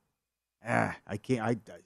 Ah, 0.67 0.97
I 1.07 1.17
can't. 1.17 1.41
I, 1.41 1.51
I 1.73 1.79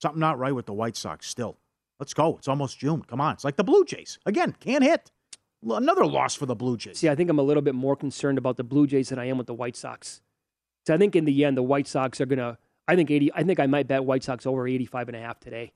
something 0.00 0.20
not 0.20 0.38
right 0.38 0.54
with 0.54 0.66
the 0.66 0.72
White 0.72 0.96
Sox. 0.96 1.26
Still, 1.28 1.58
let's 1.98 2.14
go. 2.14 2.36
It's 2.36 2.48
almost 2.48 2.78
June. 2.78 3.02
Come 3.02 3.20
on. 3.20 3.34
It's 3.34 3.44
like 3.44 3.56
the 3.56 3.64
Blue 3.64 3.84
Jays 3.84 4.18
again. 4.26 4.54
Can't 4.60 4.84
hit. 4.84 5.10
Another 5.68 6.06
loss 6.06 6.34
for 6.36 6.46
the 6.46 6.54
Blue 6.54 6.76
Jays. 6.76 6.98
See, 6.98 7.08
I 7.08 7.14
think 7.16 7.28
I'm 7.28 7.38
a 7.40 7.42
little 7.42 7.62
bit 7.62 7.74
more 7.74 7.96
concerned 7.96 8.38
about 8.38 8.56
the 8.56 8.62
Blue 8.64 8.86
Jays 8.86 9.08
than 9.08 9.18
I 9.18 9.24
am 9.24 9.36
with 9.38 9.46
the 9.48 9.54
White 9.54 9.74
Sox. 9.76 10.20
So 10.86 10.94
I 10.94 10.98
think 10.98 11.16
in 11.16 11.24
the 11.24 11.44
end, 11.44 11.56
the 11.56 11.62
White 11.62 11.86
Sox 11.86 12.20
are 12.20 12.26
gonna. 12.26 12.58
I 12.88 12.94
think 12.94 13.10
eighty. 13.10 13.32
I 13.34 13.42
think 13.42 13.58
I 13.58 13.66
might 13.66 13.88
bet 13.88 14.04
White 14.04 14.22
Sox 14.22 14.46
over 14.46 14.66
85 14.68 15.08
and 15.08 15.16
a 15.16 15.20
half 15.20 15.40
today. 15.40 15.72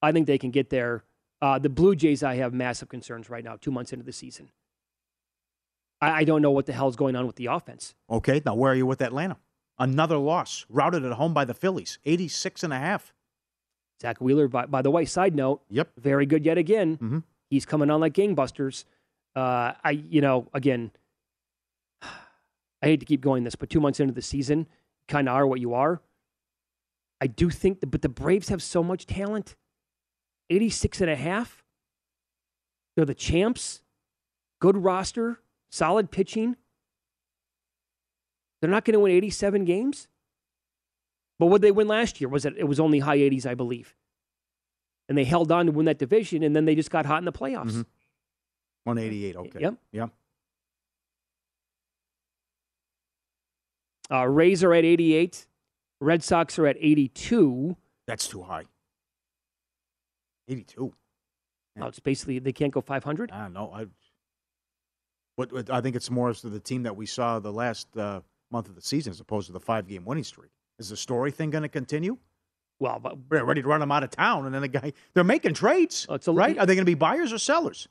I 0.00 0.12
think 0.12 0.26
they 0.26 0.38
can 0.38 0.50
get 0.50 0.70
there. 0.70 1.04
Uh, 1.42 1.58
the 1.58 1.68
Blue 1.68 1.94
Jays, 1.94 2.22
I 2.22 2.36
have 2.36 2.54
massive 2.54 2.88
concerns 2.88 3.28
right 3.28 3.44
now. 3.44 3.56
Two 3.60 3.70
months 3.70 3.92
into 3.92 4.04
the 4.04 4.12
season, 4.12 4.50
I, 6.00 6.20
I 6.20 6.24
don't 6.24 6.40
know 6.42 6.50
what 6.50 6.66
the 6.66 6.72
hell's 6.72 6.96
going 6.96 7.16
on 7.16 7.26
with 7.26 7.36
the 7.36 7.46
offense. 7.46 7.94
Okay. 8.10 8.40
Now 8.44 8.54
where 8.54 8.72
are 8.72 8.74
you 8.74 8.86
with 8.86 9.02
Atlanta? 9.02 9.36
Another 9.78 10.16
loss. 10.16 10.64
Routed 10.70 11.04
at 11.04 11.12
home 11.12 11.34
by 11.34 11.44
the 11.44 11.54
Phillies. 11.54 11.98
86 12.04 12.62
and 12.62 12.72
a 12.72 12.78
half. 12.78 13.12
Zack 14.00 14.20
Wheeler, 14.20 14.48
by, 14.48 14.66
by 14.66 14.82
the 14.82 14.90
way, 14.90 15.04
side 15.04 15.34
note, 15.34 15.62
Yep. 15.70 15.90
very 15.98 16.26
good 16.26 16.44
yet 16.44 16.58
again. 16.58 16.96
Mhm. 16.98 17.22
He's 17.50 17.66
coming 17.66 17.90
on 17.90 18.00
like 18.00 18.12
gangbusters. 18.14 18.84
Uh, 19.36 19.72
I, 19.82 19.90
you 19.90 20.20
know, 20.20 20.48
again, 20.54 20.92
I 22.84 22.88
hate 22.88 23.00
to 23.00 23.06
keep 23.06 23.22
going 23.22 23.44
this, 23.44 23.54
but 23.54 23.70
two 23.70 23.80
months 23.80 23.98
into 23.98 24.12
the 24.12 24.20
season, 24.22 24.66
kind 25.08 25.26
of 25.28 25.34
are 25.34 25.46
what 25.46 25.58
you 25.60 25.72
are. 25.74 26.02
I 27.20 27.26
do 27.26 27.48
think, 27.48 27.80
that, 27.80 27.86
but 27.86 28.02
the 28.02 28.08
Braves 28.10 28.50
have 28.50 28.62
so 28.62 28.82
much 28.82 29.06
talent. 29.06 29.56
86 30.50 31.00
and 31.00 31.10
a 31.10 31.16
half. 31.16 31.64
They're 32.94 33.06
the 33.06 33.14
champs. 33.14 33.82
Good 34.60 34.76
roster, 34.76 35.40
solid 35.70 36.10
pitching. 36.10 36.56
They're 38.60 38.70
not 38.70 38.84
going 38.84 38.92
to 38.94 39.00
win 39.00 39.12
87 39.12 39.64
games. 39.64 40.08
But 41.38 41.46
what 41.46 41.60
did 41.60 41.68
they 41.68 41.72
win 41.72 41.88
last 41.88 42.20
year? 42.20 42.28
Was 42.28 42.44
it? 42.44 42.54
It 42.56 42.64
was 42.64 42.78
only 42.78 42.98
high 43.00 43.18
80s, 43.18 43.46
I 43.46 43.54
believe. 43.54 43.94
And 45.08 45.16
they 45.18 45.24
held 45.24 45.50
on 45.50 45.66
to 45.66 45.72
win 45.72 45.86
that 45.86 45.98
division, 45.98 46.42
and 46.42 46.54
then 46.54 46.64
they 46.66 46.74
just 46.74 46.90
got 46.90 47.06
hot 47.06 47.18
in 47.18 47.24
the 47.24 47.32
playoffs. 47.32 47.72
Mhm. 47.72 47.86
188. 48.84 49.36
Okay. 49.36 49.60
Yep. 49.60 49.74
Yep. 49.92 50.10
Uh, 54.10 54.26
Rays 54.26 54.62
are 54.62 54.72
at 54.74 54.84
88. 54.84 55.46
Red 56.00 56.22
Sox 56.22 56.58
are 56.58 56.66
at 56.66 56.76
82. 56.78 57.76
That's 58.06 58.28
too 58.28 58.42
high. 58.42 58.64
82. 60.48 60.92
Oh, 61.80 61.86
it's 61.86 61.98
basically 62.00 62.38
they 62.38 62.52
can't 62.52 62.72
go 62.72 62.80
500. 62.80 63.30
I 63.32 63.42
don't 63.42 63.52
know. 63.52 63.72
I, 63.74 63.86
what, 65.36 65.52
what 65.52 65.70
I 65.70 65.80
think 65.80 65.96
it's 65.96 66.10
more 66.10 66.28
as 66.30 66.40
to 66.42 66.48
the 66.48 66.60
team 66.60 66.84
that 66.84 66.94
we 66.96 67.06
saw 67.06 67.38
the 67.40 67.52
last 67.52 67.96
uh, 67.96 68.20
month 68.50 68.68
of 68.68 68.74
the 68.76 68.82
season 68.82 69.10
as 69.10 69.20
opposed 69.20 69.46
to 69.48 69.52
the 69.52 69.60
five 69.60 69.88
game 69.88 70.04
winning 70.04 70.24
streak. 70.24 70.50
Is 70.78 70.88
the 70.90 70.96
story 70.96 71.30
thing 71.30 71.50
going 71.50 71.62
to 71.62 71.68
continue? 71.68 72.18
Well, 72.80 72.98
but 73.00 73.16
They're 73.30 73.44
ready 73.44 73.62
to 73.62 73.68
run 73.68 73.80
them 73.80 73.90
out 73.92 74.02
of 74.02 74.10
town, 74.10 74.46
and 74.46 74.54
then 74.54 74.62
the 74.62 74.68
guy 74.68 74.92
they're 75.14 75.24
making 75.24 75.54
trades, 75.54 76.06
it's 76.10 76.28
a- 76.28 76.32
right? 76.32 76.58
Are 76.58 76.66
they 76.66 76.74
going 76.74 76.84
to 76.84 76.90
be 76.90 76.94
buyers 76.94 77.32
or 77.32 77.38
sellers? 77.38 77.88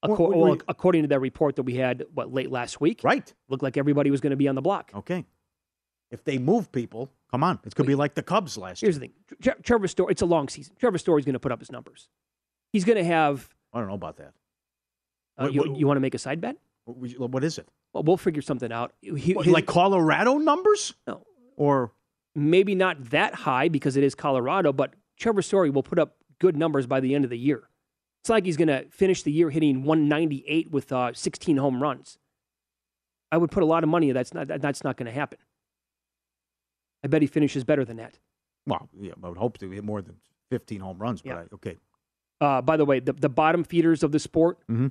What- 0.00 0.18
what- 0.20 0.36
well, 0.36 0.58
according 0.68 1.02
to 1.02 1.08
that 1.08 1.20
report 1.20 1.56
that 1.56 1.62
we 1.62 1.74
had, 1.76 2.04
what 2.12 2.32
late 2.32 2.50
last 2.50 2.80
week, 2.80 3.00
Right. 3.02 3.32
looked 3.48 3.62
like 3.62 3.76
everybody 3.76 4.10
was 4.10 4.20
going 4.20 4.32
to 4.32 4.36
be 4.36 4.48
on 4.48 4.54
the 4.54 4.62
block. 4.62 4.90
Okay. 4.94 5.24
If 6.14 6.24
they 6.24 6.38
move 6.38 6.70
people, 6.72 7.10
come 7.30 7.42
on, 7.42 7.58
it 7.66 7.74
could 7.74 7.86
be 7.86 7.94
like 7.96 8.14
the 8.14 8.22
Cubs 8.22 8.56
last 8.56 8.80
Here's 8.80 8.96
year. 8.96 9.10
Here's 9.10 9.38
the 9.38 9.52
thing: 9.52 9.62
Trevor 9.64 9.88
Story. 9.88 10.12
It's 10.12 10.22
a 10.22 10.26
long 10.26 10.48
season. 10.48 10.74
Trevor 10.78 10.96
Story's 10.98 11.24
going 11.24 11.32
to 11.34 11.40
put 11.40 11.50
up 11.52 11.58
his 11.60 11.72
numbers. 11.72 12.08
He's 12.72 12.84
going 12.84 12.98
to 12.98 13.04
have. 13.04 13.48
I 13.72 13.80
don't 13.80 13.88
know 13.88 13.94
about 13.94 14.16
that. 14.18 14.32
Uh, 15.36 15.42
What- 15.44 15.52
you, 15.54 15.60
what- 15.60 15.78
you 15.80 15.86
want 15.88 15.96
to 15.96 16.00
make 16.00 16.14
a 16.14 16.18
side 16.18 16.40
bet? 16.40 16.56
What, 16.84 17.30
what 17.30 17.42
is 17.44 17.58
it? 17.58 17.68
Well, 17.92 18.04
we'll 18.04 18.16
figure 18.16 18.42
something 18.42 18.70
out. 18.72 18.94
He- 19.02 19.34
What, 19.34 19.44
his- 19.46 19.52
like 19.52 19.66
Colorado 19.66 20.38
numbers, 20.38 20.94
no, 21.06 21.24
or 21.56 21.92
maybe 22.36 22.74
not 22.76 23.10
that 23.10 23.34
high 23.34 23.68
because 23.68 23.96
it 23.96 24.04
is 24.04 24.14
Colorado, 24.14 24.72
but 24.72 24.94
Trevor 25.18 25.42
Story 25.42 25.70
will 25.70 25.82
put 25.82 25.98
up 25.98 26.16
good 26.38 26.56
numbers 26.56 26.86
by 26.86 27.00
the 27.00 27.14
end 27.14 27.24
of 27.24 27.30
the 27.30 27.38
year. 27.38 27.68
It's 28.22 28.30
like 28.30 28.44
he's 28.44 28.56
going 28.56 28.68
to 28.68 28.86
finish 28.90 29.22
the 29.22 29.32
year 29.32 29.50
hitting 29.50 29.82
198 29.84 30.70
with 30.70 30.92
uh, 30.92 31.12
16 31.12 31.56
home 31.56 31.82
runs. 31.82 32.18
I 33.32 33.36
would 33.36 33.50
put 33.50 33.62
a 33.64 33.66
lot 33.66 33.82
of 33.82 33.90
money. 33.90 34.12
That's 34.12 34.32
not 34.32 34.46
that's 34.48 34.84
not 34.84 34.96
going 34.96 35.06
to 35.06 35.12
happen. 35.12 35.38
I 37.04 37.06
bet 37.06 37.20
he 37.22 37.28
finishes 37.28 37.62
better 37.64 37.84
than 37.84 37.98
that. 37.98 38.18
well, 38.66 38.88
yeah, 38.98 39.12
I 39.22 39.28
would 39.28 39.36
hope 39.38 39.58
to 39.58 39.70
hit 39.70 39.84
more 39.84 40.00
than 40.00 40.16
15 40.50 40.80
home 40.80 40.98
runs. 40.98 41.20
But 41.22 41.28
Yeah. 41.30 41.36
I, 41.40 41.54
okay, 41.54 41.76
Uh, 42.40 42.62
by 42.62 42.76
the 42.78 42.84
way, 42.86 42.98
the, 42.98 43.12
the 43.12 43.28
bottom 43.28 43.62
feeders 43.62 44.02
of 44.02 44.10
the 44.10 44.18
sport, 44.18 44.58
Mhm. 44.68 44.90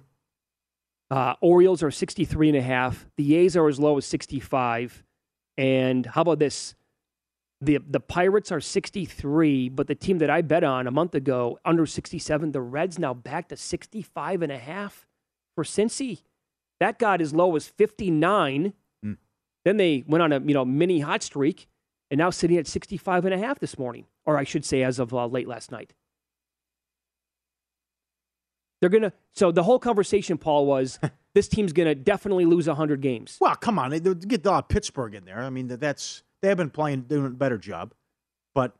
uh, 1.12 1.36
Orioles 1.42 1.82
are 1.84 1.92
63 1.92 2.50
and 2.50 2.58
a 2.58 2.62
half. 2.62 3.08
The 3.18 3.36
A's 3.36 3.58
are 3.58 3.68
as 3.68 3.80
low 3.80 3.98
as 3.98 4.06
65. 4.06 5.04
And 5.58 6.06
how 6.06 6.22
about 6.22 6.40
this? 6.40 6.76
The 7.62 7.78
the 7.78 8.00
Pirates 8.00 8.52
are 8.52 8.60
63, 8.60 9.70
but 9.70 9.88
the 9.88 9.96
team 9.96 10.18
that 10.20 10.30
I 10.30 10.42
bet 10.42 10.64
on 10.64 10.86
a 10.86 10.92
month 10.92 11.16
ago 11.16 11.58
under 11.64 11.86
67, 11.86 12.52
the 12.52 12.62
Reds 12.62 13.00
now 13.00 13.14
back 13.14 13.48
to 13.50 13.58
65 13.58 14.42
and 14.42 14.52
a 14.52 14.58
half 14.58 15.08
for 15.56 15.64
Cincy. 15.64 16.24
That 16.80 17.00
got 17.00 17.22
as 17.22 17.34
low 17.34 17.56
as 17.56 17.68
59. 17.68 18.74
Mm. 19.06 19.18
Then 19.64 19.78
they 19.78 20.04
went 20.08 20.22
on 20.24 20.34
a 20.34 20.40
you 20.42 20.54
know 20.54 20.66
mini 20.66 21.00
hot 21.00 21.24
streak, 21.24 21.70
and 22.14 22.20
now 22.20 22.30
sitting 22.30 22.58
at 22.58 22.68
65 22.68 23.26
and 23.26 23.34
a 23.34 23.40
half 23.40 23.58
this 23.58 23.76
morning, 23.80 24.06
or 24.24 24.38
I 24.38 24.44
should 24.44 24.64
say 24.64 24.84
as 24.84 25.00
of 25.00 25.16
uh, 25.16 25.26
late 25.26 25.48
last 25.48 25.72
night. 25.72 25.94
They're 28.80 28.92
gonna. 28.92 29.14
So 29.34 29.52
the 29.52 29.64
whole 29.64 29.80
conversation, 29.80 30.38
Paul, 30.38 30.68
was 30.68 31.00
this 31.34 31.48
team's 31.48 31.74
gonna 31.74 31.96
definitely 31.96 32.46
lose 32.46 32.68
100 32.68 33.02
games. 33.02 33.40
Well, 33.42 33.56
come 33.56 33.80
on, 33.80 33.90
they, 33.90 33.98
they 33.98 34.14
get 34.14 34.46
uh, 34.46 34.62
Pittsburgh 34.62 35.16
in 35.16 35.26
there. 35.26 35.40
I 35.40 35.50
mean, 35.50 35.70
that- 35.70 35.80
that's 35.80 36.22
they 36.44 36.50
have 36.50 36.58
been 36.58 36.70
playing 36.70 37.02
doing 37.04 37.26
a 37.26 37.30
better 37.32 37.58
job, 37.58 37.96
but 38.54 38.76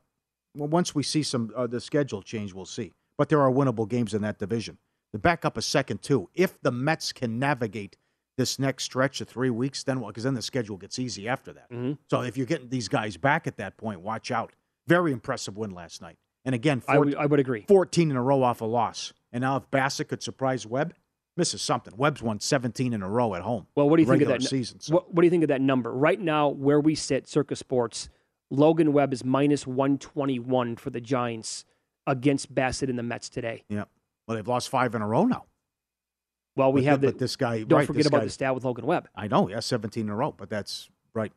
well, 0.54 0.68
once 0.68 0.94
we 0.94 1.02
see 1.02 1.24
some 1.24 1.50
uh, 1.56 1.66
the 1.66 1.80
schedule 1.80 2.22
change, 2.22 2.54
we'll 2.54 2.66
see. 2.66 2.92
But 3.18 3.30
there 3.30 3.40
are 3.40 3.50
winnable 3.50 3.88
games 3.88 4.14
in 4.14 4.22
that 4.22 4.38
division. 4.38 4.78
The 5.12 5.18
backup 5.18 5.56
a 5.58 5.62
second 5.62 6.02
too. 6.02 6.28
If 6.34 6.60
the 6.62 6.70
Mets 6.70 7.12
can 7.12 7.40
navigate 7.40 7.96
this 8.36 8.58
next 8.58 8.84
stretch 8.84 9.20
of 9.20 9.28
three 9.28 9.50
weeks, 9.50 9.82
then 9.84 10.00
what? 10.00 10.08
because 10.08 10.24
then 10.24 10.34
the 10.34 10.42
schedule 10.42 10.76
gets 10.76 10.98
easy 10.98 11.28
after 11.28 11.52
that. 11.52 11.70
Mhm. 11.70 11.98
So 12.10 12.22
if 12.22 12.36
you're 12.36 12.46
getting 12.46 12.68
these 12.68 12.88
guys 12.88 13.16
back 13.16 13.46
at 13.46 13.56
that 13.58 13.76
point, 13.76 14.00
watch 14.00 14.30
out. 14.30 14.52
Very 14.86 15.12
impressive 15.12 15.56
win 15.56 15.70
last 15.70 16.02
night, 16.02 16.18
and 16.44 16.54
again, 16.54 16.82
I 16.88 16.98
would 16.98 17.14
I 17.14 17.26
would 17.26 17.40
agree. 17.40 17.64
14 17.68 18.10
in 18.10 18.16
a 18.16 18.22
row 18.22 18.42
off 18.42 18.60
a 18.60 18.64
loss. 18.66 19.12
And 19.32 19.42
now 19.42 19.56
if 19.56 19.70
Bassitt 19.70 20.08
could 20.08 20.22
surprise 20.22 20.66
Webb, 20.66 20.94
misses 21.36 21.62
something. 21.62 21.94
Webb's 21.96 22.22
won 22.22 22.38
17 22.40 22.92
in 22.92 23.02
a 23.02 23.08
row 23.08 23.34
at 23.34 23.42
home. 23.42 23.66
Well, 23.74 23.88
what 23.88 23.96
do 23.96 24.02
you 24.02 24.08
think 24.08 24.22
of 24.22 24.28
that 24.28 24.42
season? 24.42 24.80
So. 24.80 24.94
What, 24.94 25.12
what 25.12 25.22
do 25.22 25.26
you 25.26 25.30
think 25.30 25.42
of 25.42 25.48
that 25.48 25.60
number 25.60 25.92
right 25.92 26.20
now? 26.20 26.48
Where 26.48 26.80
we 26.80 26.94
sit, 26.94 27.26
Circa 27.26 27.56
Sports, 27.56 28.08
Logan 28.50 28.92
Webb 28.92 29.12
is 29.12 29.24
minus 29.24 29.66
121 29.66 30.76
for 30.76 30.90
the 30.90 31.00
Giants 31.00 31.64
against 32.06 32.54
Bassitt 32.54 32.88
and 32.88 32.98
the 32.98 33.02
Mets 33.02 33.28
today. 33.28 33.64
Yeah. 33.68 33.84
Well, 34.26 34.36
they've 34.36 34.46
lost 34.46 34.68
five 34.68 34.94
in 34.94 35.02
a 35.02 35.08
row 35.08 35.24
now. 35.24 35.44
Well, 36.56 36.72
we 36.72 36.82
But 36.82 36.86
have 36.90 37.00
the. 37.00 37.06
but 37.08 37.18
this 37.18 37.36
guy. 37.36 37.64
don't 37.64 37.78
right, 37.80 37.86
forget 37.86 38.06
about 38.06 38.22
the 38.22 38.30
stat 38.30 38.54
with 38.54 38.64
Logan 38.64 38.86
Webb. 38.86 39.08
I 39.14 39.26
know, 39.26 39.48
yeah, 39.48 39.60
17 39.60 40.04
in 40.06 40.08
a 40.08 40.14
row, 40.14 40.32
but 40.32 40.48
that's 40.48 40.88
right. 41.14 41.32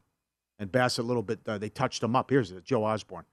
And 0.59 0.71
Bassitt 0.71 0.99
a 0.99 1.03
little 1.03 1.23
bit. 1.23 1.39
Uh, 1.47 1.57
they 1.57 1.69
touched 1.69 2.03
him 2.03 2.15
up. 2.15 2.29
Here's 2.29 2.51
it, 2.51 2.63
Joe 2.63 2.83
Osborne. 2.85 3.25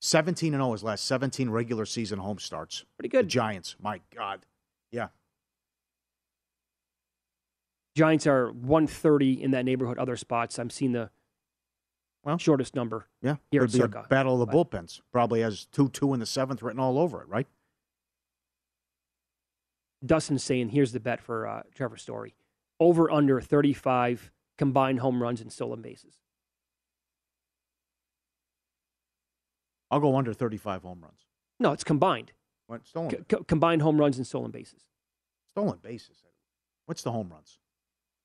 17 0.00 0.52
and 0.52 0.60
0 0.62 0.72
his 0.72 0.82
last 0.82 1.04
17 1.04 1.48
regular 1.50 1.86
season 1.86 2.18
home 2.18 2.38
starts. 2.38 2.84
Pretty 2.98 3.08
The 3.08 3.22
good. 3.22 3.28
Giants. 3.28 3.76
My 3.80 4.00
God. 4.14 4.44
Yeah. 4.90 5.08
Giants 7.96 8.26
are 8.26 8.50
130 8.50 9.42
in 9.42 9.50
that 9.52 9.64
neighborhood. 9.64 9.98
Other 9.98 10.16
spots, 10.16 10.58
I'm 10.58 10.70
seeing 10.70 10.92
the 10.92 11.10
Well, 12.24 12.38
shortest 12.38 12.74
number. 12.74 13.06
Yeah. 13.20 13.36
Here 13.50 13.60
Could 13.62 13.70
at 13.70 13.72
be 13.72 13.78
a 13.78 13.82
Circa. 13.82 14.06
battle 14.08 14.34
of 14.34 14.40
the 14.40 14.46
But- 14.46 14.70
bullpens. 14.70 15.00
Probably 15.12 15.40
has 15.40 15.66
2 15.66 15.88
2 15.90 16.14
in 16.14 16.20
the 16.20 16.26
seventh 16.26 16.62
written 16.62 16.80
all 16.80 16.98
over 16.98 17.22
it, 17.22 17.28
right? 17.28 17.46
Dustin's 20.04 20.42
saying 20.42 20.70
here's 20.70 20.92
the 20.92 21.00
bet 21.00 21.20
for 21.20 21.46
uh, 21.46 21.62
Trevor 21.74 21.96
Story: 21.96 22.34
over 22.80 23.10
under 23.10 23.40
35 23.40 24.32
combined 24.58 25.00
home 25.00 25.22
runs 25.22 25.40
and 25.40 25.52
stolen 25.52 25.80
bases. 25.82 26.14
I'll 29.90 30.00
go 30.00 30.16
under 30.16 30.32
35 30.32 30.82
home 30.82 31.00
runs. 31.02 31.26
No, 31.60 31.72
it's 31.72 31.84
combined. 31.84 32.32
What? 32.66 32.86
Stolen, 32.86 33.10
C- 33.10 33.16
co- 33.28 33.44
combined 33.44 33.82
home 33.82 33.98
runs 33.98 34.16
and 34.16 34.26
stolen 34.26 34.50
bases. 34.50 34.84
stolen 35.54 35.78
bases. 35.82 36.22
What's 36.86 37.02
the 37.02 37.12
home 37.12 37.28
runs? 37.30 37.58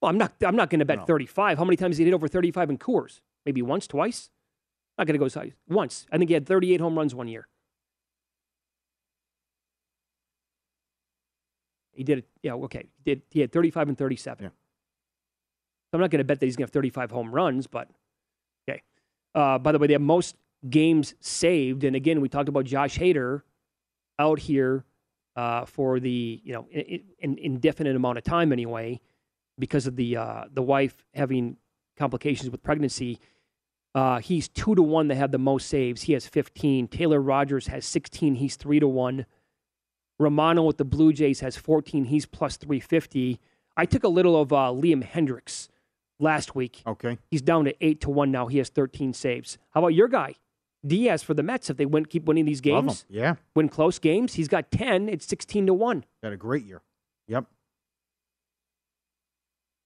Well, 0.01 0.09
I'm 0.09 0.17
not. 0.17 0.33
I'm 0.41 0.55
not 0.55 0.69
going 0.69 0.79
to 0.79 0.85
bet 0.85 0.99
No. 0.99 1.05
35. 1.05 1.57
How 1.57 1.63
many 1.65 1.75
times 1.75 1.97
did 1.97 2.03
he 2.03 2.09
hit 2.09 2.13
over 2.15 2.27
35 2.27 2.69
in 2.69 2.77
Coors? 2.77 3.21
Maybe 3.45 3.61
once, 3.61 3.87
twice. 3.87 4.29
Not 4.97 5.07
going 5.07 5.13
to 5.15 5.19
go 5.19 5.25
as 5.25 5.33
high. 5.33 5.53
Once. 5.67 6.05
I 6.11 6.17
think 6.17 6.29
he 6.29 6.33
had 6.33 6.45
38 6.45 6.79
home 6.81 6.97
runs 6.97 7.13
one 7.13 7.27
year. 7.27 7.47
He 11.97 12.03
did 12.03 12.19
it. 12.19 12.25
Yeah. 12.43 12.53
Okay. 12.53 12.87
He 13.03 13.15
did 13.15 13.21
he 13.31 13.41
had 13.41 13.51
35 13.51 13.89
and 13.89 13.97
37? 13.97 14.45
Yeah. 14.45 14.49
I'm 15.93 15.99
not 15.99 16.11
going 16.11 16.19
to 16.19 16.23
bet 16.23 16.39
that 16.39 16.45
he's 16.45 16.55
going 16.55 16.67
to 16.67 16.69
have 16.69 16.73
35 16.73 17.11
home 17.11 17.33
runs, 17.33 17.65
but 17.65 17.89
okay. 18.69 18.83
Uh, 19.33 19.57
by 19.57 19.71
the 19.71 19.79
way, 19.79 19.87
they 19.87 19.93
have 19.93 20.01
most 20.01 20.35
games 20.69 21.15
saved, 21.19 21.83
and 21.83 21.95
again, 21.95 22.21
we 22.21 22.29
talked 22.29 22.49
about 22.49 22.65
Josh 22.65 22.97
Hader 22.97 23.41
out 24.19 24.39
here 24.39 24.83
uh, 25.35 25.65
for 25.65 25.99
the 25.99 26.41
you 26.43 26.53
know 26.53 26.67
in, 26.71 27.01
in, 27.19 27.37
indefinite 27.37 27.95
amount 27.95 28.17
of 28.17 28.23
time 28.23 28.51
anyway, 28.51 28.99
because 29.57 29.87
of 29.87 29.95
the 29.95 30.17
uh, 30.17 30.45
the 30.51 30.61
wife 30.61 31.03
having 31.13 31.57
complications 31.97 32.49
with 32.49 32.61
pregnancy. 32.61 33.19
Uh, 33.95 34.19
he's 34.19 34.47
two 34.47 34.75
to 34.75 34.83
one 34.83 35.09
to 35.09 35.15
have 35.15 35.31
the 35.31 35.39
most 35.39 35.67
saves. 35.67 36.03
He 36.03 36.13
has 36.13 36.27
15. 36.27 36.87
Taylor 36.87 37.19
Rogers 37.19 37.65
has 37.67 37.83
16. 37.85 38.35
He's 38.35 38.55
three 38.55 38.79
to 38.79 38.87
one. 38.87 39.25
Romano 40.19 40.63
with 40.63 40.77
the 40.77 40.85
Blue 40.85 41.13
Jays 41.13 41.41
has 41.41 41.55
14. 41.57 42.05
He's 42.05 42.25
plus 42.25 42.57
350. 42.57 43.39
I 43.75 43.85
took 43.85 44.03
a 44.03 44.07
little 44.07 44.39
of 44.39 44.51
uh, 44.51 44.71
Liam 44.73 45.03
Hendriks 45.03 45.69
last 46.19 46.55
week. 46.55 46.81
Okay. 46.87 47.17
He's 47.29 47.41
down 47.43 47.65
to 47.65 47.75
eight 47.85 48.01
to 48.01 48.09
one 48.09 48.31
now. 48.31 48.47
He 48.47 48.57
has 48.57 48.69
13 48.69 49.13
saves. 49.13 49.57
How 49.71 49.81
about 49.81 49.89
your 49.93 50.07
guy, 50.07 50.35
Diaz 50.85 51.21
for 51.21 51.33
the 51.35 51.43
Mets? 51.43 51.69
If 51.69 51.77
they 51.77 51.85
win, 51.85 52.05
keep 52.05 52.25
winning 52.25 52.45
these 52.45 52.61
games, 52.61 53.05
Yeah. 53.09 53.35
win 53.55 53.69
close 53.69 53.99
games, 53.99 54.33
he's 54.33 54.47
got 54.47 54.71
10. 54.71 55.09
It's 55.09 55.27
16 55.27 55.67
to 55.67 55.73
one. 55.75 56.05
Had 56.23 56.33
a 56.33 56.37
great 56.37 56.65
year. 56.65 56.81
Yep. 57.27 57.45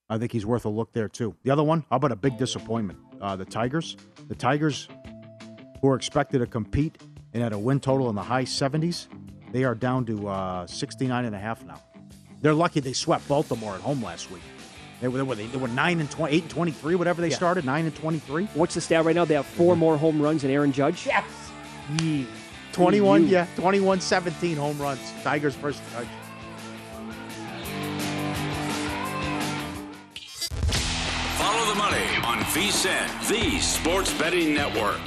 I 0.09 0.17
think 0.17 0.31
he's 0.31 0.45
worth 0.45 0.65
a 0.65 0.69
look 0.69 0.91
there 0.93 1.07
too. 1.09 1.35
The 1.43 1.51
other 1.51 1.63
one, 1.63 1.85
how 1.89 1.95
about 1.97 2.11
a 2.11 2.17
big 2.17 2.37
disappointment? 2.37 2.99
Uh, 3.21 3.35
the 3.35 3.45
Tigers. 3.45 3.95
The 4.27 4.35
Tigers, 4.35 4.87
who 5.81 5.89
are 5.89 5.95
expected 5.95 6.39
to 6.39 6.47
compete 6.47 6.97
and 7.33 7.41
had 7.41 7.53
a 7.53 7.59
win 7.59 7.79
total 7.79 8.09
in 8.09 8.15
the 8.15 8.21
high 8.23 8.43
70s, 8.43 9.07
they 9.51 9.63
are 9.63 9.75
down 9.75 10.05
to 10.05 10.27
uh, 10.27 10.67
69 10.67 11.25
and 11.25 11.35
a 11.35 11.39
half 11.39 11.63
now. 11.65 11.81
They're 12.41 12.53
lucky 12.53 12.79
they 12.79 12.93
swept 12.93 13.27
Baltimore 13.27 13.75
at 13.75 13.81
home 13.81 14.01
last 14.03 14.31
week. 14.31 14.41
They 14.99 15.07
were, 15.07 15.17
they 15.17 15.23
were, 15.23 15.35
they 15.35 15.57
were 15.57 15.67
9 15.67 15.99
and 15.99 16.09
20, 16.11 16.33
8 16.35 16.41
and 16.43 16.51
23, 16.51 16.95
whatever 16.95 17.21
they 17.21 17.29
Yeah. 17.29 17.35
started, 17.35 17.65
9 17.65 17.85
and 17.85 17.95
23. 17.95 18.45
What's 18.53 18.75
the 18.75 18.81
stat 18.81 19.03
right 19.05 19.15
now? 19.15 19.25
They 19.25 19.33
have 19.35 19.45
four 19.45 19.75
more 19.75 19.97
home 19.97 20.21
runs 20.21 20.43
than 20.43 20.51
Aaron 20.51 20.71
Judge. 20.71 21.05
Yes. 21.07 21.25
21, 22.73 23.27
yeah, 23.27 23.47
21 23.57 23.99
17 23.99 24.55
home 24.57 24.77
runs. 24.79 24.99
Tigers 25.23 25.55
first. 25.55 25.81
Uh, 25.95 26.03
Follow 31.37 31.65
the 31.69 31.75
money 31.77 32.05
on 32.25 32.39
VSIN, 32.53 33.27
the 33.27 33.59
sports 33.59 34.13
betting 34.17 34.53
network. 34.53 34.99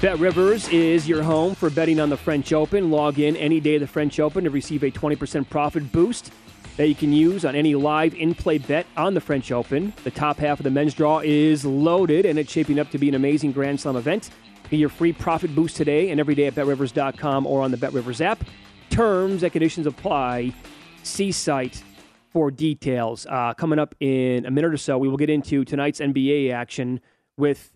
Bet 0.00 0.18
Rivers 0.18 0.66
is 0.70 1.06
your 1.06 1.22
home 1.22 1.54
for 1.54 1.68
betting 1.68 2.00
on 2.00 2.08
the 2.08 2.16
French 2.16 2.54
Open. 2.54 2.90
Log 2.90 3.18
in 3.18 3.36
any 3.36 3.60
day 3.60 3.74
of 3.74 3.82
the 3.82 3.86
French 3.86 4.18
Open 4.18 4.44
to 4.44 4.50
receive 4.50 4.82
a 4.82 4.90
20% 4.90 5.50
profit 5.50 5.92
boost 5.92 6.32
that 6.78 6.88
you 6.88 6.94
can 6.94 7.12
use 7.12 7.44
on 7.44 7.54
any 7.54 7.74
live 7.74 8.14
in 8.14 8.34
play 8.34 8.56
bet 8.56 8.86
on 8.96 9.12
the 9.12 9.20
French 9.20 9.52
Open. 9.52 9.92
The 10.02 10.10
top 10.10 10.38
half 10.38 10.58
of 10.58 10.64
the 10.64 10.70
men's 10.70 10.94
draw 10.94 11.18
is 11.18 11.66
loaded 11.66 12.24
and 12.24 12.38
it's 12.38 12.50
shaping 12.50 12.78
up 12.78 12.90
to 12.92 12.98
be 12.98 13.10
an 13.10 13.14
amazing 13.14 13.52
Grand 13.52 13.78
Slam 13.78 13.94
event. 13.94 14.30
Get 14.70 14.78
your 14.78 14.88
free 14.88 15.12
profit 15.12 15.54
boost 15.54 15.76
today 15.76 16.08
and 16.08 16.18
every 16.18 16.34
day 16.34 16.46
at 16.46 16.54
betrivers.com 16.54 17.46
or 17.46 17.60
on 17.60 17.70
the 17.70 17.76
BetRivers 17.76 18.22
app. 18.22 18.42
Terms 18.88 19.42
and 19.42 19.52
conditions 19.52 19.86
apply. 19.86 20.54
See 21.02 21.30
site 21.30 21.82
for 22.30 22.50
details. 22.50 23.26
Uh, 23.26 23.52
coming 23.52 23.78
up 23.78 23.94
in 24.00 24.46
a 24.46 24.50
minute 24.50 24.72
or 24.72 24.78
so, 24.78 24.96
we 24.96 25.08
will 25.08 25.18
get 25.18 25.28
into 25.28 25.62
tonight's 25.62 26.00
NBA 26.00 26.54
action 26.54 27.00
with 27.36 27.70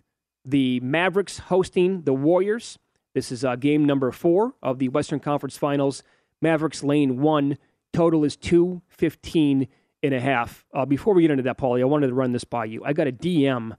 the 0.45 0.79
Mavericks 0.81 1.39
hosting 1.39 2.03
the 2.03 2.13
Warriors. 2.13 2.77
This 3.13 3.31
is 3.31 3.43
uh, 3.43 3.55
game 3.55 3.85
number 3.85 4.11
four 4.11 4.53
of 4.61 4.79
the 4.79 4.89
Western 4.89 5.19
Conference 5.19 5.57
Finals. 5.57 6.03
Mavericks 6.41 6.83
lane 6.83 7.21
one. 7.21 7.57
Total 7.93 8.23
is 8.23 8.35
215 8.35 9.67
and 10.03 10.13
a 10.13 10.19
half. 10.19 10.65
Uh, 10.73 10.85
before 10.85 11.13
we 11.13 11.21
get 11.21 11.31
into 11.31 11.43
that, 11.43 11.57
Paulie, 11.57 11.81
I 11.81 11.85
wanted 11.85 12.07
to 12.07 12.13
run 12.13 12.33
this 12.33 12.43
by 12.43 12.65
you. 12.65 12.83
I 12.83 12.93
got 12.93 13.07
a 13.07 13.11
DM 13.11 13.75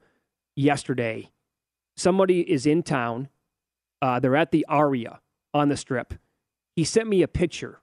yesterday. 0.56 1.30
Somebody 1.96 2.40
is 2.40 2.66
in 2.66 2.82
town. 2.82 3.28
Uh, 4.02 4.18
they're 4.18 4.36
at 4.36 4.50
the 4.50 4.66
Aria 4.68 5.20
on 5.54 5.68
the 5.68 5.76
strip. 5.76 6.14
He 6.74 6.84
sent 6.84 7.08
me 7.08 7.22
a 7.22 7.28
picture. 7.28 7.80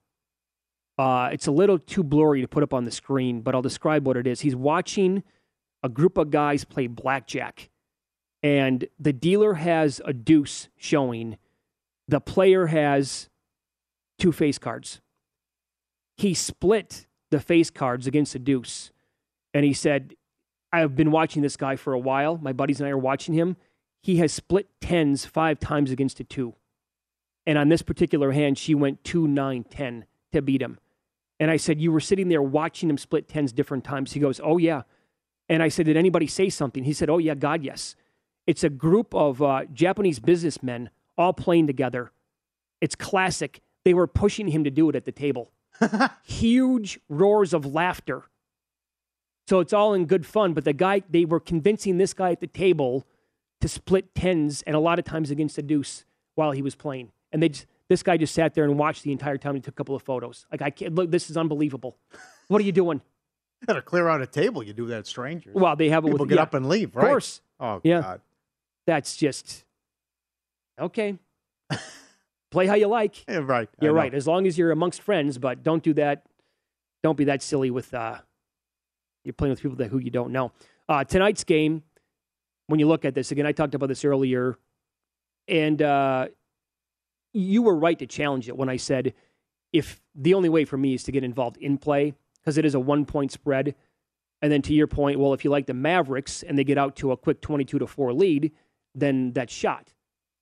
Uh, 0.98 1.30
it's 1.32 1.48
a 1.48 1.52
little 1.52 1.80
too 1.80 2.04
blurry 2.04 2.41
to 2.41 2.48
put 2.48 2.63
up 2.63 2.74
on 2.74 2.84
the 2.84 2.91
screen, 2.91 3.41
but 3.41 3.56
I'll 3.56 3.63
describe 3.63 4.06
what 4.06 4.17
it 4.17 4.28
is. 4.28 4.41
He's 4.41 4.56
watching 4.56 5.24
a 5.82 5.89
group 5.89 6.17
of 6.17 6.30
guys 6.30 6.63
play 6.65 6.88
blackjack 6.88 7.69
and 8.44 8.86
the 9.00 9.14
dealer 9.14 9.56
has 9.56 10.02
a 10.06 10.14
deuce 10.14 10.68
showing. 10.76 11.38
The 12.08 12.20
player 12.20 12.68
has 12.68 13.30
two 14.20 14.34
face 14.34 14.60
cards. 14.60 15.00
He 16.18 16.34
split 16.34 17.08
the 17.32 17.40
face 17.40 17.72
cards 17.72 18.06
against 18.06 18.34
the 18.34 18.40
deuce, 18.40 18.92
and 19.54 19.66
he 19.66 19.74
said, 19.74 20.14
I've 20.72 20.96
been 20.96 21.12
watching 21.12 21.42
this 21.42 21.56
guy 21.56 21.76
for 21.76 21.94
a 21.94 22.00
while. 22.00 22.38
My 22.38 22.52
buddies 22.52 22.80
and 22.80 22.88
I 22.88 22.92
are 22.92 22.98
watching 22.98 23.34
him. 23.34 23.58
He 24.02 24.18
has 24.18 24.34
split 24.34 24.68
tens 24.82 25.26
five 25.26 25.60
times 25.60 25.92
against 25.92 26.20
a 26.20 26.24
two. 26.24 26.56
And 27.46 27.58
on 27.58 27.70
this 27.70 27.82
particular 27.82 28.32
hand, 28.32 28.58
she 28.58 28.76
went 28.76 29.04
two, 29.04 29.28
nine, 29.28 29.64
ten 29.64 30.06
to 30.32 30.42
beat 30.42 30.62
him. 30.62 30.80
And 31.40 31.52
I 31.52 31.58
said, 31.58 31.80
You 31.80 31.92
were 31.92 32.00
sitting 32.00 32.28
there 32.28 32.42
watching 32.42 32.90
him 32.90 32.98
split 32.98 33.30
tens 33.30 33.54
different 33.54 33.84
times. 33.84 34.14
He 34.14 34.20
goes, 34.20 34.42
Oh, 34.44 34.58
yeah. 34.58 34.84
And 35.48 35.62
I 35.62 35.70
said, 35.70 35.86
Did 35.86 35.98
anybody 35.98 36.28
say 36.28 36.50
something? 36.50 36.84
He 36.84 36.94
said, 36.94 37.10
Oh, 37.10 37.18
yeah, 37.18 37.36
God, 37.36 37.64
yes. 37.64 37.96
It's 38.46 38.64
a 38.64 38.70
group 38.70 39.14
of 39.14 39.42
uh, 39.42 39.66
Japanese 39.74 40.20
businessmen 40.20 40.90
all 41.18 41.34
playing 41.34 41.68
together. 41.68 42.12
It's 42.82 42.96
classic. 42.96 43.62
They 43.86 43.94
were 43.94 44.08
pushing 44.08 44.50
him 44.50 44.64
to 44.64 44.72
do 44.72 44.90
it 44.90 44.96
at 44.96 45.06
the 45.06 45.12
table. 45.12 45.52
Huge 46.24 47.00
roars 47.10 47.54
of 47.54 47.66
laughter. 47.66 48.24
So 49.48 49.60
it's 49.60 49.74
all 49.74 49.94
in 49.94 50.06
good 50.06 50.26
fun. 50.26 50.54
But 50.54 50.66
the 50.66 50.74
guy, 50.74 51.04
they 51.10 51.26
were 51.26 51.40
convincing 51.40 51.98
this 51.98 52.14
guy 52.14 52.32
at 52.32 52.40
the 52.40 52.48
table 52.48 53.06
to 53.62 53.68
split 53.68 54.14
tens 54.16 54.62
and 54.64 54.76
a 54.76 54.80
lot 54.80 55.00
of 55.00 55.06
times 55.06 55.32
against 55.32 55.56
the 55.56 55.62
deuce 55.62 56.06
while 56.36 56.52
he 56.52 56.62
was 56.62 56.76
playing. 56.76 57.12
And 57.32 57.42
they 57.42 57.50
just, 57.50 57.66
this 57.90 58.04
guy 58.04 58.18
just 58.18 58.34
sat 58.34 58.54
there 58.54 58.64
and 58.64 58.78
watched 58.78 59.04
the 59.04 59.12
entire 59.12 59.38
time 59.38 59.56
and 59.56 59.64
took 59.64 59.74
a 59.74 59.78
couple 59.78 59.96
of 59.96 60.04
photos. 60.04 60.46
Like, 60.52 60.62
I 60.62 60.70
can't 60.70 60.96
look, 60.96 61.12
this 61.12 61.30
is 61.30 61.38
unbelievable. 61.38 61.98
What 62.48 62.62
are 62.62 62.66
you 62.66 62.72
doing? 62.72 63.02
you 63.62 63.68
Got 63.68 63.74
to 63.74 63.82
clear 63.82 64.10
out 64.10 64.22
a 64.22 64.28
table. 64.28 64.64
You 64.64 64.74
do 64.74 64.88
that, 64.88 65.08
strangers. 65.08 65.56
Well, 65.56 65.76
they 65.76 65.90
have 65.90 66.04
it 66.04 66.08
People 66.08 66.20
with 66.20 66.30
get 66.30 66.36
yeah, 66.36 66.42
up 66.44 66.54
and 66.54 66.68
leave, 66.68 66.96
right? 66.96 67.04
Of 67.04 67.10
course. 67.10 67.42
Oh, 67.60 67.82
Yeah. 67.84 68.02
God. 68.02 68.22
That's 68.86 69.15
just 69.15 69.65
okay. 70.80 71.17
Play 72.52 72.67
how 72.67 72.76
you 72.76 72.88
like. 72.88 73.24
Yeah, 73.30 73.38
right. 73.43 73.69
You're 73.82 73.93
right. 73.93 74.13
As 74.13 74.28
long 74.28 74.46
as 74.46 74.58
you're 74.58 74.72
amongst 74.72 75.02
friends, 75.02 75.38
but 75.38 75.63
don't 75.63 75.82
do 75.82 75.93
that. 75.96 76.26
Don't 77.02 77.17
be 77.17 77.24
that 77.26 77.41
silly 77.41 77.72
with 77.72 77.93
uh, 77.93 78.19
you're 79.24 79.34
playing 79.34 79.52
with 79.52 79.62
people 79.62 79.78
that 79.78 79.89
who 79.89 79.98
you 79.98 80.12
don't 80.12 80.32
know. 80.32 80.52
Uh, 80.88 81.04
tonight's 81.04 81.43
game, 81.43 81.84
when 82.67 82.80
you 82.80 82.88
look 82.88 83.06
at 83.06 83.15
this 83.15 83.32
again, 83.32 83.46
I 83.46 83.52
talked 83.54 83.74
about 83.74 83.88
this 83.88 84.06
earlier, 84.06 84.58
and 85.48 85.82
uh, 85.82 86.28
you 87.34 87.62
were 87.63 87.76
right 87.76 87.98
to 88.00 88.06
challenge 88.06 88.48
it 88.48 88.56
when 88.56 88.69
I 88.69 88.78
said 88.78 89.13
if 89.72 90.02
the 90.13 90.34
only 90.36 90.50
way 90.50 90.65
for 90.65 90.78
me 90.78 90.93
is 90.93 91.04
to 91.04 91.12
get 91.12 91.24
involved 91.24 91.58
in 91.58 91.78
play 91.78 92.13
because 92.39 92.58
it 92.58 92.65
is 92.65 92.76
a 92.76 92.80
one 92.80 93.06
point 93.06 93.32
spread, 93.32 93.76
and 94.41 94.52
then 94.52 94.62
to 94.63 94.74
your 94.74 94.88
point, 94.88 95.19
well, 95.19 95.34
if 95.34 95.43
you 95.43 95.50
like 95.50 95.65
the 95.65 95.74
Mavericks 95.74 96.43
and 96.43 96.58
they 96.60 96.63
get 96.63 96.78
out 96.78 96.96
to 96.98 97.12
a 97.12 97.17
quick 97.17 97.41
twenty-two 97.41 97.80
to 97.80 97.88
four 97.88 98.13
lead, 98.13 98.52
then 98.96 99.34
that 99.34 99.50
shot. 99.50 99.94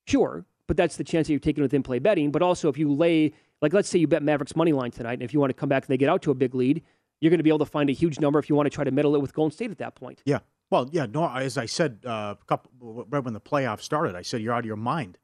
Sure, 0.06 0.44
but 0.66 0.76
that's 0.76 0.96
the 0.96 1.04
chance 1.04 1.26
that 1.26 1.32
you're 1.32 1.40
taking 1.40 1.62
with 1.62 1.74
in-play 1.74 1.98
betting. 1.98 2.30
But 2.30 2.42
also, 2.42 2.68
if 2.68 2.76
you 2.76 2.92
lay, 2.92 3.32
like, 3.60 3.72
let's 3.72 3.88
say 3.88 3.98
you 3.98 4.06
bet 4.06 4.22
Mavericks 4.22 4.56
money 4.56 4.72
line 4.72 4.90
tonight, 4.90 5.14
and 5.14 5.22
if 5.22 5.32
you 5.32 5.40
want 5.40 5.50
to 5.50 5.54
come 5.54 5.68
back 5.68 5.84
and 5.84 5.88
they 5.88 5.96
get 5.96 6.08
out 6.08 6.22
to 6.22 6.30
a 6.30 6.34
big 6.34 6.54
lead, 6.54 6.82
you're 7.20 7.30
going 7.30 7.38
to 7.38 7.44
be 7.44 7.50
able 7.50 7.60
to 7.60 7.66
find 7.66 7.88
a 7.88 7.92
huge 7.92 8.18
number 8.18 8.38
if 8.38 8.48
you 8.48 8.56
want 8.56 8.66
to 8.66 8.70
try 8.70 8.84
to 8.84 8.90
middle 8.90 9.14
it 9.14 9.20
with 9.20 9.32
Golden 9.32 9.52
State 9.52 9.70
at 9.70 9.78
that 9.78 9.94
point. 9.94 10.22
Yeah. 10.24 10.40
Well, 10.70 10.88
yeah. 10.92 11.06
No, 11.06 11.28
as 11.28 11.56
I 11.56 11.66
said 11.66 12.00
uh, 12.04 12.34
couple 12.46 13.06
right 13.08 13.22
when 13.22 13.34
the 13.34 13.40
playoffs 13.40 13.82
started, 13.82 14.16
I 14.16 14.22
said 14.22 14.40
you're 14.40 14.54
out 14.54 14.60
of 14.60 14.66
your 14.66 14.76
mind 14.76 15.18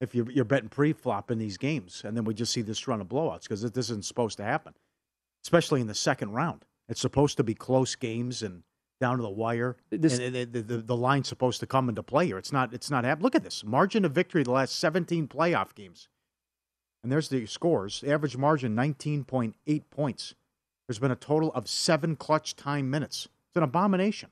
if 0.00 0.14
you're, 0.14 0.30
you're 0.30 0.44
betting 0.46 0.70
pre-flop 0.70 1.30
in 1.30 1.38
these 1.38 1.58
games, 1.58 2.02
and 2.04 2.16
then 2.16 2.24
we 2.24 2.32
just 2.32 2.52
see 2.52 2.62
this 2.62 2.88
run 2.88 3.00
of 3.00 3.08
blowouts 3.08 3.42
because 3.42 3.60
this 3.60 3.90
isn't 3.90 4.04
supposed 4.04 4.38
to 4.38 4.44
happen, 4.44 4.74
especially 5.44 5.80
in 5.80 5.86
the 5.86 5.94
second 5.94 6.32
round. 6.32 6.64
It's 6.88 7.00
supposed 7.00 7.36
to 7.36 7.44
be 7.44 7.54
close 7.54 7.94
games 7.94 8.42
and 8.42 8.62
down 9.00 9.16
to 9.16 9.22
the 9.22 9.30
wire, 9.30 9.76
This- 9.90 10.18
and 10.18 10.34
the, 10.34 10.44
the, 10.44 10.62
the, 10.62 10.76
the 10.78 10.96
line's 10.96 11.28
supposed 11.28 11.58
to 11.60 11.66
come 11.66 11.88
into 11.88 12.02
play 12.02 12.26
here. 12.26 12.38
It's 12.38 12.52
not. 12.52 12.72
It's 12.74 12.90
not 12.90 13.04
happening. 13.04 13.24
Look 13.24 13.34
at 13.34 13.42
this 13.42 13.64
margin 13.64 14.04
of 14.04 14.12
victory 14.12 14.42
the 14.42 14.50
last 14.52 14.78
17 14.78 15.26
playoff 15.26 15.74
games, 15.74 16.08
and 17.02 17.10
there's 17.10 17.28
the 17.28 17.46
scores. 17.46 18.04
Average 18.06 18.36
margin 18.36 18.76
19.8 18.76 19.82
points. 19.90 20.34
There's 20.86 20.98
been 20.98 21.10
a 21.10 21.16
total 21.16 21.52
of 21.54 21.68
seven 21.68 22.14
clutch 22.16 22.56
time 22.56 22.90
minutes. 22.90 23.28
It's 23.48 23.56
an 23.56 23.62
abomination. 23.62 24.30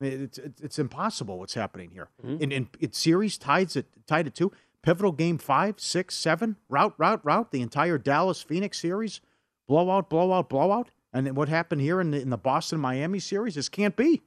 It's, 0.00 0.38
it's, 0.38 0.60
it's 0.62 0.78
impossible 0.78 1.38
what's 1.38 1.54
happening 1.54 1.90
here. 1.90 2.08
In, 2.42 2.52
in, 2.52 2.68
in 2.80 2.92
series 2.92 3.36
tied 3.38 3.76
at 3.76 3.84
tied 4.06 4.26
at 4.26 4.34
two, 4.34 4.50
pivotal 4.82 5.12
game 5.12 5.36
five, 5.38 5.78
six, 5.78 6.14
seven, 6.16 6.56
route, 6.68 6.94
route, 6.98 7.20
route. 7.22 7.50
The 7.52 7.60
entire 7.60 7.98
Dallas 7.98 8.42
Phoenix 8.42 8.78
series, 8.80 9.20
blowout, 9.68 10.08
blowout, 10.10 10.48
blowout. 10.48 10.88
And 11.12 11.26
then 11.26 11.34
what 11.34 11.48
happened 11.48 11.80
here 11.80 12.00
in 12.00 12.12
the, 12.12 12.20
in 12.20 12.30
the 12.30 12.38
Boston 12.38 12.80
Miami 12.80 13.18
series? 13.18 13.56
This 13.56 13.68
can't 13.68 13.96
be, 13.96 14.22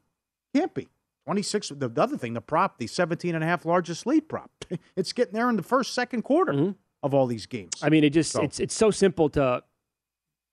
can't 0.54 0.74
be. 0.74 0.90
26. 1.26 1.70
The, 1.70 1.88
the 1.88 2.02
other 2.02 2.18
thing, 2.18 2.34
the 2.34 2.42
prop, 2.42 2.78
the 2.78 2.88
17 2.88 3.34
and 3.34 3.44
a 3.44 3.48
half 3.48 3.66
largest 3.66 4.06
lead 4.06 4.28
prop. 4.28 4.50
It's 4.96 5.14
getting 5.14 5.34
there 5.34 5.50
in 5.50 5.56
the 5.56 5.64
first, 5.64 5.94
second 5.94 6.24
quarter 6.24 6.54
mm-hmm. 6.54 6.72
of 7.04 7.14
all 7.14 7.28
these 7.28 7.46
games. 7.46 7.74
I 7.82 7.90
mean, 7.90 8.04
it 8.04 8.10
just 8.10 8.32
So- 8.32 8.42
it's 8.42 8.60
it's 8.60 8.74
so 8.74 8.92
simple 8.92 9.30
to 9.30 9.64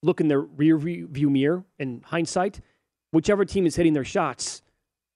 look 0.03 0.21
in 0.21 0.29
the 0.29 0.39
rear 0.39 0.77
view 0.79 1.31
mirror 1.31 1.65
in 1.79 2.03
hindsight. 2.05 2.61
Whichever 3.13 3.45
team 3.45 3.67
is 3.67 3.77
hitting 3.77 3.93
their 3.93 4.05
shots, 4.05 4.63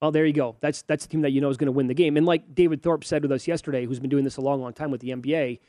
oh, 0.02 0.10
there 0.10 0.26
you 0.26 0.32
go. 0.32 0.56
That's 0.60 0.82
that's 0.82 1.04
the 1.04 1.10
team 1.10 1.22
that 1.22 1.30
you 1.30 1.40
know 1.40 1.48
is 1.48 1.56
going 1.56 1.66
to 1.66 1.72
win 1.72 1.86
the 1.86 1.94
game. 1.94 2.16
And 2.16 2.26
like 2.26 2.54
David 2.54 2.82
Thorpe 2.82 3.04
said 3.04 3.22
with 3.22 3.32
us 3.32 3.46
yesterday, 3.46 3.86
who's 3.86 4.00
been 4.00 4.10
doing 4.10 4.24
this 4.24 4.36
a 4.36 4.40
long, 4.40 4.60
long 4.60 4.72
time 4.72 4.90
with 4.90 5.00
the 5.00 5.10
NBA, 5.10 5.60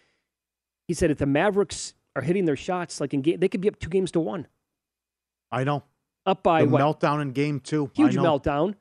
he 0.88 0.94
said 0.94 1.12
if 1.12 1.18
the 1.18 1.26
Mavericks 1.26 1.94
are 2.16 2.22
hitting 2.22 2.46
their 2.46 2.56
shots 2.56 3.00
like 3.00 3.14
in 3.14 3.22
game, 3.22 3.40
they 3.40 3.48
could 3.48 3.62
be 3.62 3.68
up 3.68 3.80
two 3.80 3.90
games 3.90 4.12
to 4.12 4.20
one, 4.20 4.48
I 5.56 5.64
know. 5.64 5.84
up 6.26 6.44
by 6.44 6.64
the 6.64 6.70
what 6.70 6.82
meltdown 6.82 7.22
in 7.22 7.32
game 7.32 7.60
two. 7.60 7.90
Huge 7.96 8.16
meltdown. 8.16 8.76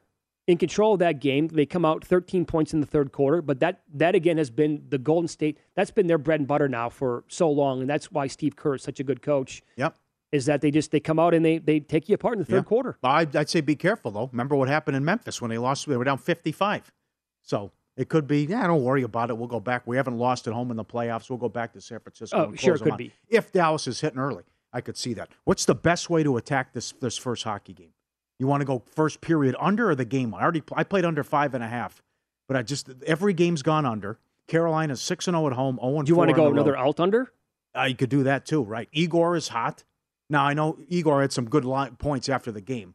In 0.46 0.58
control 0.58 0.92
of 0.92 0.98
that 0.98 1.20
game, 1.20 1.48
they 1.48 1.64
come 1.64 1.86
out 1.86 2.04
13 2.04 2.44
points 2.44 2.74
in 2.74 2.80
the 2.80 2.86
third 2.86 3.12
quarter. 3.12 3.40
But 3.40 3.60
that 3.60 3.80
that 3.94 4.14
again 4.14 4.36
has 4.36 4.50
been 4.50 4.84
the 4.90 4.98
Golden 4.98 5.26
State. 5.28 5.58
That's 5.74 5.90
been 5.90 6.06
their 6.06 6.18
bread 6.18 6.40
and 6.40 6.46
butter 6.46 6.68
now 6.68 6.90
for 6.90 7.24
so 7.28 7.50
long, 7.50 7.80
and 7.80 7.88
that's 7.88 8.12
why 8.12 8.26
Steve 8.26 8.54
Kerr 8.56 8.74
is 8.74 8.82
such 8.82 9.00
a 9.00 9.04
good 9.04 9.22
coach. 9.22 9.62
Yep. 9.76 9.96
Is 10.32 10.46
that 10.46 10.60
they 10.60 10.70
just 10.70 10.90
they 10.90 11.00
come 11.00 11.18
out 11.18 11.32
and 11.32 11.44
they 11.44 11.58
they 11.58 11.80
take 11.80 12.08
you 12.10 12.14
apart 12.16 12.34
in 12.34 12.40
the 12.40 12.44
third 12.44 12.56
Yeah. 12.56 12.62
quarter. 12.62 12.98
I'd, 13.02 13.34
I'd 13.36 13.48
say 13.48 13.60
be 13.62 13.76
careful 13.76 14.10
though. 14.10 14.28
Remember 14.32 14.54
what 14.56 14.68
happened 14.68 14.96
in 14.96 15.04
Memphis 15.04 15.40
when 15.40 15.48
they 15.50 15.58
lost? 15.58 15.86
They 15.86 15.96
were 15.96 16.04
down 16.04 16.18
55. 16.18 16.92
So 17.40 17.72
it 17.96 18.08
could 18.08 18.26
be. 18.26 18.44
Yeah, 18.44 18.66
don't 18.66 18.82
worry 18.82 19.02
about 19.04 19.30
it. 19.30 19.38
We'll 19.38 19.46
go 19.48 19.60
back. 19.60 19.86
We 19.86 19.96
haven't 19.96 20.18
lost 20.18 20.46
at 20.48 20.52
home 20.52 20.70
in 20.70 20.76
the 20.76 20.84
playoffs. 20.84 21.30
We'll 21.30 21.38
go 21.38 21.48
back 21.48 21.72
to 21.74 21.80
San 21.80 22.00
Francisco. 22.00 22.36
Oh, 22.36 22.48
and 22.50 22.60
sure, 22.60 22.76
could 22.76 22.92
out. 22.92 22.98
be. 22.98 23.12
If 23.28 23.52
Dallas 23.52 23.86
is 23.86 24.00
hitting 24.00 24.18
early, 24.18 24.42
I 24.74 24.80
could 24.80 24.96
see 24.98 25.14
that. 25.14 25.30
What's 25.44 25.64
the 25.64 25.74
best 25.74 26.10
way 26.10 26.22
to 26.24 26.36
attack 26.36 26.72
this 26.74 26.92
this 27.00 27.16
first 27.16 27.44
hockey 27.44 27.72
game? 27.72 27.92
You 28.38 28.46
want 28.48 28.60
to 28.60 28.64
go 28.66 28.82
first 28.94 29.20
period 29.20 29.54
under 29.60 29.88
or 29.90 29.94
the 29.94 30.04
game? 30.04 30.34
I 30.34 30.42
already 30.42 30.62
I 30.74 30.82
played 30.84 31.04
under 31.04 31.22
five 31.22 31.54
and 31.54 31.62
a 31.64 31.68
half, 31.68 32.02
but 32.48 32.56
I 32.56 32.62
just 32.62 32.90
every 33.06 33.32
game's 33.32 33.62
gone 33.62 33.86
under. 33.86 34.18
Carolina's 34.48 35.00
six 35.00 35.26
and 35.28 35.34
zero 35.34 35.46
at 35.46 35.52
home. 35.54 35.78
Zero 35.80 35.98
and 35.98 36.06
Do 36.06 36.10
you 36.12 36.16
want 36.16 36.30
to 36.30 36.36
go 36.36 36.48
another 36.50 36.72
road. 36.72 36.88
out 36.88 37.00
under? 37.00 37.32
Uh, 37.76 37.84
you 37.84 37.94
could 37.96 38.10
do 38.10 38.24
that 38.24 38.44
too, 38.44 38.62
right? 38.62 38.88
Igor 38.92 39.36
is 39.36 39.48
hot. 39.48 39.84
Now 40.28 40.44
I 40.44 40.52
know 40.54 40.78
Igor 40.88 41.20
had 41.22 41.32
some 41.32 41.48
good 41.48 41.64
line, 41.64 41.96
points 41.96 42.28
after 42.28 42.50
the 42.52 42.60
game. 42.60 42.94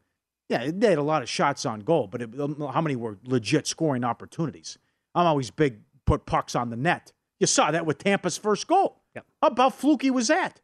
Yeah, 0.49 0.69
they 0.73 0.89
had 0.89 0.97
a 0.97 1.03
lot 1.03 1.21
of 1.21 1.29
shots 1.29 1.65
on 1.65 1.81
goal, 1.81 2.07
but 2.07 2.21
it, 2.21 2.39
um, 2.39 2.59
how 2.73 2.81
many 2.81 2.95
were 2.95 3.17
legit 3.23 3.67
scoring 3.67 4.03
opportunities? 4.03 4.77
I'm 5.15 5.25
always 5.27 5.51
big 5.51 5.79
put 6.05 6.25
pucks 6.25 6.55
on 6.55 6.69
the 6.69 6.75
net. 6.75 7.11
You 7.39 7.47
saw 7.47 7.71
that 7.71 7.85
with 7.85 7.99
Tampa's 7.99 8.37
first 8.37 8.67
goal. 8.67 8.99
Yep. 9.15 9.25
How 9.41 9.47
about 9.49 9.75
fluky 9.75 10.09
was 10.11 10.27
that? 10.27 10.59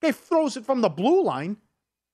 Guy 0.00 0.12
throws 0.12 0.56
it 0.56 0.64
from 0.64 0.80
the 0.80 0.88
blue 0.88 1.22
line, 1.22 1.56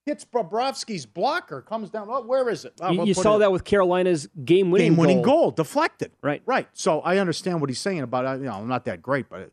hits 0.05 0.25
Bobrovsky's 0.25 1.05
blocker, 1.05 1.61
comes 1.61 1.89
down. 1.89 2.07
Oh, 2.09 2.23
where 2.25 2.49
is 2.49 2.65
it? 2.65 2.73
Oh, 2.81 2.91
you 2.91 2.97
we'll 2.99 3.07
you 3.07 3.13
saw 3.13 3.35
it- 3.35 3.39
that 3.39 3.51
with 3.51 3.63
Carolina's 3.63 4.27
game 4.43 4.71
winning 4.71 4.91
game 4.93 4.97
winning 4.97 5.21
goal. 5.21 5.51
deflected. 5.51 6.11
Right. 6.21 6.41
Right. 6.45 6.67
So 6.73 7.01
I 7.01 7.17
understand 7.17 7.61
what 7.61 7.69
he's 7.69 7.79
saying 7.79 8.01
about 8.01 8.25
uh, 8.25 8.33
you 8.33 8.43
know 8.45 8.53
I'm 8.53 8.67
not 8.67 8.85
that 8.85 9.01
great, 9.01 9.29
but 9.29 9.51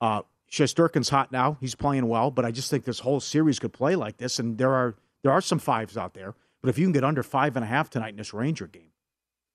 uh 0.00 0.22
Shesterkin's 0.50 1.08
hot 1.08 1.32
now. 1.32 1.56
He's 1.60 1.74
playing 1.74 2.06
well, 2.06 2.30
but 2.30 2.44
I 2.44 2.52
just 2.52 2.70
think 2.70 2.84
this 2.84 3.00
whole 3.00 3.18
series 3.18 3.58
could 3.58 3.72
play 3.72 3.96
like 3.96 4.16
this, 4.18 4.38
and 4.38 4.56
there 4.58 4.72
are 4.72 4.94
there 5.22 5.32
are 5.32 5.40
some 5.40 5.58
fives 5.58 5.96
out 5.96 6.14
there. 6.14 6.34
But 6.62 6.68
if 6.70 6.78
you 6.78 6.84
can 6.86 6.92
get 6.92 7.02
under 7.04 7.22
five 7.24 7.56
and 7.56 7.64
a 7.64 7.68
half 7.68 7.90
tonight 7.90 8.10
in 8.10 8.16
this 8.16 8.32
Ranger 8.32 8.66
game, 8.68 8.90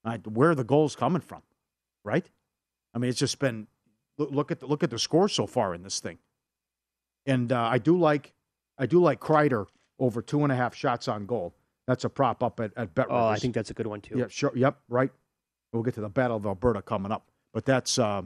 uh, 0.04 0.18
where 0.30 0.52
are 0.52 0.56
the 0.56 0.64
goals 0.66 0.96
coming 0.98 1.22
from? 1.22 1.42
Right. 2.04 2.30
I 2.94 2.98
mean, 3.00 3.10
it's 3.10 3.20
just 3.20 3.40
been 3.40 3.68
look, 4.18 4.32
look 4.32 4.52
at 4.52 4.60
the, 4.60 4.66
look 4.66 4.84
at 4.84 4.90
the 4.90 5.00
score 5.00 5.30
so 5.30 5.48
far 5.48 5.74
in 5.74 5.82
this 5.84 6.00
thing, 6.02 6.18
and 7.26 7.52
uh, 7.52 7.62
I 7.62 7.78
do 7.78 7.98
like 7.98 8.34
I 8.78 8.86
do 8.86 9.02
like 9.02 9.20
Kreider 9.20 9.66
over 10.00 10.22
two 10.22 10.44
and 10.44 10.52
a 10.52 10.56
half 10.56 10.76
shots 10.76 11.08
on 11.08 11.26
goal. 11.26 11.54
That's 11.88 12.04
a 12.06 12.10
prop 12.10 12.44
up 12.44 12.60
at 12.60 12.72
at 12.78 12.94
Bet 12.96 13.08
Oh, 13.10 13.28
I 13.28 13.38
think 13.38 13.54
that's 13.54 13.70
a 13.70 13.74
good 13.74 13.88
one 13.88 14.02
too. 14.02 14.18
Yeah, 14.18 14.26
sure. 14.30 14.52
Yep, 14.56 14.78
right. 14.90 15.12
We'll 15.74 15.84
get 15.84 15.94
to 15.96 16.02
the 16.02 16.10
Battle 16.10 16.38
of 16.38 16.46
Alberta 16.46 16.82
coming 16.82 17.12
up, 17.12 17.28
but 17.54 17.66
that's 17.66 17.98
uh, 17.98 18.24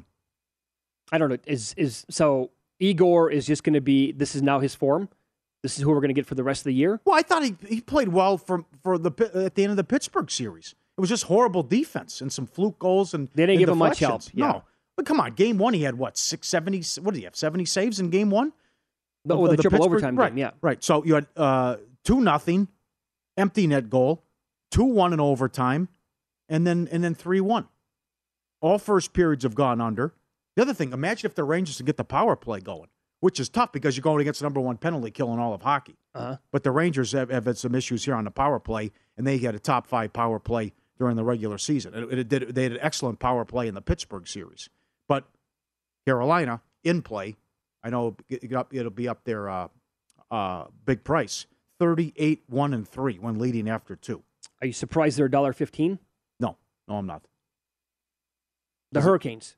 I 1.11 1.17
don't 1.17 1.29
know. 1.29 1.37
Is 1.45 1.73
is 1.77 2.05
so 2.09 2.51
Igor 2.79 3.31
is 3.31 3.45
just 3.45 3.63
going 3.63 3.73
to 3.75 3.81
be? 3.81 4.11
This 4.11 4.35
is 4.35 4.41
now 4.41 4.59
his 4.59 4.75
form. 4.75 5.09
This 5.63 5.77
is 5.77 5.83
who 5.83 5.89
we're 5.89 5.95
going 6.01 6.09
to 6.09 6.13
get 6.13 6.25
for 6.27 6.35
the 6.35 6.43
rest 6.43 6.61
of 6.61 6.65
the 6.65 6.73
year. 6.73 6.99
well. 7.05 7.15
I 7.15 7.21
thought 7.21 7.43
he 7.43 7.55
he 7.67 7.81
played 7.81 8.09
well 8.09 8.37
for 8.37 8.65
for 8.83 8.97
the 8.97 9.11
at 9.45 9.55
the 9.55 9.63
end 9.63 9.71
of 9.71 9.77
the 9.77 9.83
Pittsburgh 9.83 10.29
series. 10.29 10.75
It 10.97 11.01
was 11.01 11.09
just 11.09 11.23
horrible 11.23 11.63
defense 11.63 12.21
and 12.21 12.31
some 12.31 12.45
fluke 12.47 12.79
goals 12.79 13.13
and 13.13 13.27
They 13.33 13.43
didn't 13.43 13.55
and 13.55 13.59
give 13.59 13.69
him 13.69 13.79
much 13.79 13.99
help, 13.99 14.21
yeah. 14.33 14.45
No, 14.45 14.63
but 14.95 15.05
come 15.05 15.19
on, 15.19 15.33
game 15.33 15.57
one 15.57 15.73
he 15.73 15.83
had 15.83 15.97
what 15.97 16.17
six 16.17 16.47
seventy? 16.47 16.81
What 17.01 17.13
did 17.13 17.19
he 17.19 17.25
have? 17.25 17.35
Seventy 17.35 17.65
saves 17.65 17.99
in 17.99 18.09
game 18.09 18.29
one. 18.29 18.53
The, 19.25 19.33
of- 19.33 19.39
oh, 19.39 19.45
of 19.45 19.57
the, 19.57 19.61
triple 19.61 19.79
Pittsburgh- 19.79 19.91
overtime 19.93 20.15
right, 20.15 20.29
game. 20.29 20.37
Yeah. 20.37 20.51
right. 20.61 20.83
So 20.83 21.03
you 21.03 21.15
had 21.15 21.27
uh, 21.35 21.77
two 22.03 22.21
nothing, 22.21 22.67
empty 23.37 23.67
net 23.67 23.89
goal, 23.89 24.23
two 24.71 24.83
one 24.85 25.13
in 25.13 25.19
overtime, 25.19 25.89
and 26.47 26.65
then 26.65 26.87
and 26.91 27.03
then 27.03 27.15
three 27.15 27.41
one. 27.41 27.67
All 28.61 28.77
first 28.79 29.13
periods 29.13 29.43
have 29.43 29.55
gone 29.55 29.81
under. 29.81 30.13
The 30.55 30.61
other 30.61 30.73
thing, 30.73 30.93
imagine 30.93 31.29
if 31.29 31.35
the 31.35 31.43
Rangers 31.43 31.77
can 31.77 31.85
get 31.85 31.97
the 31.97 32.05
power 32.05 32.35
play 32.35 32.61
going, 32.61 32.87
which 33.19 33.39
is 33.39 33.49
tough 33.49 33.71
because 33.71 33.97
you're 33.97 34.01
going 34.01 34.21
against 34.21 34.39
the 34.39 34.45
number 34.45 34.61
one 34.61 34.77
penalty 34.77 35.11
kill 35.11 35.33
in 35.33 35.39
all 35.39 35.53
of 35.53 35.61
hockey. 35.61 35.97
Uh-huh. 36.13 36.37
But 36.51 36.63
the 36.63 36.71
Rangers 36.71 37.11
have, 37.11 37.29
have 37.29 37.45
had 37.45 37.57
some 37.57 37.75
issues 37.75 38.05
here 38.05 38.15
on 38.15 38.23
the 38.23 38.31
power 38.31 38.59
play, 38.59 38.91
and 39.17 39.27
they 39.27 39.37
had 39.37 39.53
a 39.53 39.59
top 39.59 39.85
five 39.85 40.13
power 40.13 40.39
play 40.39 40.71
during 40.97 41.17
the 41.17 41.25
regular 41.25 41.57
season. 41.57 41.93
It, 41.93 42.19
it 42.19 42.29
did, 42.29 42.55
they 42.55 42.63
had 42.63 42.71
an 42.71 42.79
excellent 42.81 43.19
power 43.19 43.43
play 43.43 43.67
in 43.67 43.73
the 43.75 43.81
Pittsburgh 43.81 44.27
series. 44.27 44.69
But 45.09 45.25
Carolina 46.07 46.61
in 46.83 47.01
play, 47.01 47.35
I 47.85 47.91
know 47.91 48.17
it- 48.27 48.43
it- 48.43 48.67
it'll 48.71 48.89
be 48.89 49.07
up 49.07 49.23
there, 49.25 49.47
uh, 49.47 49.67
uh, 50.31 50.67
big 50.85 51.03
price, 51.03 51.45
38 51.79 52.43
1 52.49 52.73
and 52.73 52.87
3 52.87 53.19
when 53.19 53.37
leading 53.37 53.69
after 53.69 53.95
two. 53.95 54.23
Are 54.59 54.65
you 54.67 54.73
surprised 54.73 55.19
they're 55.19 55.29
$1.15? 55.29 55.99
No, 56.39 56.57
no, 56.87 56.95
I'm 56.97 57.05
not. 57.05 57.27
The 58.91 58.99
Is 58.99 59.05
it- 59.05 59.07
Hurricanes. 59.07 59.55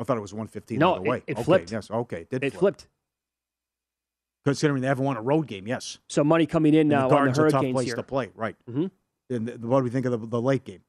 I 0.00 0.04
thought 0.04 0.16
it 0.16 0.20
was 0.22 0.34
115 0.34 0.80
No, 0.80 0.96
the 0.96 1.02
way. 1.02 1.18
it- 1.18 1.24
it 1.28 1.36
okay, 1.36 1.44
flipped. 1.44 1.70
Yes, 1.70 1.88
okay, 1.88 2.22
it 2.22 2.30
did 2.30 2.42
It 2.42 2.50
flip. 2.50 2.58
flipped. 2.60 2.88
Considering 4.44 4.82
they 4.82 4.88
haven't 4.88 5.04
won 5.04 5.16
a 5.16 5.22
road 5.22 5.46
game, 5.46 5.68
yes. 5.68 5.98
So 6.08 6.24
money 6.24 6.46
coming 6.46 6.74
in 6.74 6.80
And 6.80 6.88
now 6.90 7.08
the 7.08 7.14
on 7.16 7.32
the 7.32 7.42
are 7.42 7.46
a 7.46 7.50
tough 7.52 7.62
place 7.70 7.86
here. 7.86 7.94
to 7.94 8.02
play, 8.02 8.32
right? 8.34 8.56
Mhm. 8.66 8.90
And 9.30 9.46
the, 9.46 9.68
what 9.68 9.78
do 9.80 9.84
we 9.84 9.90
think 9.90 10.04
of 10.04 10.20
the, 10.20 10.26
the 10.26 10.42
late 10.42 10.64
game? 10.64 10.82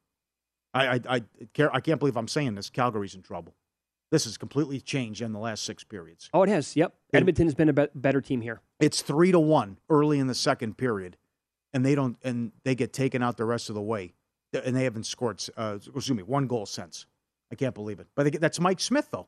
I, 0.72 0.96
I, 0.96 1.00
I, 1.08 1.20
care, 1.52 1.72
I 1.72 1.78
can't 1.80 2.00
believe 2.00 2.16
I'm 2.16 2.26
saying 2.26 2.56
this. 2.56 2.68
Calgary's 2.68 3.14
in 3.14 3.22
trouble. 3.22 3.54
This 4.14 4.26
has 4.26 4.36
completely 4.38 4.80
changed 4.80 5.22
in 5.22 5.32
the 5.32 5.40
last 5.40 5.64
six 5.64 5.82
periods. 5.82 6.30
Oh, 6.32 6.44
it 6.44 6.48
has. 6.48 6.76
Yep. 6.76 6.94
And- 7.12 7.18
Edmonton's 7.22 7.52
been 7.56 7.68
a 7.68 7.72
be- 7.72 7.88
better 7.96 8.20
team 8.20 8.42
here. 8.42 8.60
It's 8.78 9.02
three 9.02 9.32
to 9.32 9.40
one 9.40 9.78
early 9.90 10.20
in 10.20 10.28
the 10.28 10.36
second 10.36 10.78
period, 10.78 11.16
and 11.72 11.84
they 11.84 11.96
don't, 11.96 12.16
and 12.22 12.52
they 12.62 12.76
get 12.76 12.92
taken 12.92 13.24
out 13.24 13.36
the 13.36 13.44
rest 13.44 13.70
of 13.70 13.74
the 13.74 13.82
way, 13.82 14.14
and 14.52 14.76
they 14.76 14.84
haven't 14.84 15.06
scored. 15.06 15.42
Uh, 15.56 15.78
excuse 15.80 16.12
me, 16.12 16.22
one 16.22 16.46
goal 16.46 16.64
since. 16.64 17.06
I 17.50 17.56
can't 17.56 17.74
believe 17.74 17.98
it. 17.98 18.06
But 18.14 18.22
they, 18.22 18.30
get- 18.30 18.40
that's 18.40 18.60
Mike 18.60 18.78
Smith 18.78 19.08
though. 19.10 19.26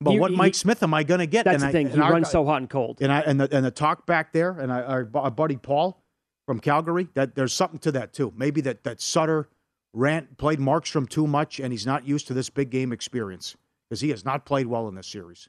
But 0.00 0.12
He- 0.12 0.20
what 0.20 0.30
he- 0.30 0.38
Mike 0.38 0.54
Smith 0.54 0.82
am 0.82 0.94
I 0.94 1.02
going 1.02 1.20
to 1.20 1.26
get? 1.26 1.44
That's 1.44 1.56
And 1.56 1.62
the 1.64 1.66
I- 1.66 1.72
thing. 1.72 1.90
He 1.90 2.00
our 2.00 2.12
runs 2.12 2.30
so 2.30 2.46
hot 2.46 2.62
and 2.62 2.70
cold. 2.70 2.96
and 3.02 3.12
I 3.12 3.20
and 3.20 3.38
the, 3.38 3.54
and 3.54 3.62
the 3.62 3.70
talk 3.70 4.06
back 4.06 4.32
there, 4.32 4.52
and 4.58 4.72
I, 4.72 4.80
our, 4.80 5.10
our 5.14 5.30
buddy 5.30 5.56
Paul 5.58 6.02
from 6.46 6.60
Calgary, 6.60 7.08
that 7.12 7.34
there's 7.34 7.52
something 7.52 7.80
to 7.80 7.92
that 7.92 8.14
too. 8.14 8.32
Maybe 8.38 8.62
that 8.62 8.84
that 8.84 9.02
Sutter 9.02 9.50
Rant 9.92 10.38
played 10.38 10.60
Markstrom 10.60 11.06
too 11.06 11.26
much, 11.26 11.60
and 11.60 11.74
he's 11.74 11.84
not 11.84 12.06
used 12.08 12.26
to 12.28 12.32
this 12.32 12.48
big 12.48 12.70
game 12.70 12.90
experience 12.90 13.54
because 13.88 14.00
he 14.00 14.10
has 14.10 14.24
not 14.24 14.44
played 14.44 14.66
well 14.66 14.88
in 14.88 14.94
this 14.94 15.06
series. 15.06 15.48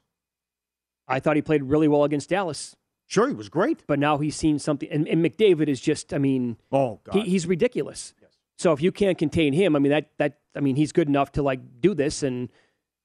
I 1.06 1.20
thought 1.20 1.36
he 1.36 1.42
played 1.42 1.62
really 1.64 1.88
well 1.88 2.04
against 2.04 2.28
Dallas, 2.30 2.76
Sure, 3.06 3.26
he 3.28 3.34
was 3.34 3.48
great. 3.48 3.84
but 3.86 3.98
now 3.98 4.18
he's 4.18 4.36
seen 4.36 4.58
something. 4.58 4.88
And, 4.90 5.08
and 5.08 5.24
McDavid 5.24 5.68
is 5.68 5.80
just, 5.80 6.12
I 6.12 6.18
mean, 6.18 6.58
Oh 6.70 7.00
God, 7.04 7.14
he, 7.24 7.30
he's 7.30 7.46
ridiculous. 7.46 8.12
Yes. 8.20 8.32
So 8.58 8.72
if 8.72 8.82
you 8.82 8.92
can't 8.92 9.16
contain 9.16 9.54
him, 9.54 9.74
I 9.74 9.78
mean, 9.78 9.90
that, 9.92 10.10
that, 10.18 10.38
I 10.54 10.60
mean, 10.60 10.76
he's 10.76 10.92
good 10.92 11.08
enough 11.08 11.32
to 11.32 11.42
like 11.42 11.80
do 11.80 11.94
this. 11.94 12.22
And 12.22 12.50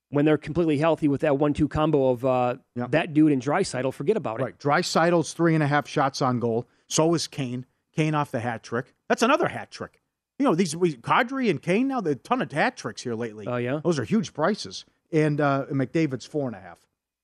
when 0.09 0.25
they're 0.25 0.37
completely 0.37 0.77
healthy 0.77 1.07
with 1.07 1.21
that 1.21 1.37
one 1.37 1.53
two 1.53 1.69
combo 1.69 2.09
of 2.09 2.25
uh, 2.25 2.55
Yeah. 2.75 2.87
that 2.89 3.13
dude 3.13 3.31
and 3.31 3.41
Draisaitl, 3.41 3.93
forget 3.93 4.17
about 4.17 4.41
it. 4.41 4.43
right. 4.43 4.59
Draisaitl's 4.59 5.31
three 5.31 5.53
and 5.53 5.63
a 5.63 5.67
half 5.67 5.87
shots 5.87 6.21
on 6.21 6.39
goal. 6.41 6.67
So 6.87 7.13
is 7.13 7.27
Kane. 7.27 7.65
Kane 7.95 8.13
off 8.13 8.29
the 8.31 8.41
hat 8.41 8.61
trick. 8.63 8.93
That's 9.07 9.21
another 9.21 9.47
hat 9.47 9.71
trick. 9.71 10.01
You 10.37 10.43
know 10.45 10.55
these 10.55 10.75
we, 10.75 10.95
Kadri 10.95 11.49
and 11.49 11.61
Kane 11.61 11.87
now, 11.87 12.01
they're 12.01 12.13
a 12.13 12.15
ton 12.17 12.41
of 12.41 12.51
hat 12.51 12.75
tricks 12.75 13.03
here 13.03 13.13
lately. 13.15 13.47
Oh, 13.47 13.55
yeah? 13.55 13.79
those 13.83 13.99
are 13.99 14.03
huge 14.03 14.33
prices. 14.33 14.83
And 15.13 15.39
uh, 15.39 15.67
McDavid's 15.71 16.25
four 16.25 16.47
and 16.47 16.55
a 16.55 16.59
half, 16.59 16.79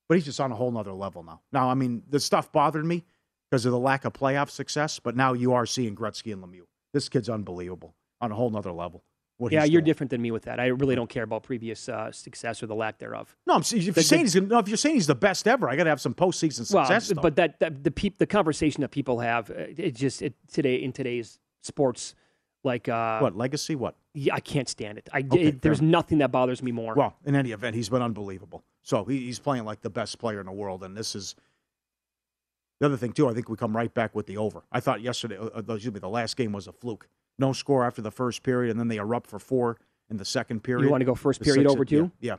but 0.08 0.16
he's 0.16 0.26
just 0.26 0.40
on 0.40 0.52
a 0.52 0.56
whole 0.56 0.72
nother 0.72 0.94
level 0.94 1.24
now. 1.24 1.42
Now, 1.52 1.70
I 1.70 1.74
mean, 1.74 2.04
the 2.10 2.20
stuff 2.20 2.52
bothered 2.52 2.86
me 2.86 3.04
because 3.50 3.66
of 3.66 3.72
the 3.72 3.80
lack 3.80 4.06
of 4.06 4.14
playoff 4.14 4.50
success, 4.52 5.00
but 5.00 5.16
now 5.16 5.34
you 5.34 5.54
are 5.54 5.66
seeing 5.66 5.96
Gretzky 5.96 6.32
and 6.32 6.44
Lemieux. 6.44 6.68
This 6.94 7.10
kid's 7.10 7.30
unbelievable 7.30 7.96
on 8.22 8.32
a 8.32 8.36
whole 8.36 8.52
nother 8.52 8.72
level. 8.72 9.04
Yeah, 9.50 9.64
you're 9.64 9.80
doing. 9.80 9.86
different 9.86 10.10
than 10.10 10.22
me 10.22 10.32
with 10.32 10.44
that. 10.44 10.60
I 10.60 10.68
really 10.68 10.96
don't 10.96 11.10
care 11.10 11.24
about 11.24 11.44
previous 11.44 11.88
uh, 11.88 12.12
success 12.12 12.62
or 12.62 12.68
the 12.68 12.76
lack 12.76 13.00
thereof. 13.00 13.34
No, 13.48 13.54
I'm, 13.56 13.64
saying- 13.64 13.88
if, 13.88 13.96
you're 13.96 14.04
saying 14.04 14.24
he's, 14.24 14.36
no, 14.36 14.60
if 14.60 14.68
you're 14.68 14.76
saying 14.78 14.96
he's 14.96 15.08
the 15.08 15.16
best 15.16 15.48
ever, 15.48 15.70
I 15.70 15.78
got 15.78 15.86
to 15.86 15.90
have 15.90 16.02
some 16.02 16.14
postseason 16.14 16.72
Well, 16.74 16.86
success. 16.86 17.08
though. 17.08 17.22
but 17.22 17.38
that, 17.38 17.60
that 17.62 17.84
the 17.84 17.90
peop, 17.92 18.18
the 18.18 18.28
conversation 18.28 18.82
that 18.82 18.90
people 18.92 19.20
have, 19.20 19.50
uh, 19.50 19.54
it 19.78 19.96
just 19.96 20.22
it, 20.22 20.34
today 20.52 20.76
in 20.76 20.92
today's 20.92 21.40
sports, 21.64 22.16
like 22.64 22.90
uh, 22.90 23.20
what 23.20 23.36
legacy? 23.36 23.76
What? 23.76 23.96
Yeah, 24.14 24.36
I 24.36 24.40
can't 24.40 24.68
stand 24.68 24.98
it. 24.98 25.08
I 25.14 25.20
Okay, 25.20 25.46
it- 25.48 25.62
there's 25.62 25.82
nothing 25.82 26.18
that 26.20 26.32
bothers 26.32 26.62
me 26.62 26.72
more. 26.72 26.94
Well, 26.94 27.16
in 27.26 27.36
any 27.36 27.52
event, 27.52 27.76
he's 27.76 27.90
been 27.90 28.02
unbelievable. 28.02 28.64
So 28.82 29.06
he, 29.06 29.20
he's 29.20 29.40
playing 29.40 29.66
like 29.66 29.82
the 29.82 29.90
best 29.90 30.20
player 30.20 30.40
in 30.40 30.46
the 30.46 30.52
world, 30.52 30.84
and 30.84 30.96
this 30.98 31.16
is 31.16 31.36
the 32.80 32.86
other 32.88 32.98
thing 32.98 33.14
too. 33.14 33.30
I 33.30 33.34
think 33.34 33.50
we 33.50 33.56
come 33.56 33.76
right 33.76 33.94
back 33.94 34.16
with 34.16 34.26
the 34.26 34.38
over. 34.38 34.64
I 34.72 34.80
thought 34.80 35.02
yesterday, 35.02 35.38
uh, 35.38 35.46
uh, 35.56 35.74
excuse 35.74 35.94
me, 35.94 36.00
the 36.00 36.10
last 36.10 36.36
game 36.38 36.52
was 36.52 36.68
a 36.68 36.72
fluke. 36.74 37.08
No 37.38 37.54
score 37.54 37.86
after 37.86 38.02
the 38.02 38.12
first 38.12 38.44
period, 38.44 38.72
and 38.72 38.80
then 38.80 38.88
they 38.90 38.98
erupt 38.98 39.28
for 39.30 39.40
four 39.40 39.78
in 40.10 40.18
the 40.18 40.26
second 40.26 40.62
period. 40.64 40.84
you 40.86 40.92
want 40.92 41.02
to 41.02 41.06
go 41.06 41.16
first 41.16 41.40
The 41.40 41.46
period 41.46 41.68
over 41.68 41.86
two? 41.86 42.12
Yeah, 42.20 42.34
yeah. 42.34 42.38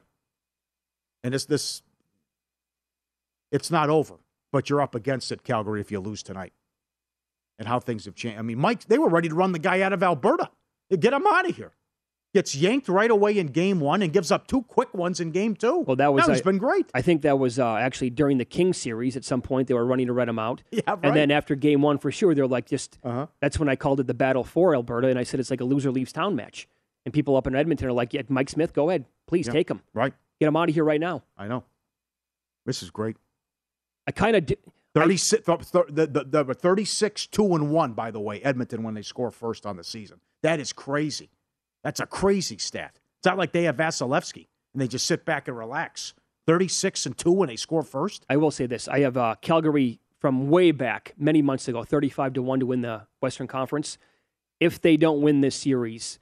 And 1.25 1.35
it's 1.35 1.45
this 1.47 1.83
it's 3.53 3.71
not 3.71 3.89
over, 3.91 4.17
but 4.53 4.69
you're 4.71 4.81
up 4.83 4.95
against 4.95 5.33
it, 5.33 5.43
Calgary, 5.45 5.81
if 5.81 5.91
you 5.91 6.01
lose 6.01 6.23
tonight. 6.23 6.53
And 7.61 7.69
how 7.69 7.79
things 7.79 8.07
have 8.07 8.15
changed. 8.17 8.39
I 8.39 8.43
mean, 8.43 8.59
Mike, 8.59 8.87
they 8.87 8.99
were 8.99 9.09
ready 9.09 9.29
to 9.29 9.35
run 9.37 9.53
the 9.53 9.59
guy 9.61 9.83
out 9.83 9.93
of 9.93 10.03
Alberta. 10.03 10.51
Get 10.99 11.13
him 11.13 11.25
out 11.27 11.49
of 11.49 11.55
here. 11.55 11.73
Gets 12.33 12.55
yanked 12.55 12.89
right 12.89 13.11
away 13.11 13.39
in 13.39 13.49
game 13.49 13.81
one 13.81 14.03
and 14.03 14.13
gives 14.13 14.31
up 14.33 14.47
two 14.47 14.63
quick 14.63 14.95
ones 14.95 15.21
in 15.21 15.31
game 15.31 15.55
two. 15.55 15.81
Well, 15.81 15.97
that 15.97 16.13
was 16.15 16.27
now 16.27 16.33
he's 16.33 16.41
I- 16.41 16.45
been 16.45 16.59
great. 16.59 16.87
I 16.95 17.03
think 17.03 17.23
that 17.23 17.39
was 17.39 17.59
uh, 17.59 17.75
actually 17.77 18.11
during 18.11 18.39
the 18.39 18.45
King 18.45 18.73
series. 18.73 19.15
At 19.17 19.25
some 19.25 19.43
point, 19.43 19.69
they 19.69 19.75
were 19.75 19.85
running 19.85 20.07
to 20.07 20.13
red 20.13 20.29
him 20.29 20.39
out. 20.39 20.63
Yeah, 20.71 20.81
right. 20.87 20.99
And 21.03 21.15
then 21.15 21.31
after 21.31 21.55
game 21.55 21.83
one, 21.83 21.99
for 21.99 22.11
sure, 22.11 22.35
they're 22.35 22.47
like 22.47 22.67
just. 22.67 22.99
Uh-huh. 23.05 23.27
That's 23.41 23.59
when 23.59 23.69
I 23.69 23.77
called 23.77 24.01
it 24.01 24.07
the 24.07 24.15
battle 24.15 24.43
for 24.45 24.75
Alberta, 24.75 25.09
and 25.09 25.19
I 25.19 25.25
said 25.25 25.39
it's 25.41 25.51
like 25.51 25.61
a 25.61 25.65
loser 25.65 25.91
leaves 25.91 26.13
town 26.13 26.35
match. 26.37 26.67
And 27.05 27.13
people 27.13 27.37
up 27.37 27.47
in 27.47 27.55
Edmonton 27.55 27.89
are 27.89 27.93
like, 27.93 28.15
"Yeah, 28.15 28.23
Mike 28.29 28.49
Smith, 28.49 28.73
go 28.73 28.89
ahead, 28.91 29.05
please 29.27 29.47
Yeah. 29.49 29.53
take 29.53 29.69
him, 29.71 29.83
right. 29.93 30.15
get 30.39 30.47
him 30.47 30.57
out 30.57 30.69
of 30.69 30.75
here 30.75 30.85
right 30.85 31.01
now." 31.01 31.23
I 31.37 31.49
know. 31.49 31.65
This 32.65 32.83
is 32.83 32.91
great. 32.91 33.17
I 34.07 34.13
kind 34.13 34.37
of. 34.37 34.47
36, 34.95 35.45
th- 35.45 35.59
th- 35.71 35.85
the, 35.89 36.07
the, 36.07 36.25
the, 36.25 36.45
the 36.45 36.55
36 36.55 37.27
2 37.27 37.55
and 37.55 37.71
1, 37.71 37.93
by 37.93 38.11
the 38.11 38.21
way, 38.21 38.41
Edmonton 38.43 38.83
when 38.83 38.95
they 38.95 39.03
score 39.03 39.31
first 39.31 39.67
on 39.67 39.77
the 39.77 39.85
season. 39.85 40.21
That 40.43 40.59
is 40.61 40.73
crazy. 40.73 41.31
That's 41.85 42.01
a 42.01 42.07
crazy 42.07 42.59
stat. 42.59 42.99
It's 43.19 43.27
not 43.27 43.39
like 43.39 43.53
they 43.53 43.65
have 43.65 43.77
Vasilevskiy 43.77 44.49
and 44.73 44.81
they 44.81 44.89
just 44.89 45.07
sit 45.07 45.25
back 45.25 45.49
and 45.49 45.57
relax. 45.57 46.15
36 46.47 47.07
and 47.07 47.17
2 47.17 47.31
when 47.31 47.49
they 47.49 47.57
score 47.57 47.83
first? 47.83 48.25
I 48.29 48.37
will 48.37 48.51
say 48.51 48.67
this: 48.67 48.89
I 48.89 49.01
have 49.01 49.17
uh, 49.17 49.37
Calgary 49.41 50.01
from 50.19 50.49
way 50.49 50.71
back, 50.71 51.15
many 51.17 51.43
months 51.43 51.69
ago, 51.69 51.83
thirty-five 51.85 52.33
to 52.35 52.43
one 52.43 52.61
to 52.61 52.67
win 52.67 52.83
the 52.83 53.07
Western 53.21 53.47
Conference. 53.47 53.99
If 54.59 54.81
they 54.81 54.97
don't 54.97 55.23
win 55.23 55.41
this 55.41 55.57
series, 55.57 56.19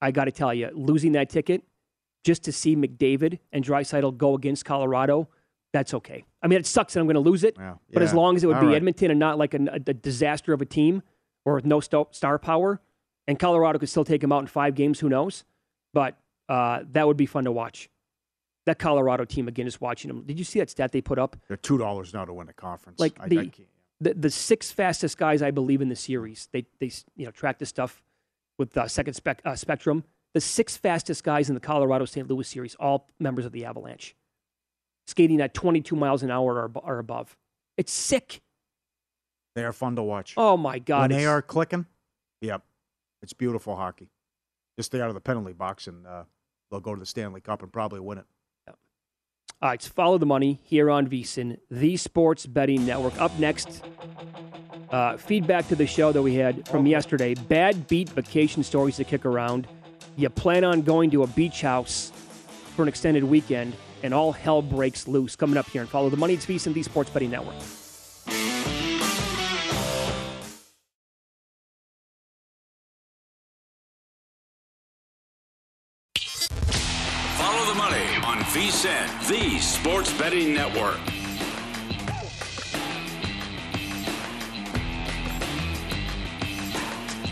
I 0.00 0.10
got 0.10 0.26
to 0.26 0.32
tell 0.32 0.52
you, 0.52 0.70
losing 0.74 1.12
that 1.12 1.28
ticket 1.30 1.62
just 2.24 2.44
to 2.44 2.52
see 2.52 2.76
McDavid 2.76 3.40
and 3.52 3.64
Draisaitl 3.64 4.16
go 4.16 4.34
against 4.34 4.64
Colorado, 4.64 5.28
that's 5.72 5.94
okay. 5.94 6.24
I 6.42 6.48
mean, 6.48 6.58
it 6.58 6.66
sucks 6.66 6.94
that 6.94 7.00
I'm 7.00 7.06
going 7.06 7.14
to 7.14 7.20
lose 7.20 7.44
it, 7.44 7.56
Yeah. 7.58 7.74
but 7.92 8.02
as 8.02 8.12
long 8.12 8.36
as 8.36 8.44
it 8.44 8.46
would 8.46 8.56
All 8.56 8.62
be 8.62 8.68
right. 8.68 8.76
Edmonton 8.76 9.10
and 9.10 9.18
not 9.20 9.38
like 9.38 9.54
a, 9.54 9.58
a 9.72 9.78
disaster 9.94 10.52
of 10.52 10.60
a 10.60 10.66
team 10.66 11.02
or 11.44 11.54
with 11.54 11.64
no 11.66 11.80
star 11.80 12.38
power, 12.38 12.80
and 13.26 13.38
Colorado 13.38 13.78
could 13.78 13.88
still 13.88 14.04
take 14.04 14.20
them 14.20 14.32
out 14.32 14.40
in 14.40 14.46
five 14.46 14.74
games, 14.74 15.00
who 15.00 15.08
knows? 15.08 15.44
But 15.94 16.18
uh, 16.48 16.80
that 16.92 17.06
would 17.06 17.16
be 17.16 17.26
fun 17.26 17.44
to 17.44 17.52
watch. 17.52 17.88
That 18.66 18.78
Colorado 18.78 19.24
team 19.24 19.48
again 19.48 19.66
is 19.66 19.80
watching 19.80 20.08
them. 20.08 20.22
Did 20.24 20.38
you 20.38 20.44
see 20.44 20.58
that 20.60 20.70
stat 20.70 20.92
they 20.92 21.00
put 21.00 21.18
up? 21.18 21.36
They're 21.48 21.56
$2 21.56 22.14
now 22.14 22.24
to 22.24 22.32
win 22.32 22.48
a 22.48 22.52
conference. 22.52 23.00
Like 23.00 23.14
I, 23.18 23.28
the- 23.28 23.40
I 23.40 23.50
the 24.00 24.14
the 24.14 24.30
six 24.30 24.72
fastest 24.72 25.16
guys 25.16 25.42
I 25.42 25.52
believe 25.52 25.80
in 25.80 25.88
the 25.88 25.94
series. 25.96 26.48
They 26.52 26.66
they 26.80 26.90
you 27.16 27.24
know 27.24 27.30
track 27.30 27.58
this 27.60 27.68
stuff 27.68 28.02
with 28.58 28.76
uh, 28.76 28.88
second 28.88 29.14
spec, 29.14 29.40
uh, 29.44 29.54
spectrum. 29.54 30.02
The 30.34 30.40
six 30.40 30.76
fastest 30.76 31.22
guys 31.22 31.48
in 31.48 31.54
the 31.54 31.60
Colorado 31.60 32.04
St. 32.04 32.28
Louis 32.28 32.46
series, 32.48 32.74
all 32.80 33.08
members 33.20 33.44
of 33.46 33.52
the 33.52 33.64
Avalanche, 33.64 34.16
skating 35.06 35.40
at 35.40 35.54
22 35.54 35.96
miles 35.96 36.22
an 36.22 36.30
hour 36.30 36.54
or, 36.54 36.70
or 36.82 36.98
above. 36.98 37.36
It's 37.76 37.92
sick. 37.92 38.40
They 39.54 39.64
are 39.64 39.72
fun 39.72 39.96
to 39.96 40.02
watch. 40.02 40.34
Oh 40.36 40.56
my 40.56 40.78
god! 40.78 41.10
when 41.10 41.18
they 41.18 41.26
are 41.26 41.42
clicking, 41.42 41.86
yep. 42.40 42.62
It's 43.22 43.32
beautiful 43.32 43.76
hockey. 43.76 44.08
Just 44.76 44.90
stay 44.90 45.00
out 45.00 45.08
of 45.08 45.14
the 45.14 45.20
penalty 45.20 45.52
box 45.52 45.86
and 45.86 46.06
uh, 46.06 46.24
they'll 46.70 46.80
go 46.80 46.94
to 46.94 47.00
the 47.00 47.06
Stanley 47.06 47.40
Cup 47.40 47.62
and 47.62 47.72
probably 47.72 48.00
win 48.00 48.18
it. 48.18 48.24
All 49.62 49.68
right, 49.68 49.80
so 49.80 49.90
follow 49.90 50.18
the 50.18 50.26
money 50.26 50.58
here 50.64 50.90
on 50.90 51.06
VSIN, 51.06 51.56
the 51.70 51.96
Sports 51.96 52.46
Betting 52.46 52.84
Network. 52.84 53.20
Up 53.20 53.38
next, 53.38 53.84
uh, 54.90 55.16
feedback 55.16 55.68
to 55.68 55.76
the 55.76 55.86
show 55.86 56.10
that 56.10 56.20
we 56.20 56.34
had 56.34 56.66
from 56.66 56.84
yesterday. 56.84 57.34
Bad 57.34 57.86
beat 57.86 58.08
vacation 58.08 58.64
stories 58.64 58.96
to 58.96 59.04
kick 59.04 59.24
around. 59.24 59.68
You 60.16 60.28
plan 60.30 60.64
on 60.64 60.82
going 60.82 61.12
to 61.12 61.22
a 61.22 61.28
beach 61.28 61.60
house 61.60 62.10
for 62.74 62.82
an 62.82 62.88
extended 62.88 63.22
weekend, 63.22 63.76
and 64.02 64.12
all 64.12 64.32
hell 64.32 64.62
breaks 64.62 65.08
loose. 65.08 65.36
Coming 65.36 65.56
up 65.56 65.68
here 65.68 65.80
and 65.80 65.90
follow 65.90 66.10
the 66.10 66.16
money. 66.16 66.34
It's 66.34 66.66
and 66.66 66.74
the 66.74 66.82
Sports 66.82 67.10
Betting 67.10 67.30
Network. 67.30 67.54
Follow 77.42 77.66
the 77.66 77.74
money 77.74 78.06
on 78.24 78.38
VSIN, 78.52 79.28
the 79.28 79.58
sports 79.60 80.12
betting 80.18 80.54
network. 80.54 81.21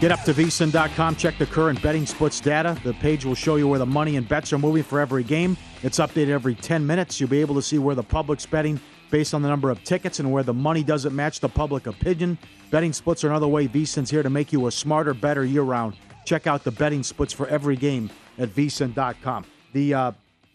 Get 0.00 0.12
up 0.12 0.22
to 0.22 0.32
vsin.com, 0.32 1.16
check 1.16 1.36
the 1.36 1.44
current 1.44 1.82
betting 1.82 2.06
splits 2.06 2.40
data. 2.40 2.74
The 2.84 2.94
page 2.94 3.26
will 3.26 3.34
show 3.34 3.56
you 3.56 3.68
where 3.68 3.78
the 3.78 3.84
money 3.84 4.16
and 4.16 4.26
bets 4.26 4.50
are 4.50 4.56
moving 4.56 4.82
for 4.82 4.98
every 4.98 5.22
game. 5.22 5.58
It's 5.82 5.98
updated 5.98 6.30
every 6.30 6.54
10 6.54 6.86
minutes. 6.86 7.20
You'll 7.20 7.28
be 7.28 7.42
able 7.42 7.54
to 7.56 7.60
see 7.60 7.78
where 7.78 7.94
the 7.94 8.02
public's 8.02 8.46
betting 8.46 8.80
based 9.10 9.34
on 9.34 9.42
the 9.42 9.48
number 9.48 9.68
of 9.68 9.84
tickets 9.84 10.18
and 10.18 10.32
where 10.32 10.42
the 10.42 10.54
money 10.54 10.82
doesn't 10.82 11.14
match 11.14 11.40
the 11.40 11.50
public 11.50 11.86
opinion. 11.86 12.38
Betting 12.70 12.94
splits 12.94 13.24
are 13.24 13.28
another 13.28 13.46
way 13.46 13.68
VSIN's 13.68 14.08
here 14.08 14.22
to 14.22 14.30
make 14.30 14.54
you 14.54 14.68
a 14.68 14.72
smarter, 14.72 15.12
better 15.12 15.44
year 15.44 15.60
round. 15.60 15.96
Check 16.24 16.46
out 16.46 16.64
the 16.64 16.70
betting 16.70 17.02
splits 17.02 17.34
for 17.34 17.46
every 17.48 17.76
game 17.76 18.08
at 18.38 18.48
vsin.com. 18.48 19.44
The 19.74 19.92
uh, 19.92 20.12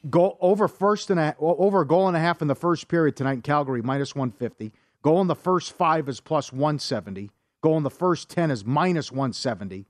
goal 0.09 0.39
over 0.41 0.67
first 0.67 1.11
and 1.11 1.19
a, 1.19 1.35
over 1.39 1.81
a 1.81 1.85
goal 1.85 2.07
and 2.07 2.17
a 2.17 2.19
half 2.19 2.41
in 2.41 2.47
the 2.47 2.55
first 2.55 2.87
period 2.87 3.15
tonight 3.15 3.33
in 3.33 3.41
Calgary 3.43 3.83
minus 3.83 4.15
150. 4.15 4.71
Goal 5.03 5.21
in 5.21 5.27
the 5.27 5.35
first 5.35 5.73
five 5.73 6.09
is 6.09 6.19
plus 6.19 6.51
170. 6.51 7.29
Going 7.65 7.81
the 7.81 7.89
first 7.89 8.29
10 8.29 8.51
is 8.51 8.63
minus 8.63 9.11
170. 9.11 9.87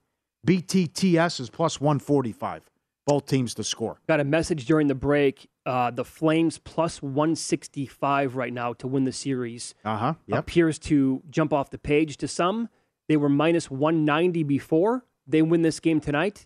BTTS 0.48 1.42
is 1.42 1.50
plus 1.50 1.82
145. 1.82 2.72
Both 3.06 3.26
teams 3.26 3.54
to 3.56 3.66
score. 3.66 4.00
Got 4.08 4.22
a 4.22 4.24
message 4.24 4.64
during 4.64 4.88
the 4.88 4.96
break. 4.96 5.50
Uh, 5.66 5.92
the 5.92 6.06
Flames 6.06 6.58
plus 6.58 7.02
165 7.02 8.38
right 8.38 8.54
now 8.54 8.72
to 8.72 8.88
win 8.88 9.04
the 9.04 9.12
series. 9.12 9.76
Uh 9.84 9.98
huh. 9.98 10.14
Yep. 10.28 10.40
Appears 10.40 10.80
to 10.80 11.22
jump 11.30 11.52
off 11.52 11.70
the 11.70 11.78
page 11.78 12.16
to 12.16 12.30
some. 12.30 12.70
They 13.10 13.18
were 13.18 13.28
minus 13.28 13.70
190 13.70 14.44
before. 14.44 15.04
They 15.28 15.42
win 15.42 15.62
this 15.62 15.82
game 15.82 16.00
tonight, 16.00 16.46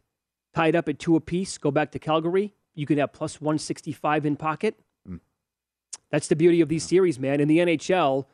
tied 0.55 0.75
up 0.75 0.89
at 0.89 0.97
two 0.97 1.15
apiece, 1.15 1.59
go 1.59 1.69
back 1.69 1.91
to 1.91 1.99
Calgary. 1.99 2.55
You 2.73 2.87
could 2.87 2.97
have 2.97 3.13
plus 3.13 3.39
165 3.39 4.25
in 4.25 4.35
pocket. 4.35 4.79
Mm. 5.07 5.19
That's 6.09 6.27
the 6.27 6.35
beauty 6.35 6.61
of 6.61 6.69
these 6.69 6.85
series, 6.85 7.19
man. 7.19 7.39
In 7.39 7.47
the 7.47 7.59
NHL, 7.59 8.25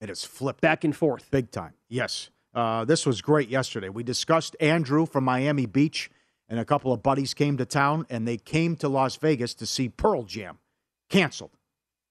It 0.00 0.10
is 0.10 0.24
flipped 0.24 0.60
back 0.60 0.84
and 0.84 0.94
forth. 0.94 1.30
big 1.30 1.50
time. 1.50 1.74
Yes. 1.88 2.30
Uh, 2.54 2.84
this 2.84 3.04
was 3.04 3.20
great 3.20 3.48
yesterday. 3.48 3.88
We 3.88 4.02
discussed 4.02 4.56
Andrew 4.60 5.06
from 5.06 5.24
Miami 5.24 5.66
Beach, 5.66 6.10
and 6.48 6.58
a 6.58 6.64
couple 6.64 6.92
of 6.92 7.02
buddies 7.02 7.34
came 7.34 7.56
to 7.58 7.66
town, 7.66 8.06
and 8.08 8.26
they 8.26 8.36
came 8.36 8.76
to 8.76 8.88
Las 8.88 9.16
Vegas 9.16 9.54
to 9.54 9.66
see 9.66 9.88
Pearl 9.88 10.22
Jam. 10.22 10.58
Canceled. 11.10 11.56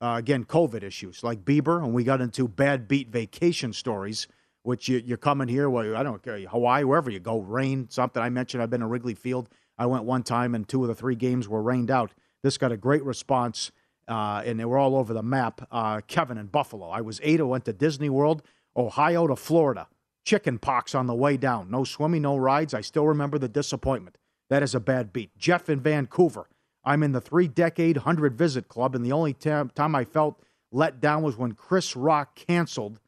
Uh, 0.01 0.15
again, 0.17 0.43
COVID 0.45 0.83
issues 0.83 1.23
like 1.23 1.45
Bieber, 1.45 1.83
and 1.83 1.93
we 1.93 2.03
got 2.03 2.21
into 2.21 2.47
bad 2.47 2.87
beat 2.87 3.09
vacation 3.09 3.73
stories, 3.73 4.27
which 4.63 4.87
you, 4.87 5.01
you're 5.03 5.17
coming 5.17 5.47
here, 5.47 5.69
well, 5.69 5.95
I 5.95 6.03
don't 6.03 6.21
care, 6.21 6.39
Hawaii, 6.39 6.83
wherever 6.83 7.09
you 7.09 7.19
go, 7.19 7.39
rain, 7.39 7.87
something. 7.89 8.21
I 8.21 8.29
mentioned 8.29 8.61
I've 8.61 8.69
been 8.69 8.81
to 8.81 8.87
Wrigley 8.87 9.15
Field. 9.15 9.49
I 9.77 9.85
went 9.85 10.03
one 10.03 10.23
time, 10.23 10.53
and 10.53 10.67
two 10.67 10.81
of 10.83 10.87
the 10.87 10.95
three 10.95 11.15
games 11.15 11.47
were 11.47 11.61
rained 11.61 11.89
out. 11.89 12.11
This 12.43 12.57
got 12.57 12.71
a 12.71 12.77
great 12.77 13.03
response, 13.03 13.71
uh, 14.07 14.43
and 14.45 14.59
they 14.59 14.65
were 14.65 14.77
all 14.77 14.95
over 14.95 15.13
the 15.13 15.23
map. 15.23 15.67
Uh, 15.71 16.01
Kevin 16.07 16.37
in 16.37 16.47
Buffalo. 16.47 16.89
I 16.89 17.01
was 17.01 17.19
eight. 17.23 17.39
I 17.39 17.43
went 17.43 17.65
to 17.65 17.73
Disney 17.73 18.09
World, 18.09 18.41
Ohio 18.75 19.27
to 19.27 19.35
Florida. 19.35 19.87
Chicken 20.25 20.57
pox 20.57 20.95
on 20.95 21.07
the 21.07 21.15
way 21.15 21.37
down. 21.37 21.69
No 21.69 21.83
swimming, 21.83 22.23
no 22.23 22.35
rides. 22.35 22.73
I 22.73 22.81
still 22.81 23.05
remember 23.05 23.37
the 23.37 23.47
disappointment. 23.47 24.17
That 24.49 24.63
is 24.63 24.73
a 24.73 24.79
bad 24.79 25.13
beat. 25.13 25.37
Jeff 25.37 25.69
in 25.69 25.79
Vancouver. 25.79 26.47
I'm 26.83 27.03
in 27.03 27.13
the 27.13 27.21
three 27.21 27.47
decade, 27.47 27.97
100 27.97 28.37
visit 28.37 28.67
club, 28.67 28.95
and 28.95 29.03
the 29.03 29.11
only 29.11 29.33
time 29.33 29.95
I 29.95 30.05
felt 30.05 30.41
let 30.71 30.99
down 30.99 31.23
was 31.23 31.37
when 31.37 31.53
Chris 31.53 31.95
Rock 31.95 32.35
canceled. 32.35 32.99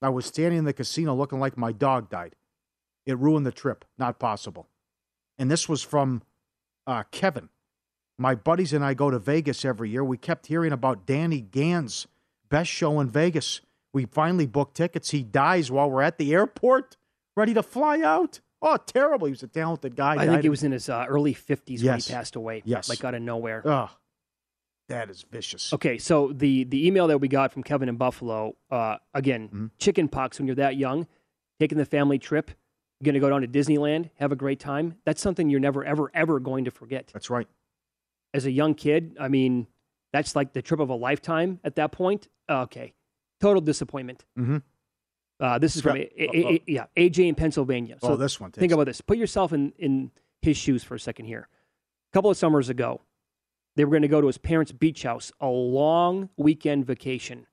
I 0.00 0.08
was 0.08 0.24
standing 0.24 0.60
in 0.60 0.64
the 0.64 0.72
casino 0.72 1.14
looking 1.14 1.40
like 1.40 1.58
my 1.58 1.72
dog 1.72 2.08
died. 2.08 2.34
It 3.04 3.18
ruined 3.18 3.44
the 3.44 3.52
trip. 3.52 3.84
Not 3.98 4.18
possible. 4.18 4.68
And 5.38 5.50
this 5.50 5.68
was 5.68 5.82
from 5.82 6.22
uh, 6.86 7.04
Kevin. 7.10 7.48
My 8.20 8.34
buddies 8.34 8.74
and 8.74 8.84
I 8.84 8.92
go 8.92 9.10
to 9.10 9.18
Vegas 9.18 9.64
every 9.64 9.88
year. 9.88 10.04
We 10.04 10.18
kept 10.18 10.46
hearing 10.48 10.72
about 10.72 11.06
Danny 11.06 11.40
Gans, 11.40 12.06
best 12.50 12.70
show 12.70 13.00
in 13.00 13.08
Vegas. 13.08 13.62
We 13.94 14.04
finally 14.04 14.46
booked 14.46 14.76
tickets. 14.76 15.10
He 15.10 15.22
dies 15.22 15.70
while 15.70 15.90
we're 15.90 16.02
at 16.02 16.18
the 16.18 16.34
airport, 16.34 16.98
ready 17.34 17.54
to 17.54 17.62
fly 17.62 18.00
out. 18.02 18.40
Oh, 18.60 18.76
terrible. 18.76 19.26
He 19.26 19.30
was 19.30 19.42
a 19.42 19.46
talented 19.46 19.96
guy. 19.96 20.16
I 20.16 20.26
think 20.26 20.42
he 20.42 20.50
was 20.50 20.62
in 20.62 20.72
his 20.72 20.90
uh, 20.90 21.06
early 21.08 21.32
50s 21.34 21.82
when 21.82 21.98
he 21.98 22.12
passed 22.12 22.36
away. 22.36 22.60
Yes. 22.66 22.90
Like 22.90 23.02
out 23.04 23.14
of 23.14 23.22
nowhere. 23.22 23.62
Ugh, 23.64 23.88
that 24.90 25.08
is 25.08 25.24
vicious. 25.30 25.72
Okay, 25.72 25.96
so 25.96 26.30
the 26.30 26.64
the 26.64 26.86
email 26.86 27.06
that 27.06 27.18
we 27.22 27.28
got 27.28 27.52
from 27.54 27.62
Kevin 27.62 27.88
in 27.88 27.96
Buffalo, 27.96 28.54
uh, 28.70 28.96
again, 29.14 29.48
Mm-hmm. 29.48 29.66
chicken 29.78 30.08
pox 30.08 30.38
when 30.38 30.46
you're 30.46 30.56
that 30.56 30.76
young, 30.76 31.06
taking 31.58 31.78
the 31.78 31.86
family 31.86 32.18
trip, 32.18 32.50
you're 33.00 33.06
going 33.06 33.14
to 33.14 33.20
go 33.20 33.30
down 33.30 33.40
to 33.40 33.48
Disneyland, 33.48 34.10
have 34.16 34.30
a 34.30 34.36
great 34.36 34.60
time. 34.60 34.96
That's 35.06 35.22
something 35.22 35.48
you're 35.48 35.58
never, 35.58 35.82
ever, 35.82 36.10
ever 36.12 36.38
going 36.38 36.66
to 36.66 36.70
forget. 36.70 37.08
That's 37.14 37.30
right. 37.30 37.48
As 38.32 38.46
a 38.46 38.50
young 38.50 38.74
kid, 38.74 39.16
I 39.20 39.28
mean, 39.28 39.66
that's 40.12 40.36
like 40.36 40.52
the 40.52 40.62
trip 40.62 40.80
of 40.80 40.88
a 40.88 40.94
lifetime 40.94 41.60
at 41.64 41.76
that 41.76 41.92
point. 41.92 42.28
Okay, 42.48 42.94
total 43.40 43.60
disappointment. 43.60 44.24
Mm-hmm. 44.38 44.58
Uh, 45.40 45.58
this 45.58 45.74
is 45.76 45.82
from 45.82 45.96
Scott- 45.96 46.06
A- 46.18 46.36
A- 46.36 46.48
A- 46.54 46.62
yeah 46.66 46.84
AJ 46.96 47.28
in 47.28 47.34
Pennsylvania. 47.34 47.96
So 48.00 48.08
oh, 48.12 48.16
this 48.16 48.38
one. 48.38 48.52
Think 48.52 48.72
about 48.72 48.84
this. 48.86 49.00
Put 49.00 49.16
yourself 49.18 49.52
in, 49.52 49.72
in 49.78 50.10
his 50.42 50.56
shoes 50.56 50.84
for 50.84 50.94
a 50.94 51.00
second 51.00 51.26
here. 51.26 51.48
A 51.50 52.12
couple 52.12 52.30
of 52.30 52.36
summers 52.36 52.68
ago, 52.68 53.00
they 53.76 53.84
were 53.84 53.90
going 53.90 54.02
to 54.02 54.08
go 54.08 54.20
to 54.20 54.26
his 54.26 54.38
parents' 54.38 54.72
beach 54.72 55.04
house, 55.04 55.32
a 55.40 55.46
long 55.48 56.28
weekend 56.36 56.86
vacation. 56.86 57.46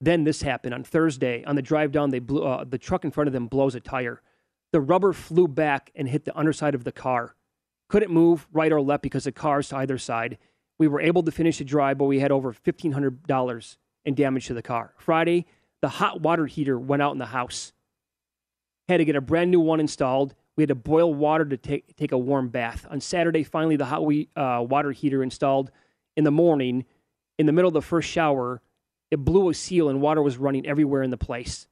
Then 0.00 0.24
this 0.24 0.42
happened 0.42 0.74
on 0.74 0.82
Thursday. 0.84 1.44
On 1.44 1.54
the 1.56 1.62
drive 1.62 1.92
down, 1.92 2.10
they 2.10 2.18
blew, 2.18 2.42
uh, 2.44 2.64
the 2.64 2.78
truck 2.78 3.04
in 3.04 3.10
front 3.12 3.28
of 3.28 3.32
them 3.32 3.46
blows 3.46 3.74
a 3.74 3.80
tire. 3.80 4.20
The 4.72 4.80
rubber 4.80 5.12
flew 5.12 5.46
back 5.48 5.90
and 5.94 6.08
hit 6.08 6.24
the 6.24 6.36
underside 6.36 6.74
of 6.74 6.84
the 6.84 6.92
car. 6.92 7.36
Couldn't 7.92 8.10
move 8.10 8.48
right 8.52 8.72
or 8.72 8.80
left 8.80 9.02
because 9.02 9.26
of 9.26 9.34
cars 9.34 9.68
to 9.68 9.76
either 9.76 9.98
side. 9.98 10.38
We 10.78 10.88
were 10.88 11.00
able 11.00 11.22
to 11.22 11.30
finish 11.30 11.58
the 11.58 11.64
drive, 11.64 11.98
but 11.98 12.06
we 12.06 12.18
had 12.18 12.32
over 12.32 12.52
$1,500 12.52 13.76
in 14.04 14.14
damage 14.14 14.46
to 14.46 14.54
the 14.54 14.62
car. 14.62 14.94
Friday, 14.96 15.46
the 15.80 15.88
hot 15.88 16.20
water 16.20 16.46
heater 16.46 16.78
went 16.78 17.02
out 17.02 17.12
in 17.12 17.18
the 17.18 17.26
house 17.26 17.72
had 18.88 18.98
to 18.98 19.04
get 19.04 19.16
a 19.16 19.20
brand 19.20 19.50
new 19.50 19.60
one 19.60 19.80
installed. 19.80 20.34
We 20.56 20.62
had 20.62 20.68
to 20.68 20.74
boil 20.74 21.12
water 21.12 21.44
to 21.44 21.56
take 21.56 21.96
take 21.96 22.12
a 22.12 22.18
warm 22.18 22.48
bath. 22.48 22.86
On 22.90 23.00
Saturday, 23.00 23.42
finally, 23.42 23.76
the 23.76 23.86
hot 23.86 24.04
we, 24.04 24.28
uh, 24.36 24.64
water 24.68 24.92
heater 24.92 25.22
installed 25.22 25.70
in 26.16 26.24
the 26.24 26.30
morning. 26.30 26.84
In 27.38 27.46
the 27.46 27.52
middle 27.52 27.68
of 27.68 27.74
the 27.74 27.82
first 27.82 28.08
shower, 28.08 28.60
it 29.10 29.16
blew 29.16 29.48
a 29.48 29.54
seal 29.54 29.88
and 29.88 30.00
water 30.00 30.22
was 30.22 30.36
running 30.36 30.66
everywhere 30.66 31.02
in 31.02 31.10
the 31.10 31.16
place. 31.16 31.66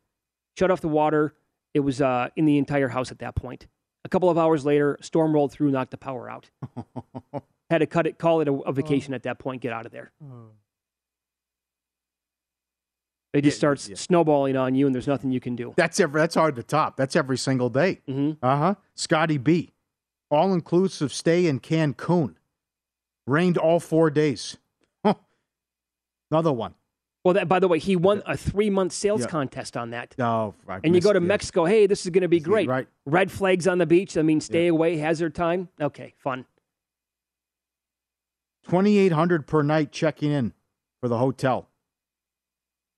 Shut 0.59 0.71
off 0.71 0.81
the 0.81 0.89
water. 0.89 1.35
It 1.75 1.81
was 1.81 2.01
uh, 2.01 2.29
in 2.37 2.47
the 2.47 2.59
entire 2.59 2.89
house 2.89 3.13
at 3.13 3.19
that 3.21 3.37
point. 3.37 3.67
A 4.05 4.09
couple 4.09 4.31
of 4.31 4.39
hours 4.39 4.65
later, 4.65 4.97
storm 5.03 5.33
rolled 5.35 5.53
through, 5.53 5.71
knocked 5.71 5.91
the 5.91 5.97
power 5.99 6.29
out. 6.31 6.49
Had 7.71 7.79
to 7.79 7.87
cut 7.87 8.07
it, 8.07 8.19
call 8.19 8.41
it 8.41 8.49
a, 8.49 8.53
a 8.53 8.73
vacation 8.73 9.15
at 9.15 9.23
that 9.25 9.39
point. 9.39 9.61
Get 9.63 9.73
out 9.73 9.87
of 9.87 9.93
there. 9.93 10.11
It 13.33 13.43
just 13.43 13.57
Yeah, 13.57 13.59
starts 13.61 13.89
yeah. 13.89 13.95
snowballing 13.97 14.57
on 14.57 14.75
you, 14.75 14.87
and 14.87 14.95
there's 14.95 15.07
nothing 15.07 15.31
you 15.31 15.39
can 15.41 15.55
do. 15.55 15.73
That's 15.77 16.01
every, 16.01 16.21
that's 16.21 16.35
hard 16.35 16.57
to 16.57 16.63
top. 16.63 16.97
That's 16.97 17.15
every 17.15 17.39
single 17.39 17.69
day. 17.71 18.01
hmm 18.09 18.33
Uh 18.43 18.57
huh. 18.57 18.75
Scotty 18.95 19.39
B. 19.39 19.73
All 20.31 20.53
inclusive 20.53 21.13
stay 21.13 21.47
in 21.47 21.61
Cancun. 21.61 22.35
Rained 23.27 23.57
all 23.59 23.79
four 23.81 24.11
days. 24.11 24.57
Another 26.31 26.53
one. 26.53 26.75
Well, 27.25 27.35
that, 27.35 27.49
by 27.49 27.59
the 27.59 27.69
way, 27.69 27.79
he 27.79 27.97
won 27.97 28.23
a 28.27 28.37
three 28.37 28.71
month 28.71 28.93
sales 28.93 29.21
Yeah. 29.23 29.27
contest 29.27 29.77
on 29.77 29.91
that. 29.91 30.15
Oh, 30.19 30.55
I 30.67 30.81
And 30.83 30.95
you 30.95 31.01
go 31.03 31.13
to 31.13 31.21
yeah. 31.21 31.27
Mexico, 31.27 31.67
hey, 31.67 31.87
this 31.87 32.05
is 32.07 32.11
going 32.11 32.23
to 32.23 32.29
be 32.29 32.41
great. 32.41 32.69
Right. 32.69 32.89
Red 33.05 33.31
flags 33.31 33.67
on 33.69 33.79
the 33.79 33.87
beach. 33.87 34.17
I 34.17 34.23
mean, 34.23 34.41
stay 34.41 34.69
away, 34.69 34.97
hazard 34.97 35.35
time. 35.35 35.69
Okay, 35.81 36.15
fun. 36.19 36.47
2800 38.69 39.47
per 39.47 39.63
night 39.63 39.93
checking 39.93 40.31
in 40.31 40.53
for 41.01 41.09
the 41.09 41.19
hotel. 41.19 41.69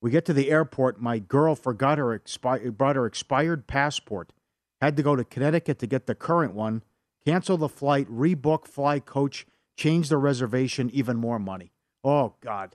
We 0.01 0.11
get 0.11 0.25
to 0.27 0.33
the 0.33 0.51
airport. 0.51 1.01
My 1.01 1.19
girl 1.19 1.55
forgot 1.55 1.99
her 1.99 2.19
expi- 2.19 2.77
brought 2.77 2.97
her 2.97 3.07
expired 3.07 3.67
passport. 3.67 4.33
Had 4.81 4.97
to 4.97 5.03
go 5.03 5.15
to 5.15 5.25
Connecticut 5.25 5.79
to 5.79 5.87
get 5.87 6.07
the 6.07 6.15
current 6.15 6.55
one. 6.55 6.83
Cancel 7.25 7.57
the 7.57 7.69
flight, 7.69 8.09
rebook 8.11 8.67
fly 8.67 8.99
coach, 8.99 9.47
change 9.77 10.09
the 10.09 10.17
reservation, 10.17 10.91
even 10.91 11.17
more 11.17 11.39
money. 11.39 11.71
Oh 12.03 12.35
God, 12.41 12.75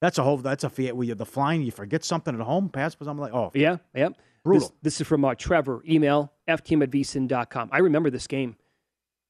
that's 0.00 0.18
a 0.18 0.22
whole. 0.22 0.36
That's 0.36 0.64
a 0.64 0.70
fiat. 0.70 0.96
Where 0.96 1.06
you 1.06 1.14
the 1.14 1.26
flying, 1.26 1.62
you 1.62 1.70
forget 1.70 2.04
something 2.04 2.34
at 2.34 2.40
home, 2.40 2.68
passport. 2.68 3.08
I'm 3.08 3.18
like, 3.18 3.32
oh, 3.32 3.50
Yeah, 3.54 3.78
yep. 3.94 4.14
Brutal. 4.44 4.68
This, 4.68 4.76
this 4.82 5.00
is 5.00 5.06
from 5.06 5.24
uh, 5.24 5.34
Trevor. 5.34 5.82
Email 5.88 6.32
FTM 6.48 6.82
at 6.82 6.90
vsin.com. 6.90 7.70
I 7.72 7.78
remember 7.78 8.10
this 8.10 8.26
game. 8.26 8.56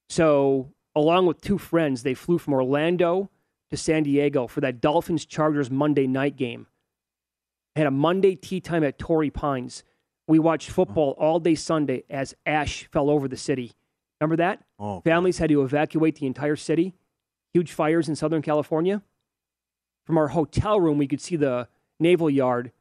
So, 0.09 0.73
along 0.95 1.27
with 1.27 1.41
two 1.41 1.59
friends, 1.59 2.03
they 2.03 2.15
flew 2.15 2.39
from 2.39 2.53
Orlando 2.55 3.31
to 3.71 3.77
San 3.77 4.03
Diego 4.03 4.47
for 4.47 4.61
that 4.61 4.81
Dolphins 4.81 5.25
Chargers 5.25 5.71
Monday 5.71 6.07
night 6.07 6.37
game. 6.37 6.67
Had 7.75 7.87
a 7.87 7.91
Monday 7.91 8.35
tee 8.37 8.61
time 8.61 8.85
at 8.85 8.99
Torrey 8.99 9.31
Pines. 9.31 9.85
We 10.29 10.39
watched 10.39 10.71
football 10.71 11.15
all 11.19 11.39
day 11.41 11.55
Sunday 11.55 12.05
as 12.11 12.35
ash 12.45 12.89
fell 12.91 13.11
over 13.11 13.29
the 13.29 13.37
city. 13.37 13.73
Remember 14.21 14.37
that? 14.37 14.65
oh, 14.79 15.01
Families 15.03 15.39
had 15.39 15.51
to 15.51 15.63
evacuate 15.63 16.17
the 16.17 16.27
entire 16.27 16.57
city. 16.57 16.95
Huge 17.53 17.73
fires 17.73 18.09
in 18.09 18.17
Southern 18.17 18.43
California. 18.43 19.03
From 20.07 20.19
our 20.19 20.29
hotel 20.29 20.81
room, 20.81 20.99
we 20.99 21.09
could 21.09 21.21
see 21.21 21.37
the 21.37 21.69
naval 21.99 22.31
yard 22.31 22.73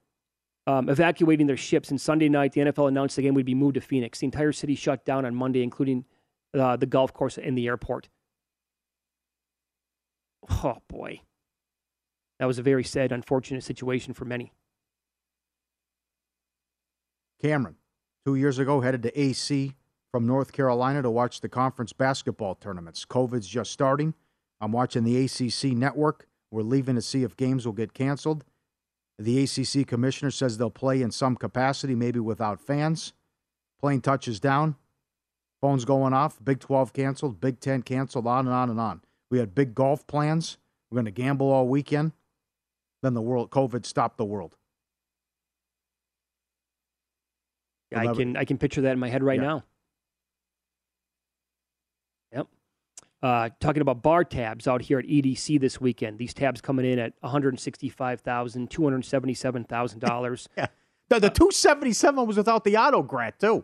um, 0.68 0.90
evacuating 0.90 1.48
their 1.48 1.58
ships. 1.58 1.90
And 1.90 2.00
Sunday 2.00 2.30
night, 2.30 2.54
the 2.54 2.62
NFL 2.62 2.88
announced 2.88 3.16
the 3.16 3.24
game 3.24 3.34
would 3.34 3.46
be 3.46 3.56
moved 3.56 3.76
to 3.76 3.82
Phoenix. 3.82 4.20
The 4.20 4.26
entire 4.26 4.52
city 4.52 4.76
shut 4.76 5.06
down 5.06 5.26
on 5.26 5.36
Monday, 5.36 5.64
including 5.64 6.06
uh, 6.54 6.76
the 6.76 6.86
golf 6.86 7.14
course 7.14 7.38
and 7.38 7.58
the 7.58 7.68
airport. 7.68 8.10
Oh, 10.64 10.78
boy. 10.88 11.22
That 12.40 12.46
was 12.46 12.60
a 12.60 12.64
very 12.64 12.84
sad, 12.84 13.12
unfortunate 13.12 13.64
situation 13.64 14.14
for 14.14 14.26
many. 14.26 14.52
Cameron, 17.42 17.76
two 18.26 18.36
years 18.36 18.60
ago, 18.60 18.82
headed 18.82 19.04
to 19.04 19.20
AC 19.20 19.74
from 20.12 20.28
North 20.28 20.52
Carolina 20.52 21.02
to 21.02 21.10
watch 21.10 21.42
the 21.42 21.50
conference 21.50 21.94
basketball 21.94 22.56
tournaments. 22.56 23.06
COVID's 23.06 23.48
just 23.48 23.72
starting. 23.72 24.14
I'm 24.62 24.72
watching 24.72 25.04
the 25.04 25.26
ACC 25.26 25.76
network. 25.76 26.28
We're 26.56 26.62
leaving 26.62 26.96
to 26.96 27.02
see 27.02 27.24
if 27.24 27.36
games 27.36 27.66
will 27.66 27.74
get 27.74 27.94
canceled. 27.94 28.46
The 29.20 29.44
ACC 29.44 29.86
commissioner 29.86 30.32
says 30.32 30.58
they'll 30.58 30.70
play 30.70 31.02
in 31.02 31.12
some 31.12 31.36
capacity, 31.36 31.96
maybe 31.96 32.22
without 32.22 32.62
fans. 32.62 33.12
Plane 33.82 34.00
touches 34.00 34.40
down. 34.40 34.78
Phones 35.60 35.84
going 35.84 36.14
off. 36.14 36.40
Big 36.42 36.62
12 36.62 36.94
canceled. 36.94 37.42
Big 37.42 37.60
10 37.60 37.82
canceled. 37.82 38.26
On 38.26 38.46
and 38.46 38.56
on 38.56 38.70
and 38.70 38.80
on. 38.80 39.02
We 39.30 39.40
had 39.40 39.54
big 39.54 39.76
golf 39.76 40.08
plans. 40.08 40.58
We're 40.90 40.96
going 40.96 41.06
to 41.06 41.12
gamble 41.12 41.52
all 41.52 41.68
weekend. 41.68 42.14
Then 43.04 43.16
the 43.16 43.22
world, 43.22 43.52
COVID 43.52 43.86
stopped 43.86 44.18
the 44.18 44.24
world. 44.24 44.56
I 47.94 48.14
can 48.14 48.38
I 48.38 48.46
can 48.46 48.58
picture 48.58 48.82
that 48.82 48.94
in 48.94 49.00
my 49.00 49.10
head 49.10 49.24
right 49.24 49.40
Yeah. 49.40 49.46
now. 49.46 49.64
Yep. 52.32 52.48
Uh, 53.26 53.50
talking 53.60 53.82
about 53.82 54.04
bar 54.04 54.24
tabs 54.24 54.68
out 54.68 54.84
here 54.84 55.00
at 55.00 55.06
EDC 55.06 55.60
this 55.60 55.82
weekend. 55.82 56.20
These 56.20 56.36
tabs 56.36 56.62
coming 56.62 56.86
in 56.86 57.00
at 57.00 57.14
one 57.22 57.32
hundred 57.32 57.60
sixty-five 57.60 58.22
thousand, 58.22 58.70
two 58.70 58.84
hundred 58.84 59.04
seventy-seven 59.04 59.64
thousand 59.64 60.00
dollars. 60.00 60.48
Yeah. 60.58 60.68
The, 61.10 61.20
the 61.20 61.30
277 61.30 62.26
was 62.28 62.38
without 62.38 62.64
the 62.64 62.78
autograt, 62.78 63.40
too. 63.40 63.64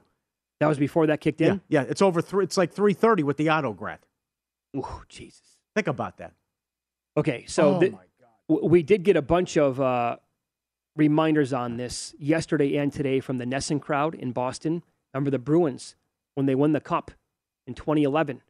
That 0.59 0.67
was 0.67 0.77
before 0.79 1.05
that 1.07 1.21
kicked 1.21 1.41
in. 1.41 1.61
Yeah. 1.69 1.83
It's 1.87 2.01
over 2.01 2.21
three. 2.23 2.43
It's 2.43 2.57
like 2.57 2.71
330 2.71 3.21
with 3.23 3.37
the 3.37 3.49
autograt. 3.49 4.03
Ooh, 4.75 5.03
Jesus. 5.09 5.57
Think 5.75 5.87
about 5.87 6.17
that. 6.17 6.33
Okay, 7.17 7.45
so 7.47 7.75
oh, 7.75 7.79
thi- 7.79 7.89
my 7.89 7.97
God. 7.97 8.29
w- 8.49 8.67
we 8.67 8.83
did 8.83 9.03
get 9.03 9.15
a 9.15 9.21
bunch 9.21 9.57
of 9.57 9.79
uh, 9.81 10.17
reminders 10.95 11.51
on 11.53 11.77
this 11.77 12.13
yesterday 12.19 12.77
and 12.77 12.91
today 12.93 13.19
from 13.19 13.37
the 13.37 13.45
NESN 13.45 13.79
crowd 13.81 14.15
in 14.15 14.31
Boston. 14.31 14.83
Remember 15.13 15.29
the 15.31 15.39
Bruins 15.39 15.95
when 16.35 16.45
they 16.45 16.55
won 16.55 16.71
the 16.71 16.79
cup 16.81 17.11
in 17.67 17.73
2011? 17.73 18.41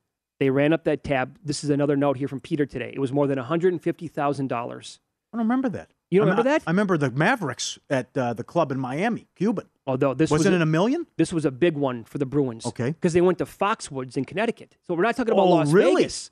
They 0.41 0.49
ran 0.49 0.73
up 0.73 0.85
that 0.85 1.03
tab. 1.03 1.37
This 1.45 1.63
is 1.63 1.69
another 1.69 1.95
note 1.95 2.17
here 2.17 2.27
from 2.27 2.39
Peter 2.39 2.65
today. 2.65 2.89
It 2.91 2.97
was 2.97 3.11
more 3.13 3.27
than 3.27 3.37
$150,000. 3.37 4.99
I 5.33 5.37
don't 5.37 5.45
remember 5.45 5.69
that. 5.69 5.91
You 6.09 6.17
don't 6.17 6.29
I 6.29 6.31
remember 6.31 6.49
that? 6.49 6.63
I 6.65 6.71
remember 6.71 6.97
the 6.97 7.11
Mavericks 7.11 7.77
at 7.91 8.17
uh, 8.17 8.33
the 8.33 8.43
club 8.43 8.71
in 8.71 8.79
Miami, 8.79 9.27
Cuban. 9.35 9.67
Although 9.85 10.15
this 10.15 10.31
was 10.31 10.39
Wasn't 10.39 10.55
it 10.55 10.61
a 10.63 10.65
million? 10.65 11.05
this 11.15 11.31
was 11.31 11.45
a 11.45 11.51
big 11.51 11.77
one 11.77 12.05
for 12.05 12.17
the 12.17 12.25
Bruins. 12.25 12.65
Okay. 12.65 12.89
Because 12.89 13.13
they 13.13 13.21
went 13.21 13.37
to 13.37 13.45
Foxwoods 13.45 14.17
in 14.17 14.25
Connecticut. 14.25 14.77
So 14.87 14.95
we're 14.95 15.03
not 15.03 15.15
talking 15.15 15.31
about 15.31 15.43
Oh, 15.45 15.49
Las 15.51 15.71
really? 15.71 16.01
Vegas. 16.01 16.31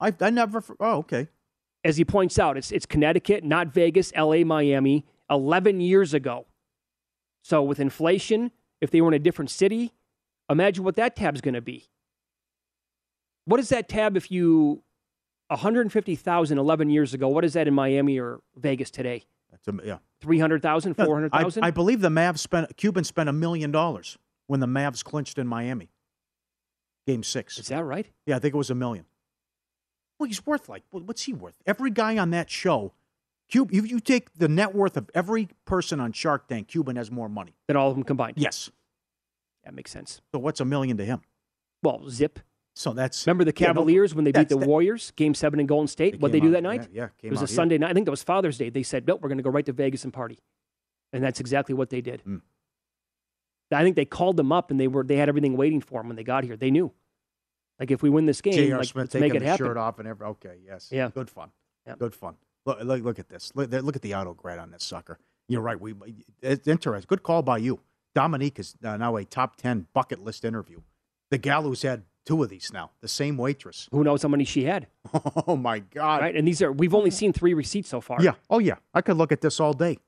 I, 0.00 0.12
I 0.20 0.28
never. 0.28 0.62
Oh, 0.78 0.98
okay. 0.98 1.28
As 1.82 1.96
he 1.96 2.04
points 2.04 2.38
out, 2.38 2.58
it's 2.58 2.70
it's 2.70 2.84
Connecticut, 2.84 3.42
not 3.42 3.68
Vegas, 3.68 4.12
LA, 4.14 4.44
Miami, 4.44 5.06
11 5.30 5.80
years 5.80 6.12
ago. 6.12 6.44
So 7.42 7.62
with 7.62 7.80
inflation, 7.80 8.50
if 8.82 8.90
they 8.90 9.00
were 9.00 9.08
in 9.08 9.14
a 9.14 9.18
different 9.18 9.50
city, 9.50 9.94
imagine 10.50 10.84
what 10.84 10.96
that 10.96 11.16
tab's 11.16 11.40
going 11.40 11.54
to 11.54 11.62
be. 11.62 11.86
What 13.44 13.60
is 13.60 13.68
that 13.70 13.88
tab 13.88 14.16
if 14.16 14.30
you 14.30 14.82
150,000 15.48 16.58
11 16.58 16.90
years 16.90 17.14
ago? 17.14 17.28
What 17.28 17.44
is 17.44 17.54
that 17.54 17.66
in 17.66 17.74
Miami 17.74 18.18
or 18.18 18.40
Vegas 18.56 18.90
today? 18.90 19.24
That's 19.50 19.66
a, 19.68 19.86
yeah. 19.86 19.98
300,000, 20.20 20.94
400,000? 20.94 21.64
I, 21.64 21.68
I 21.68 21.70
believe 21.70 22.00
the 22.00 22.08
Mavs 22.08 22.38
spent 22.38 22.76
Cuban 22.76 23.04
spent 23.04 23.28
a 23.28 23.32
million 23.32 23.70
dollars 23.70 24.18
when 24.46 24.60
the 24.60 24.66
Mavs 24.66 25.02
clinched 25.02 25.38
in 25.38 25.46
Miami. 25.46 25.90
Game 27.06 27.22
six. 27.22 27.58
Is 27.58 27.68
that 27.68 27.84
right? 27.84 28.06
Yeah, 28.26 28.36
I 28.36 28.38
think 28.38 28.54
it 28.54 28.58
was 28.58 28.70
a 28.70 28.74
million. 28.74 29.06
Well, 30.18 30.26
he's 30.26 30.44
worth 30.46 30.68
like 30.68 30.84
what's 30.90 31.22
he 31.22 31.32
worth? 31.32 31.56
Every 31.66 31.90
guy 31.90 32.18
on 32.18 32.30
that 32.30 32.50
show, 32.50 32.92
Cuban. 33.48 33.74
If 33.74 33.90
you 33.90 34.00
take 34.00 34.34
the 34.34 34.48
net 34.48 34.74
worth 34.74 34.96
of 34.96 35.10
every 35.14 35.48
person 35.64 35.98
on 35.98 36.12
Shark 36.12 36.46
Tank, 36.46 36.68
Cuban 36.68 36.96
has 36.96 37.10
more 37.10 37.28
money. 37.28 37.54
Than 37.66 37.76
all 37.76 37.88
of 37.88 37.96
them 37.96 38.04
combined. 38.04 38.34
Yes. 38.36 38.70
That 39.64 39.74
makes 39.74 39.90
sense. 39.90 40.20
So 40.32 40.38
what's 40.38 40.60
a 40.60 40.64
million 40.64 40.98
to 40.98 41.04
him? 41.04 41.22
Well, 41.82 42.08
zip. 42.10 42.38
So 42.80 42.94
that's 42.94 43.26
Remember 43.26 43.44
the 43.44 43.52
Yeah, 43.54 43.66
no, 43.66 43.74
Cavaliers 43.74 44.14
when 44.14 44.24
they 44.24 44.32
beat 44.32 44.48
the 44.48 44.56
the- 44.56 44.66
Warriors, 44.66 45.10
Game 45.14 45.34
Seven 45.34 45.60
in 45.60 45.66
Golden 45.66 45.86
State? 45.86 46.18
What 46.18 46.32
they 46.32 46.40
do 46.40 46.48
out- 46.48 46.52
that 46.52 46.62
night? 46.62 46.88
Yeah, 46.90 47.08
yeah 47.22 47.28
it 47.28 47.30
was 47.30 47.42
a 47.42 47.46
here. 47.46 47.54
Sunday 47.54 47.76
night. 47.76 47.90
I 47.90 47.92
think 47.92 48.06
that 48.06 48.10
was 48.10 48.22
Father's 48.22 48.56
Day. 48.56 48.70
They 48.70 48.82
said, 48.82 49.06
"Nope, 49.06 49.20
we're 49.20 49.28
going 49.28 49.36
to 49.36 49.44
go 49.44 49.50
right 49.50 49.66
to 49.66 49.72
Vegas 49.74 50.04
and 50.04 50.14
party," 50.14 50.38
and 51.12 51.22
that's 51.22 51.40
exactly 51.40 51.74
what 51.74 51.90
they 51.90 52.00
did. 52.00 52.22
Mm. 52.26 52.40
I 53.70 53.82
think 53.82 53.96
they 53.96 54.06
called 54.06 54.38
them 54.38 54.50
up 54.50 54.70
and 54.70 54.80
they 54.80 54.88
were 54.88 55.04
they 55.04 55.16
had 55.16 55.28
everything 55.28 55.58
waiting 55.58 55.82
for 55.82 56.00
them 56.00 56.08
when 56.08 56.16
they 56.16 56.24
got 56.24 56.42
here. 56.44 56.56
They 56.56 56.70
knew, 56.70 56.90
like, 57.78 57.90
if 57.90 58.02
we 58.02 58.08
win 58.08 58.24
this 58.24 58.40
game, 58.40 58.54
J.R. 58.54 58.78
like, 58.78 58.88
Smith 58.88 59.02
let's 59.02 59.12
taking 59.12 59.28
make 59.28 59.34
it 59.34 59.40
the 59.40 59.46
happen. 59.50 59.66
shirt 59.66 59.76
off 59.76 59.98
and 59.98 60.08
every. 60.08 60.26
Okay, 60.28 60.60
yes. 60.64 60.88
Yeah. 60.90 61.10
Good 61.12 61.28
fun. 61.28 61.50
Yeah. 61.86 61.96
Good 61.98 62.14
fun. 62.14 62.36
Look, 62.64 62.80
look, 62.82 63.02
look 63.02 63.18
at 63.18 63.28
this. 63.28 63.52
Look, 63.54 63.70
look 63.70 63.96
at 63.96 64.02
the 64.02 64.14
autograt 64.14 64.58
on 64.58 64.70
this 64.70 64.84
sucker. 64.84 65.18
You're 65.48 65.60
right. 65.60 65.78
We 65.78 65.94
it's 66.40 66.66
interesting. 66.66 67.06
Good 67.08 67.22
call 67.22 67.42
by 67.42 67.58
you. 67.58 67.80
Dominique 68.14 68.58
is 68.58 68.74
uh, 68.82 68.96
now 68.96 69.16
a 69.16 69.24
top 69.26 69.56
ten 69.56 69.86
bucket 69.92 70.24
list 70.24 70.46
interview. 70.46 70.80
The 71.30 71.36
gal 71.36 71.62
who's 71.62 71.82
had 71.82 72.04
two 72.26 72.42
of 72.42 72.48
these 72.50 72.70
now. 72.72 72.90
The 73.00 73.08
same 73.08 73.36
waitress. 73.36 73.88
Who 73.92 74.04
knows 74.04 74.22
how 74.22 74.28
many 74.28 74.44
she 74.44 74.64
had, 74.64 74.86
Oh 75.46 75.56
my 75.56 75.78
God. 75.80 76.20
right? 76.22 76.36
And 76.36 76.46
these 76.46 76.60
are 76.62 76.70
we've 76.72 76.94
only 76.94 77.10
seen 77.10 77.32
three 77.32 77.54
receipts 77.54 77.88
so 77.88 78.00
far. 78.00 78.18
Yeah. 78.22 78.32
Oh 78.48 78.58
yeah. 78.58 78.76
I 78.94 79.00
could 79.00 79.16
look 79.16 79.32
at 79.32 79.40
this 79.40 79.58
all 79.60 79.72
day. 79.72 79.98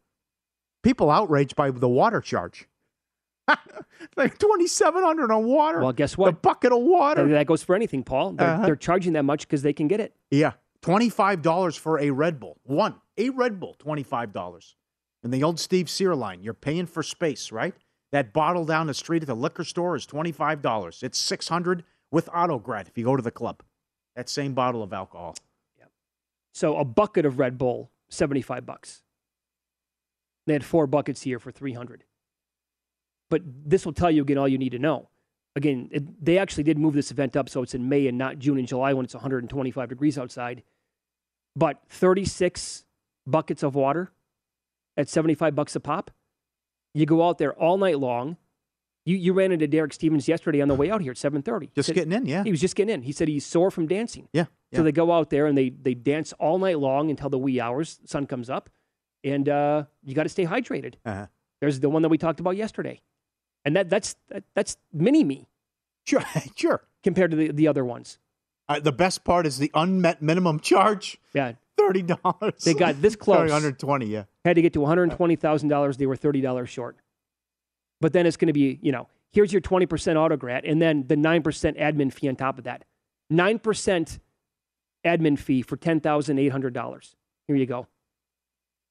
People 0.83 1.11
outraged 1.11 1.55
by 1.57 1.71
the 1.71 1.89
water 1.89 2.21
charge. 2.21 2.69
like 4.17 4.39
twenty 4.39 4.67
seven 4.67 5.03
hundred 5.03 5.31
on 5.31 5.45
water. 5.45 5.81
Well, 5.81 5.93
guess 5.93 6.17
what? 6.17 6.29
A 6.29 6.33
bucket 6.33 6.73
of 6.73 6.81
water. 6.83 7.27
That 7.29 7.47
goes 7.47 7.63
for 7.63 7.75
anything, 7.75 8.03
Paul. 8.05 8.33
They're, 8.33 8.49
Uh-huh. 8.49 8.67
they're 8.67 8.77
charging 8.77 9.13
that 9.15 9.25
much 9.25 9.43
because 9.47 9.63
they 9.63 9.73
can 9.73 9.89
get 9.89 10.01
it. 10.01 10.15
Yeah. 10.31 10.53
$25 10.83 11.79
for 11.79 12.01
a 12.01 12.11
Red 12.11 12.41
Bull. 12.41 12.59
One. 12.65 12.97
A 13.17 13.31
Red 13.31 13.61
Bull, 13.61 13.77
$25. 13.79 14.75
And 15.23 15.33
the 15.33 15.45
old 15.45 15.61
Steve 15.61 15.89
Cyr 15.89 16.13
line, 16.17 16.43
you're 16.43 16.55
paying 16.55 16.87
for 16.87 17.05
space, 17.05 17.53
right? 17.53 17.73
That 18.11 18.33
bottle 18.33 18.65
down 18.65 18.89
the 18.89 18.95
street 18.95 19.23
at 19.23 19.29
the 19.29 19.37
liquor 19.37 19.63
store 19.63 19.95
is 19.95 20.07
$25. 20.09 21.03
It's 21.05 21.19
600 21.19 21.85
with 22.13 22.29
autograt 22.33 22.87
if 22.87 22.97
you 22.97 23.05
go 23.05 23.17
to 23.17 23.23
the 23.23 23.33
club. 23.33 23.65
That 24.15 24.29
same 24.29 24.55
bottle 24.55 24.83
of 24.85 24.93
alcohol. 24.93 25.35
So 26.55 26.77
a 26.77 26.85
bucket 26.85 27.25
of 27.25 27.39
Red 27.39 27.59
Bull, 27.59 27.91
seventy-five 28.11 28.65
bucks. 28.65 29.03
They 30.47 30.53
had 30.53 30.65
four 30.65 30.87
buckets 30.87 31.23
here 31.23 31.39
for 31.41 31.51
three 31.51 31.73
hundred. 31.73 32.05
But 33.31 33.43
this 33.45 33.87
will 33.87 33.95
tell 33.95 34.11
you 34.11 34.23
again 34.23 34.39
all 34.39 34.47
you 34.47 34.59
need 34.59 34.73
to 34.73 34.79
know. 34.79 35.09
Again, 35.57 35.89
it, 35.91 36.25
they 36.25 36.39
actually 36.39 36.65
did 36.65 36.79
move 36.79 36.95
this 36.95 37.11
event 37.11 37.37
up, 37.37 37.49
so 37.49 37.63
it's 37.63 37.75
in 37.75 37.89
May 37.89 38.07
and 38.07 38.17
not 38.17 38.39
June 38.39 38.59
and 38.59 38.69
July 38.69 38.93
when 38.95 39.05
it's 39.05 39.15
125 39.15 39.89
degrees 39.89 40.19
outside. 40.19 40.63
But 41.55 41.81
36 41.89 42.85
buckets 43.27 43.63
of 43.63 43.75
water 43.75 44.13
at 44.97 45.09
75 45.09 45.55
bucks 45.55 45.77
a 45.77 45.81
pop. 45.81 46.11
You 46.95 47.07
go 47.07 47.27
out 47.27 47.39
there 47.39 47.53
all 47.55 47.77
night 47.79 47.99
long. 47.99 48.37
You 49.05 49.17
you 49.17 49.33
ran 49.33 49.51
into 49.53 49.67
Derek 49.67 49.93
Stevens 49.93 50.29
yesterday 50.29 50.61
on 50.61 50.69
the 50.69 50.75
way 50.75 50.91
out 50.91 51.01
here 51.03 51.11
at 51.11 51.17
7:30. 51.17 51.71
Just 51.75 51.87
Said- 51.89 51.95
getting 51.95 52.13
in, 52.13 52.27
yeah. 52.27 52.45
He 52.45 52.51
was 52.51 52.61
just 52.61 52.77
getting 52.77 52.95
in. 52.95 53.03
He 53.03 53.13
said 53.13 53.27
he's 53.29 53.45
sore 53.45 53.71
from 53.71 53.87
dancing. 53.87 54.29
Yeah. 54.33 54.47
So 54.75 54.83
they 54.83 54.93
go 54.93 55.13
out 55.13 55.29
there 55.31 55.47
and 55.47 55.59
they 55.59 55.71
they 55.71 55.95
dance 55.95 56.33
all 56.35 56.59
night 56.59 56.79
long 56.79 57.11
until 57.11 57.29
the 57.29 57.39
wee 57.39 57.61
hours, 57.61 58.01
sun 58.07 58.27
comes 58.27 58.49
up, 58.49 58.71
and 59.25 59.49
uh, 59.49 59.85
you 60.05 60.15
got 60.15 60.23
to 60.23 60.29
stay 60.31 60.47
hydrated. 60.47 60.95
Uh-huh. 61.05 61.27
There's 61.61 61.81
the 61.81 61.91
one 61.91 62.03
that 62.03 62.09
we 62.09 62.17
talked 62.17 62.41
about 62.41 62.57
yesterday, 62.57 63.01
and 63.65 63.77
that 63.77 63.91
that's 63.91 64.17
that, 64.29 64.45
that's 64.55 64.77
mini 64.93 65.25
me 65.25 65.49
Sure, 66.07 66.23
sure. 66.57 66.83
compared 67.03 67.31
to 67.33 67.37
the, 67.37 67.53
the 67.53 67.69
other 67.69 67.85
ones. 67.85 68.19
Uh, 68.69 68.81
the 68.81 68.93
best 68.93 69.25
part 69.25 69.47
is 69.47 69.59
the 69.59 69.71
unmet 69.75 70.23
minimum 70.23 70.59
charge. 70.61 71.19
Yeah, 71.35 71.53
Thirty 71.77 72.03
dollars. 72.03 72.65
They 72.65 72.75
got 72.75 73.03
this 73.03 73.15
close. 73.25 73.39
One 73.41 73.51
hundred 73.51 73.79
twenty. 73.79 74.07
Yeah. 74.07 74.25
had 74.45 74.57
to 74.57 74.63
get 74.63 74.73
to 74.75 74.81
one 74.81 74.89
hundred 74.89 75.11
twenty 75.17 75.37
thousand 75.37 75.69
dollars. 75.69 75.97
They 75.99 76.07
were 76.07 76.17
thirty 76.17 76.41
dollars 76.41 76.71
short. 76.71 76.97
But 78.03 78.13
then 78.13 78.27
it's 78.27 78.37
going 78.37 78.49
to 78.49 78.53
be 78.53 78.81
you 78.83 78.93
know 78.93 79.09
here's 79.31 79.53
your 79.53 79.61
twenty 79.61 79.87
percent 79.87 80.19
autograt, 80.19 80.65
and 80.65 80.83
then 80.83 81.07
the 81.07 81.17
nine 81.17 81.43
percent 81.43 81.79
admin 81.79 82.13
fee 82.13 82.29
on 82.29 82.37
top 82.37 82.59
of 82.59 82.65
that. 82.65 82.85
Nine 83.31 83.61
percent 83.61 84.19
admin 85.07 85.39
fee 85.39 85.63
for 85.63 85.77
ten 85.77 86.01
thousand 86.01 86.39
eight 86.39 86.51
hundred 86.51 86.75
dollars. 86.75 87.15
Here 87.47 87.57
you 87.57 87.65
go. 87.65 87.87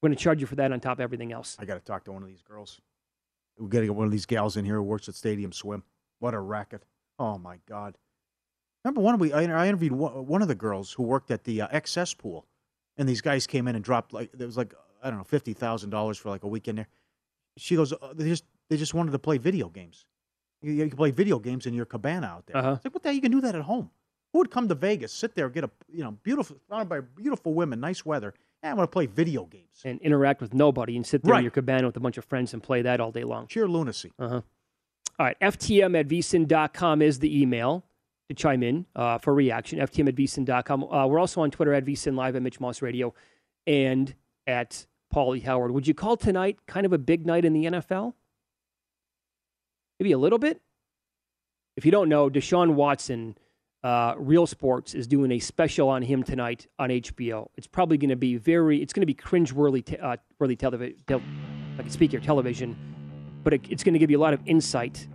We're 0.02 0.10
going 0.10 0.18
to 0.18 0.24
charge 0.24 0.42
you 0.42 0.48
for 0.48 0.56
that 0.56 0.72
on 0.72 0.80
top 0.80 0.94
of 0.94 1.02
everything 1.02 1.32
else. 1.32 1.58
I 1.60 1.66
got 1.66 1.76
to 1.76 1.82
talk 1.82 2.06
to 2.06 2.12
one 2.12 2.24
of 2.24 2.30
these 2.30 2.42
girls. 2.42 2.82
We 3.60 3.68
got 3.68 3.82
to 3.82 3.86
get 3.86 3.96
one 3.96 4.08
of 4.08 4.12
these 4.12 4.26
gals 4.26 4.58
in 4.58 4.66
here 4.66 4.76
who 4.76 4.84
works 4.84 5.08
at 5.10 5.14
Stadium 5.14 5.52
Swim. 5.52 5.84
What 6.20 6.34
a 6.34 6.40
racket! 6.40 6.86
Oh 7.20 7.38
my 7.38 7.60
God! 7.68 7.98
Remember 8.86 9.02
one 9.02 9.20
we 9.20 9.34
I 9.34 9.68
interviewed 9.68 9.92
one 9.92 10.42
of 10.42 10.48
the 10.48 10.56
girls 10.56 10.94
who 10.94 11.04
worked 11.04 11.32
at 11.32 11.44
the 11.44 11.62
uh, 11.62 11.68
XS 11.68 12.18
pool, 12.18 12.48
and 12.96 13.10
these 13.10 13.22
guys 13.22 13.46
came 13.46 13.68
in 13.68 13.76
and 13.76 13.84
dropped 13.84 14.14
like 14.14 14.32
there 14.32 14.48
was 14.48 14.56
like 14.56 14.74
I 15.04 15.10
don't 15.10 15.18
know 15.20 15.26
fifty 15.26 15.52
thousand 15.52 15.90
dollars 15.90 16.18
for 16.18 16.30
like 16.30 16.44
a 16.44 16.48
weekend 16.48 16.78
there. 16.78 16.88
She 17.58 17.76
goes, 17.76 17.92
uh, 17.92 18.14
they 18.72 18.78
just 18.78 18.94
wanted 18.94 19.12
to 19.12 19.20
play 19.20 19.38
video 19.38 19.68
games. 19.68 20.06
You, 20.62 20.72
you 20.72 20.88
can 20.88 20.96
play 20.96 21.12
video 21.12 21.40
games 21.40 21.66
in 21.66 21.74
your 21.74 21.86
cabana 21.86 22.28
out 22.28 22.46
there. 22.48 22.56
Uh-huh. 22.56 22.72
It's 22.78 22.86
like 22.86 22.94
what 22.94 23.04
the 23.04 23.10
hell? 23.10 23.16
You 23.16 23.22
can 23.22 23.32
do 23.32 23.42
that 23.42 23.54
at 23.54 23.64
home. 23.64 23.90
Who 24.32 24.40
would 24.40 24.50
come 24.50 24.70
to 24.70 24.76
Vegas, 24.76 25.12
sit 25.12 25.36
there, 25.36 25.50
get 25.50 25.66
a 25.66 25.70
you 25.90 26.06
know 26.06 26.12
beautiful 26.24 26.56
surrounded 26.68 26.88
by 26.88 27.02
beautiful 27.02 27.54
women, 27.54 27.82
nice 27.82 28.06
weather, 28.06 28.34
and 28.64 28.72
I 28.72 28.74
want 28.74 28.90
to 28.90 28.94
play 28.94 29.08
video 29.08 29.44
games? 29.46 29.66
and 29.84 30.00
interact 30.02 30.42
with 30.42 30.54
nobody 30.54 30.96
and 30.96 31.06
sit 31.06 31.24
there 31.24 31.36
in 31.36 31.42
your 31.42 31.52
cabana 31.52 31.88
with 31.88 31.98
a 31.98 32.00
bunch 32.00 32.18
of 32.18 32.26
friends 32.26 32.54
and 32.54 32.64
play 32.64 32.82
that 32.84 33.02
all 33.02 33.12
day 33.12 33.24
long. 33.24 33.48
Sheer 33.48 33.68
lunacy. 33.68 34.14
Uh-huh. 34.18 34.42
All 35.20 35.26
right, 35.26 35.38
FTM 35.42 36.00
at 36.00 36.08
vsin.com 36.08 37.02
is 37.02 37.20
the 37.20 37.42
email 37.42 37.84
to 38.30 38.36
chime 38.36 38.64
in 38.64 38.86
uh, 38.96 39.18
for 39.18 39.34
reaction. 39.34 39.80
FTM 39.80 40.08
at 40.08 40.16
vsin.com. 40.16 40.84
Uh, 40.84 41.08
we're 41.08 41.20
also 41.20 41.42
on 41.42 41.52
Twitter 41.52 41.74
at 41.74 41.84
vsin 41.84 42.16
live 42.16 42.36
at 42.36 42.42
Mitch 42.42 42.60
Moss 42.60 42.82
Radio 42.82 43.14
and 43.68 44.16
at 44.48 44.86
Pauly 45.14 45.44
Howard. 45.44 45.72
Would 45.72 45.88
you 45.88 45.94
call 45.94 46.16
tonight 46.16 46.58
kind 46.68 46.86
of 46.86 46.94
a 46.94 46.98
big 46.98 47.26
night 47.26 47.44
in 47.44 47.54
the 47.54 47.66
NFL? 47.66 48.14
Maybe 50.02 50.14
a 50.14 50.18
little 50.18 50.40
bit? 50.40 50.60
If 51.78 51.86
you 51.86 51.92
don't 51.92 52.10
know, 52.10 52.28
Deshaun 52.28 52.74
Watson, 52.74 53.38
uh, 53.84 54.16
Real 54.18 54.48
Sports, 54.48 54.96
is 54.96 55.06
doing 55.06 55.32
a 55.32 55.38
special 55.38 55.90
on 55.90 56.02
him 56.02 56.24
tonight 56.24 56.66
on 56.80 56.90
HBO. 56.90 57.50
It's 57.56 57.68
probably 57.68 58.00
going 58.00 58.10
to 58.10 58.16
be 58.16 58.36
very, 58.36 58.82
it's 58.82 58.94
going 58.94 59.04
to 59.04 59.06
be 59.06 59.14
cringe-worthy, 59.14 59.84
te- 59.84 59.98
uh, 59.98 60.18
worthy 60.40 60.56
television. 60.56 60.96
Tel- 61.06 61.22
I 61.78 61.84
can 61.84 61.92
speak 61.92 62.10
here, 62.10 62.20
television, 62.20 62.76
but 63.44 63.54
it, 63.54 63.62
it's 63.70 63.84
going 63.84 63.94
to 63.94 64.00
give 64.00 64.10
you 64.10 64.18
a 64.18 64.24
lot 64.24 64.34
of 64.34 64.42
insight 64.48 65.08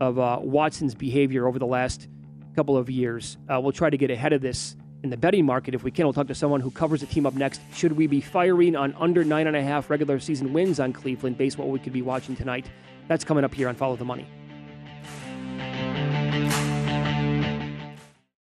of 0.00 0.20
uh, 0.20 0.38
Watson's 0.40 0.94
behavior 0.94 1.48
over 1.48 1.58
the 1.58 1.66
last 1.66 2.06
couple 2.54 2.76
of 2.76 2.88
years. 2.88 3.38
Uh, 3.52 3.60
we'll 3.60 3.72
try 3.72 3.90
to 3.90 3.98
get 3.98 4.12
ahead 4.12 4.32
of 4.32 4.40
this 4.40 4.76
in 5.02 5.10
the 5.10 5.16
betting 5.16 5.44
market 5.44 5.74
if 5.74 5.82
we 5.82 5.90
can. 5.90 6.06
We'll 6.06 6.12
talk 6.12 6.28
to 6.28 6.34
someone 6.36 6.60
who 6.60 6.70
covers 6.70 7.00
the 7.00 7.06
team 7.06 7.26
up 7.26 7.34
next. 7.34 7.60
Should 7.74 7.94
we 7.94 8.06
be 8.06 8.20
firing 8.20 8.76
on 8.76 8.94
under 9.00 9.24
nine 9.24 9.48
and 9.48 9.56
a 9.56 9.62
half 9.64 9.90
regular 9.90 10.20
season 10.20 10.52
wins 10.52 10.78
on 10.78 10.92
Cleveland 10.92 11.38
based 11.38 11.58
on 11.58 11.66
what 11.66 11.72
we 11.72 11.80
could 11.80 11.92
be 11.92 12.02
watching 12.02 12.36
tonight? 12.36 12.66
That's 13.08 13.24
coming 13.24 13.44
up 13.44 13.54
here 13.54 13.68
on 13.68 13.74
Follow 13.74 13.96
the 13.96 14.04
Money. 14.04 14.26